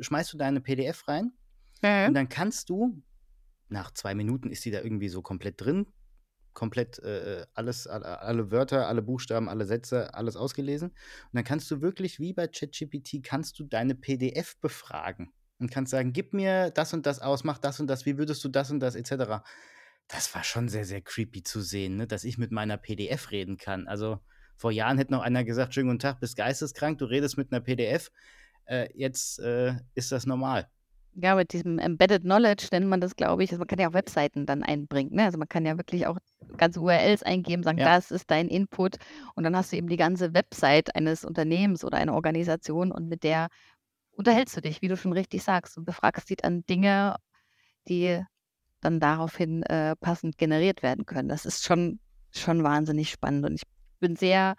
schmeißt 0.01 0.33
du 0.33 0.37
deine 0.37 0.61
PDF 0.61 1.07
rein 1.07 1.33
mhm. 1.83 2.09
und 2.09 2.15
dann 2.15 2.29
kannst 2.29 2.69
du 2.69 3.01
nach 3.71 3.93
zwei 3.93 4.15
Minuten 4.15 4.51
ist 4.51 4.65
die 4.65 4.71
da 4.71 4.81
irgendwie 4.81 5.09
so 5.09 5.23
komplett 5.23 5.61
drin. 5.61 5.87
Komplett 6.53 6.99
äh, 6.99 7.47
alles, 7.55 7.87
alle, 7.87 8.21
alle, 8.21 8.51
Wörter, 8.51 8.89
alle 8.89 9.03
Buchstaben, 9.03 9.49
alle 9.49 9.65
Sätze, 9.65 10.15
alles 10.15 10.37
ausgelesen. 10.37 10.89
Und 10.91 10.97
dann 11.33 11.45
kannst 11.45 11.71
du 11.71 11.81
wirklich, 11.81 12.19
wie 12.19 12.33
bei 12.33 12.49
ChatGPT, 12.49 13.23
kannst 13.23 13.59
du 13.59 13.65
deine 13.65 13.95
PDF 13.95 14.57
befragen 14.61 15.33
und 15.61 15.71
kannst 15.71 15.91
sagen, 15.91 16.13
gib 16.13 16.33
mir 16.33 16.71
das 16.71 16.93
und 16.93 17.07
das 17.07 17.21
aus, 17.21 17.45
mach 17.45 17.59
das 17.59 17.79
und 17.79 17.87
das, 17.87 18.05
wie 18.05 18.19
würdest 18.19 18.43
du 18.43 18.49
das 18.49 18.71
und 18.71 18.81
das, 18.81 18.97
etc. 18.97 19.45
Das 20.09 20.35
war 20.35 20.43
schon 20.43 20.69
sehr, 20.69 20.85
sehr 20.85 21.03
creepy 21.03 21.45
zu 21.45 21.61
sehen, 21.61 21.97
ne? 21.97 22.07
dass 22.09 22.25
ich 22.25 22.37
mit 22.37 22.51
meiner 22.51 22.77
PDF 22.77 23.31
reden 23.31 23.57
kann. 23.57 23.87
Also 23.87 24.19
vor 24.57 24.73
Jahren 24.73 24.99
hätte 24.99 25.13
noch 25.13 25.23
einer 25.23 25.45
gesagt, 25.45 25.75
schönen 25.75 25.89
guten 25.89 26.01
Tag, 26.01 26.19
bist 26.21 26.37
geisteskrank, 26.37 26.99
du 26.99 27.05
redest 27.05 27.39
mit 27.39 27.53
einer 27.53 27.61
PDF. 27.61 28.11
Äh, 28.65 28.89
jetzt 28.95 29.39
äh, 29.39 29.77
ist 29.95 30.11
das 30.11 30.27
normal. 30.27 30.69
Ja, 31.15 31.35
mit 31.35 31.53
diesem 31.53 31.79
Embedded 31.79 32.23
Knowledge 32.23 32.69
nennt 32.71 32.87
man 32.87 33.01
das, 33.01 33.17
glaube 33.17 33.43
ich. 33.43 33.51
Also 33.51 33.59
man 33.59 33.67
kann 33.67 33.79
ja 33.79 33.89
auch 33.89 33.95
Webseiten 33.95 34.47
dann 34.47 34.63
einbringen. 34.63 35.15
Ne? 35.15 35.25
Also 35.25 35.39
man 35.39 35.49
kann 35.49 35.67
ja 35.67 35.77
wirklich 35.77 36.07
auch 36.07 36.19
ganze 36.57 36.81
URLs 36.81 37.23
eingeben, 37.23 37.63
sagen, 37.63 37.79
ja. 37.79 37.85
das 37.85 38.11
ist 38.11 38.31
dein 38.31 38.49
Input. 38.49 38.97
Und 39.35 39.45
dann 39.45 39.57
hast 39.57 39.73
du 39.73 39.77
eben 39.77 39.89
die 39.89 39.97
ganze 39.97 40.35
Website 40.35 40.95
eines 40.95 41.25
Unternehmens 41.25 41.85
oder 41.85 41.99
einer 41.99 42.15
Organisation 42.15 42.93
und 42.93 43.09
mit 43.09 43.25
der 43.25 43.49
unterhältst 44.13 44.57
du 44.57 44.61
dich, 44.61 44.83
wie 44.83 44.89
du 44.89 44.97
schon 44.97 45.13
richtig 45.13 45.43
sagst, 45.43 45.79
und 45.79 45.85
befragst 45.85 46.29
sie 46.29 46.37
dann 46.37 46.65
Dinge, 46.67 47.17
die 47.89 48.23
dann 48.81 49.01
daraufhin 49.01 49.63
äh, 49.65 49.97
passend 49.97 50.39
generiert 50.39 50.83
werden 50.83 51.07
können. 51.07 51.29
Das 51.29 51.47
ist 51.47 51.65
schon, 51.65 52.01
schon 52.31 52.63
wahnsinnig 52.63 53.11
spannend. 53.11 53.47
Und 53.47 53.55
ich 53.55 53.63
bin 53.99 54.17
sehr 54.17 54.57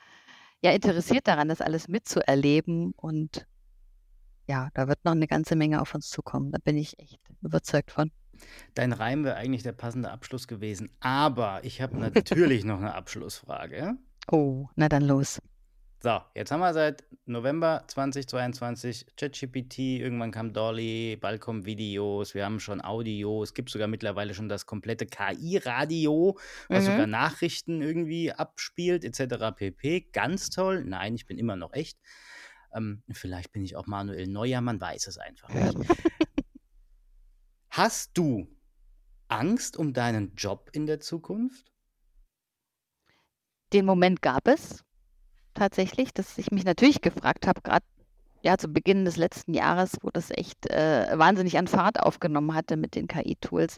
ja, 0.62 0.72
interessiert 0.72 1.28
daran, 1.28 1.50
das 1.50 1.62
alles 1.62 1.88
mitzuerleben 1.88 2.94
und 2.96 3.48
ja, 4.52 4.70
da 4.74 4.90
wird 4.90 5.06
noch 5.06 5.14
eine 5.14 5.28
ganze 5.28 5.56
Menge 5.56 5.82
auf 5.82 5.96
uns 5.96 6.10
zukommen. 6.10 6.52
Da 6.52 6.58
bin 6.62 6.76
ich 6.76 7.00
echt 7.00 7.22
überzeugt 7.42 7.90
von. 7.90 8.12
Dein 8.74 8.92
Reim 8.92 9.24
wäre 9.24 9.38
eigentlich 9.38 9.64
der 9.64 9.72
passende 9.72 10.12
Abschluss 10.12 10.46
gewesen. 10.46 10.90
Aber 11.00 11.64
ich 11.64 11.82
habe 11.82 11.98
natürlich 11.98 12.66
noch 12.66 12.80
eine 12.80 12.94
Abschlussfrage. 12.94 13.96
Oh, 14.30 14.68
na 14.76 14.90
dann 14.90 15.04
los. 15.04 15.40
So, 16.04 16.20
jetzt 16.36 16.52
haben 16.52 16.60
wir 16.60 16.74
seit 16.74 17.04
November 17.26 17.84
2022 17.88 19.06
ChatGPT, 19.16 19.78
irgendwann 20.02 20.32
kam 20.32 20.52
Dolly, 20.52 21.16
bald 21.22 21.40
kommen 21.40 21.66
Videos, 21.66 22.34
wir 22.34 22.44
haben 22.44 22.60
schon 22.60 22.84
Audio, 22.84 23.44
es 23.44 23.54
gibt 23.54 23.70
sogar 23.70 23.88
mittlerweile 23.88 24.34
schon 24.34 24.50
das 24.50 24.66
komplette 24.66 25.06
KI-Radio, 25.06 26.40
was 26.70 26.86
mhm. 26.86 26.92
sogar 26.92 27.08
Nachrichten 27.08 27.84
irgendwie 27.84 28.32
abspielt, 28.32 29.06
etc. 29.06 29.56
pp. 29.56 30.08
Ganz 30.12 30.50
toll. 30.50 30.84
Nein, 30.84 31.14
ich 31.14 31.28
bin 31.28 31.38
immer 31.38 31.56
noch 31.56 31.72
echt. 31.74 32.00
Ähm, 32.74 33.04
vielleicht 33.12 33.52
bin 33.52 33.64
ich 33.64 33.76
auch 33.76 33.88
Manuel 33.88 34.28
Neuer, 34.28 34.62
man 34.62 34.80
weiß 34.80 35.08
es 35.08 35.18
einfach 35.18 35.50
nicht. 35.50 35.78
Hast 37.70 38.18
du 38.18 38.48
Angst 39.28 39.78
um 39.78 39.94
deinen 39.94 40.36
Job 40.36 40.70
in 40.74 40.86
der 40.86 41.00
Zukunft? 41.00 41.72
Den 43.74 43.86
Moment 43.86 44.22
gab 44.22 44.48
es 44.48 44.84
tatsächlich, 45.54 46.14
dass 46.14 46.38
ich 46.38 46.52
mich 46.52 46.66
natürlich 46.66 47.02
gefragt 47.02 47.48
habe, 47.48 47.62
gerade 47.62 47.86
ja, 48.44 48.58
zu 48.58 48.68
Beginn 48.68 49.06
des 49.06 49.18
letzten 49.18 49.54
Jahres, 49.54 49.98
wo 50.02 50.10
das 50.10 50.32
echt 50.32 50.70
äh, 50.70 51.18
wahnsinnig 51.18 51.58
an 51.58 51.68
Fahrt 51.68 52.00
aufgenommen 52.00 52.54
hatte 52.54 52.76
mit 52.76 52.96
den 52.96 53.08
KI-Tools. 53.08 53.78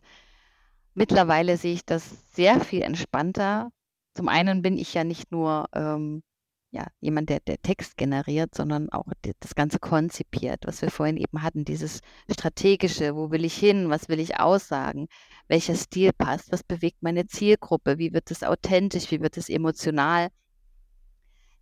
Mittlerweile 0.93 1.57
sehe 1.57 1.73
ich 1.73 1.85
das 1.85 2.33
sehr 2.33 2.61
viel 2.61 2.81
entspannter 2.81 3.71
zum 4.15 4.29
einen 4.29 4.61
bin 4.61 4.77
ich 4.77 4.93
ja 4.93 5.03
nicht 5.03 5.31
nur 5.31 5.67
ähm, 5.73 6.23
ja, 6.73 6.87
jemand, 7.01 7.29
der, 7.29 7.39
der 7.39 7.61
Text 7.61 7.97
generiert, 7.97 8.55
sondern 8.55 8.89
auch 8.91 9.05
das 9.39 9.53
Ganze 9.53 9.77
konzipiert, 9.77 10.65
was 10.65 10.81
wir 10.81 10.89
vorhin 10.89 11.17
eben 11.17 11.43
hatten, 11.43 11.65
dieses 11.65 12.01
strategische, 12.29 13.15
wo 13.15 13.29
will 13.29 13.45
ich 13.45 13.55
hin, 13.55 13.91
was 13.91 14.09
will 14.09 14.19
ich 14.19 14.39
aussagen, 14.39 15.07
welcher 15.47 15.75
Stil 15.75 16.13
passt, 16.13 16.51
was 16.51 16.63
bewegt 16.63 17.03
meine 17.03 17.27
Zielgruppe, 17.27 17.99
wie 17.99 18.11
wird 18.11 18.31
es 18.31 18.41
authentisch, 18.41 19.11
wie 19.11 19.21
wird 19.21 19.37
es 19.37 19.49
emotional. 19.49 20.29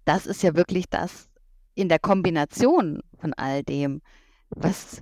Das 0.06 0.28
ist 0.28 0.44
ja 0.44 0.56
wirklich 0.56 0.90
das 0.90 1.30
in 1.76 1.90
der 1.90 2.00
Kombination 2.00 3.02
von 3.20 3.34
all 3.34 3.64
dem, 3.64 4.02
was 4.50 5.02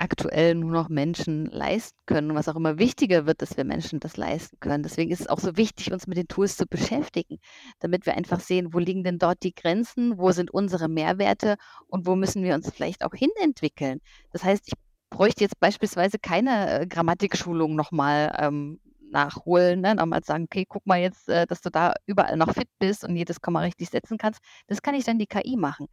aktuell 0.00 0.54
nur 0.54 0.72
noch 0.72 0.88
Menschen 0.88 1.46
leisten 1.46 1.98
können 2.06 2.30
und 2.30 2.36
was 2.36 2.48
auch 2.48 2.56
immer 2.56 2.78
wichtiger 2.78 3.26
wird, 3.26 3.42
dass 3.42 3.56
wir 3.56 3.64
Menschen 3.64 4.00
das 4.00 4.16
leisten 4.16 4.58
können. 4.58 4.82
Deswegen 4.82 5.10
ist 5.10 5.20
es 5.20 5.26
auch 5.28 5.38
so 5.38 5.56
wichtig, 5.56 5.92
uns 5.92 6.06
mit 6.06 6.16
den 6.16 6.26
Tools 6.26 6.56
zu 6.56 6.66
beschäftigen, 6.66 7.38
damit 7.80 8.06
wir 8.06 8.16
einfach 8.16 8.40
sehen, 8.40 8.72
wo 8.72 8.78
liegen 8.78 9.04
denn 9.04 9.18
dort 9.18 9.42
die 9.42 9.54
Grenzen, 9.54 10.18
wo 10.18 10.32
sind 10.32 10.50
unsere 10.50 10.88
Mehrwerte 10.88 11.56
und 11.86 12.06
wo 12.06 12.16
müssen 12.16 12.42
wir 12.42 12.54
uns 12.54 12.70
vielleicht 12.70 13.04
auch 13.04 13.14
hinentwickeln. 13.14 14.00
Das 14.32 14.42
heißt, 14.42 14.68
ich 14.68 14.74
bräuchte 15.10 15.44
jetzt 15.44 15.60
beispielsweise 15.60 16.18
keine 16.18 16.80
äh, 16.80 16.86
Grammatikschulung 16.86 17.74
nochmal 17.76 18.34
ähm, 18.38 18.80
nachholen, 19.10 19.80
ne? 19.80 19.94
nochmal 19.94 20.24
sagen, 20.24 20.44
okay, 20.44 20.64
guck 20.66 20.86
mal 20.86 21.00
jetzt, 21.00 21.28
äh, 21.28 21.46
dass 21.46 21.60
du 21.60 21.70
da 21.70 21.94
überall 22.06 22.36
noch 22.36 22.54
fit 22.54 22.68
bist 22.78 23.04
und 23.04 23.16
jedes 23.16 23.40
Komma 23.40 23.60
richtig 23.60 23.90
setzen 23.90 24.18
kannst. 24.18 24.40
Das 24.66 24.82
kann 24.82 24.94
ich 24.94 25.04
dann 25.04 25.18
die 25.18 25.26
KI 25.26 25.56
machen. 25.56 25.88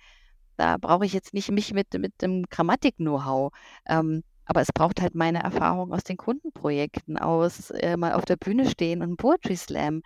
Da 0.58 0.78
brauche 0.78 1.05
ich 1.05 1.14
jetzt 1.14 1.34
nicht 1.34 1.51
mich 1.51 1.74
mit, 1.74 1.93
mit 1.93 2.22
dem 2.22 2.43
Grammatik-Know-how. 2.49 3.51
Ähm, 3.88 4.24
aber 4.45 4.62
es 4.62 4.72
braucht 4.74 5.01
halt 5.01 5.14
meine 5.14 5.43
Erfahrung 5.43 5.93
aus 5.93 6.03
den 6.03 6.18
Kundenprojekten, 6.18 7.18
aus 7.18 7.70
äh, 7.72 7.97
mal 7.97 8.14
auf 8.14 8.26
der 8.26 8.38
Bühne 8.38 8.70
stehen 8.70 9.01
und 9.01 9.18
Poetry 9.18 9.58
Slam 9.58 10.01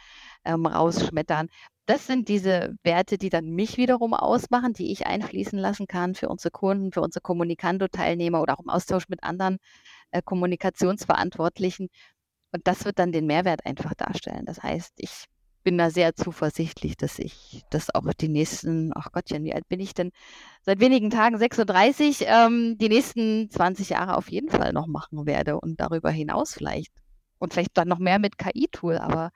ähm, 0.45 0.65
rausschmettern. 0.65 1.47
Das 1.85 2.07
sind 2.07 2.27
diese 2.27 2.75
Werte, 2.83 3.17
die 3.17 3.29
dann 3.29 3.45
mich 3.51 3.77
wiederum 3.77 4.13
ausmachen, 4.13 4.73
die 4.73 4.91
ich 4.91 5.05
einfließen 5.07 5.59
lassen 5.59 5.87
kann 5.87 6.15
für 6.15 6.29
unsere 6.29 6.51
Kunden, 6.51 6.91
für 6.91 7.01
unsere 7.01 7.21
Kommunikando-Teilnehmer 7.21 8.41
oder 8.41 8.55
auch 8.55 8.63
im 8.63 8.69
Austausch 8.69 9.09
mit 9.09 9.23
anderen 9.23 9.57
äh, 10.11 10.21
Kommunikationsverantwortlichen. 10.23 11.89
Und 12.51 12.67
das 12.67 12.85
wird 12.85 12.99
dann 12.99 13.11
den 13.11 13.27
Mehrwert 13.27 13.65
einfach 13.65 13.93
darstellen. 13.95 14.45
Das 14.45 14.63
heißt, 14.63 14.93
ich 14.97 15.25
bin 15.63 15.77
da 15.77 15.89
sehr 15.89 16.15
zuversichtlich, 16.15 16.97
dass 16.97 17.19
ich 17.19 17.63
das 17.69 17.93
auch 17.93 18.03
die 18.13 18.29
nächsten, 18.29 18.91
ach 18.95 19.11
Gottchen, 19.11 19.43
wie 19.43 19.53
alt 19.53 19.67
bin 19.67 19.79
ich 19.79 19.93
denn? 19.93 20.11
Seit 20.63 20.79
wenigen 20.79 21.09
Tagen 21.09 21.37
36, 21.37 22.25
ähm, 22.27 22.77
die 22.77 22.89
nächsten 22.89 23.49
20 23.49 23.89
Jahre 23.89 24.17
auf 24.17 24.31
jeden 24.31 24.49
Fall 24.49 24.73
noch 24.73 24.87
machen 24.87 25.25
werde 25.25 25.59
und 25.59 25.79
darüber 25.79 26.11
hinaus 26.11 26.53
vielleicht. 26.53 26.93
Und 27.39 27.53
vielleicht 27.53 27.77
dann 27.77 27.87
noch 27.87 27.99
mehr 27.99 28.19
mit 28.19 28.37
KI-Tool, 28.37 28.97
aber 28.97 29.31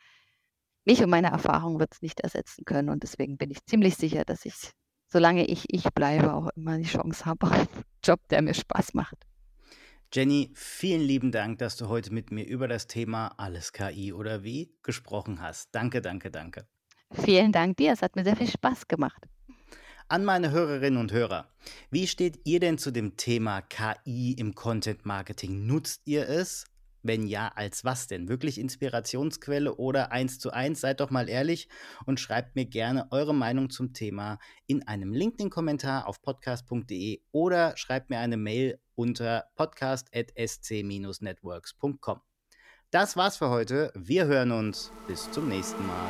mich 0.86 1.04
und 1.04 1.10
meine 1.10 1.32
Erfahrung 1.32 1.80
wird 1.80 1.94
es 1.94 2.02
nicht 2.02 2.22
ersetzen 2.22 2.66
können. 2.66 2.90
Und 2.90 3.04
deswegen 3.04 3.38
bin 3.38 3.52
ich 3.52 3.66
ziemlich 3.66 3.96
sicher, 3.96 4.24
dass 4.26 4.46
ich, 4.46 4.72
solange 5.08 5.46
ich 5.46 5.66
ich 5.74 5.86
bleibe, 5.94 6.34
auch 6.34 6.50
immer 6.56 6.78
die 6.78 6.84
Chance 6.84 7.26
habe 7.26 7.48
auf 7.48 7.54
einen 7.54 7.68
Job, 8.04 8.20
der 8.30 8.42
mir 8.42 8.54
Spaß 8.54 8.94
macht. 8.94 9.26
Jenny, 10.16 10.50
vielen 10.54 11.02
lieben 11.02 11.34
Dank, 11.34 11.60
dass 11.60 11.76
du 11.76 11.90
heute 11.90 12.14
mit 12.14 12.32
mir 12.32 12.46
über 12.46 12.70
das 12.70 12.88
Thema 12.88 13.34
Alles 13.36 13.74
KI 13.74 14.14
oder 14.14 14.46
wie 14.46 14.74
gesprochen 14.82 15.42
hast. 15.42 15.76
Danke, 15.76 16.02
danke, 16.02 16.32
danke. 16.32 16.70
Vielen 17.12 17.52
Dank 17.52 17.76
dir, 17.76 17.92
es 17.92 18.02
hat 18.02 18.16
mir 18.16 18.24
sehr 18.24 18.38
viel 18.38 18.48
Spaß 18.48 18.88
gemacht. 18.88 19.28
An 20.08 20.24
meine 20.24 20.52
Hörerinnen 20.52 21.02
und 21.02 21.12
Hörer, 21.12 21.50
wie 21.92 22.08
steht 22.08 22.40
ihr 22.46 22.62
denn 22.62 22.78
zu 22.78 22.92
dem 22.92 23.18
Thema 23.18 23.62
KI 23.62 24.32
im 24.40 24.56
Content 24.56 25.06
Marketing? 25.06 25.66
Nutzt 25.66 26.04
ihr 26.06 26.30
es? 26.30 26.64
Wenn 27.08 27.28
ja, 27.28 27.52
als 27.54 27.86
was 27.86 28.08
denn? 28.08 28.30
Wirklich 28.30 28.60
Inspirationsquelle 28.60 29.76
oder 29.76 30.12
eins 30.12 30.40
zu 30.40 30.50
eins? 30.50 30.82
Seid 30.82 31.02
doch 31.02 31.12
mal 31.12 31.30
ehrlich 31.30 31.70
und 32.08 32.20
schreibt 32.20 32.56
mir 32.56 32.66
gerne 32.66 33.06
eure 33.12 33.36
Meinung 33.36 33.70
zum 33.70 33.94
Thema 33.94 34.40
in 34.66 34.88
einem 34.88 35.14
LinkedIn-Kommentar 35.14 36.08
auf 36.08 36.24
podcast.de 36.24 37.22
oder 37.32 37.78
schreibt 37.78 38.10
mir 38.10 38.18
eine 38.18 38.38
Mail 38.38 38.80
unter 38.96 39.46
podcast.sc-networks.com. 39.56 42.22
Das 42.90 43.16
war's 43.16 43.38
für 43.38 43.50
heute. 43.50 43.92
Wir 43.94 44.26
hören 44.26 44.52
uns. 44.52 44.92
Bis 45.08 45.30
zum 45.30 45.48
nächsten 45.48 45.86
Mal. 45.86 46.10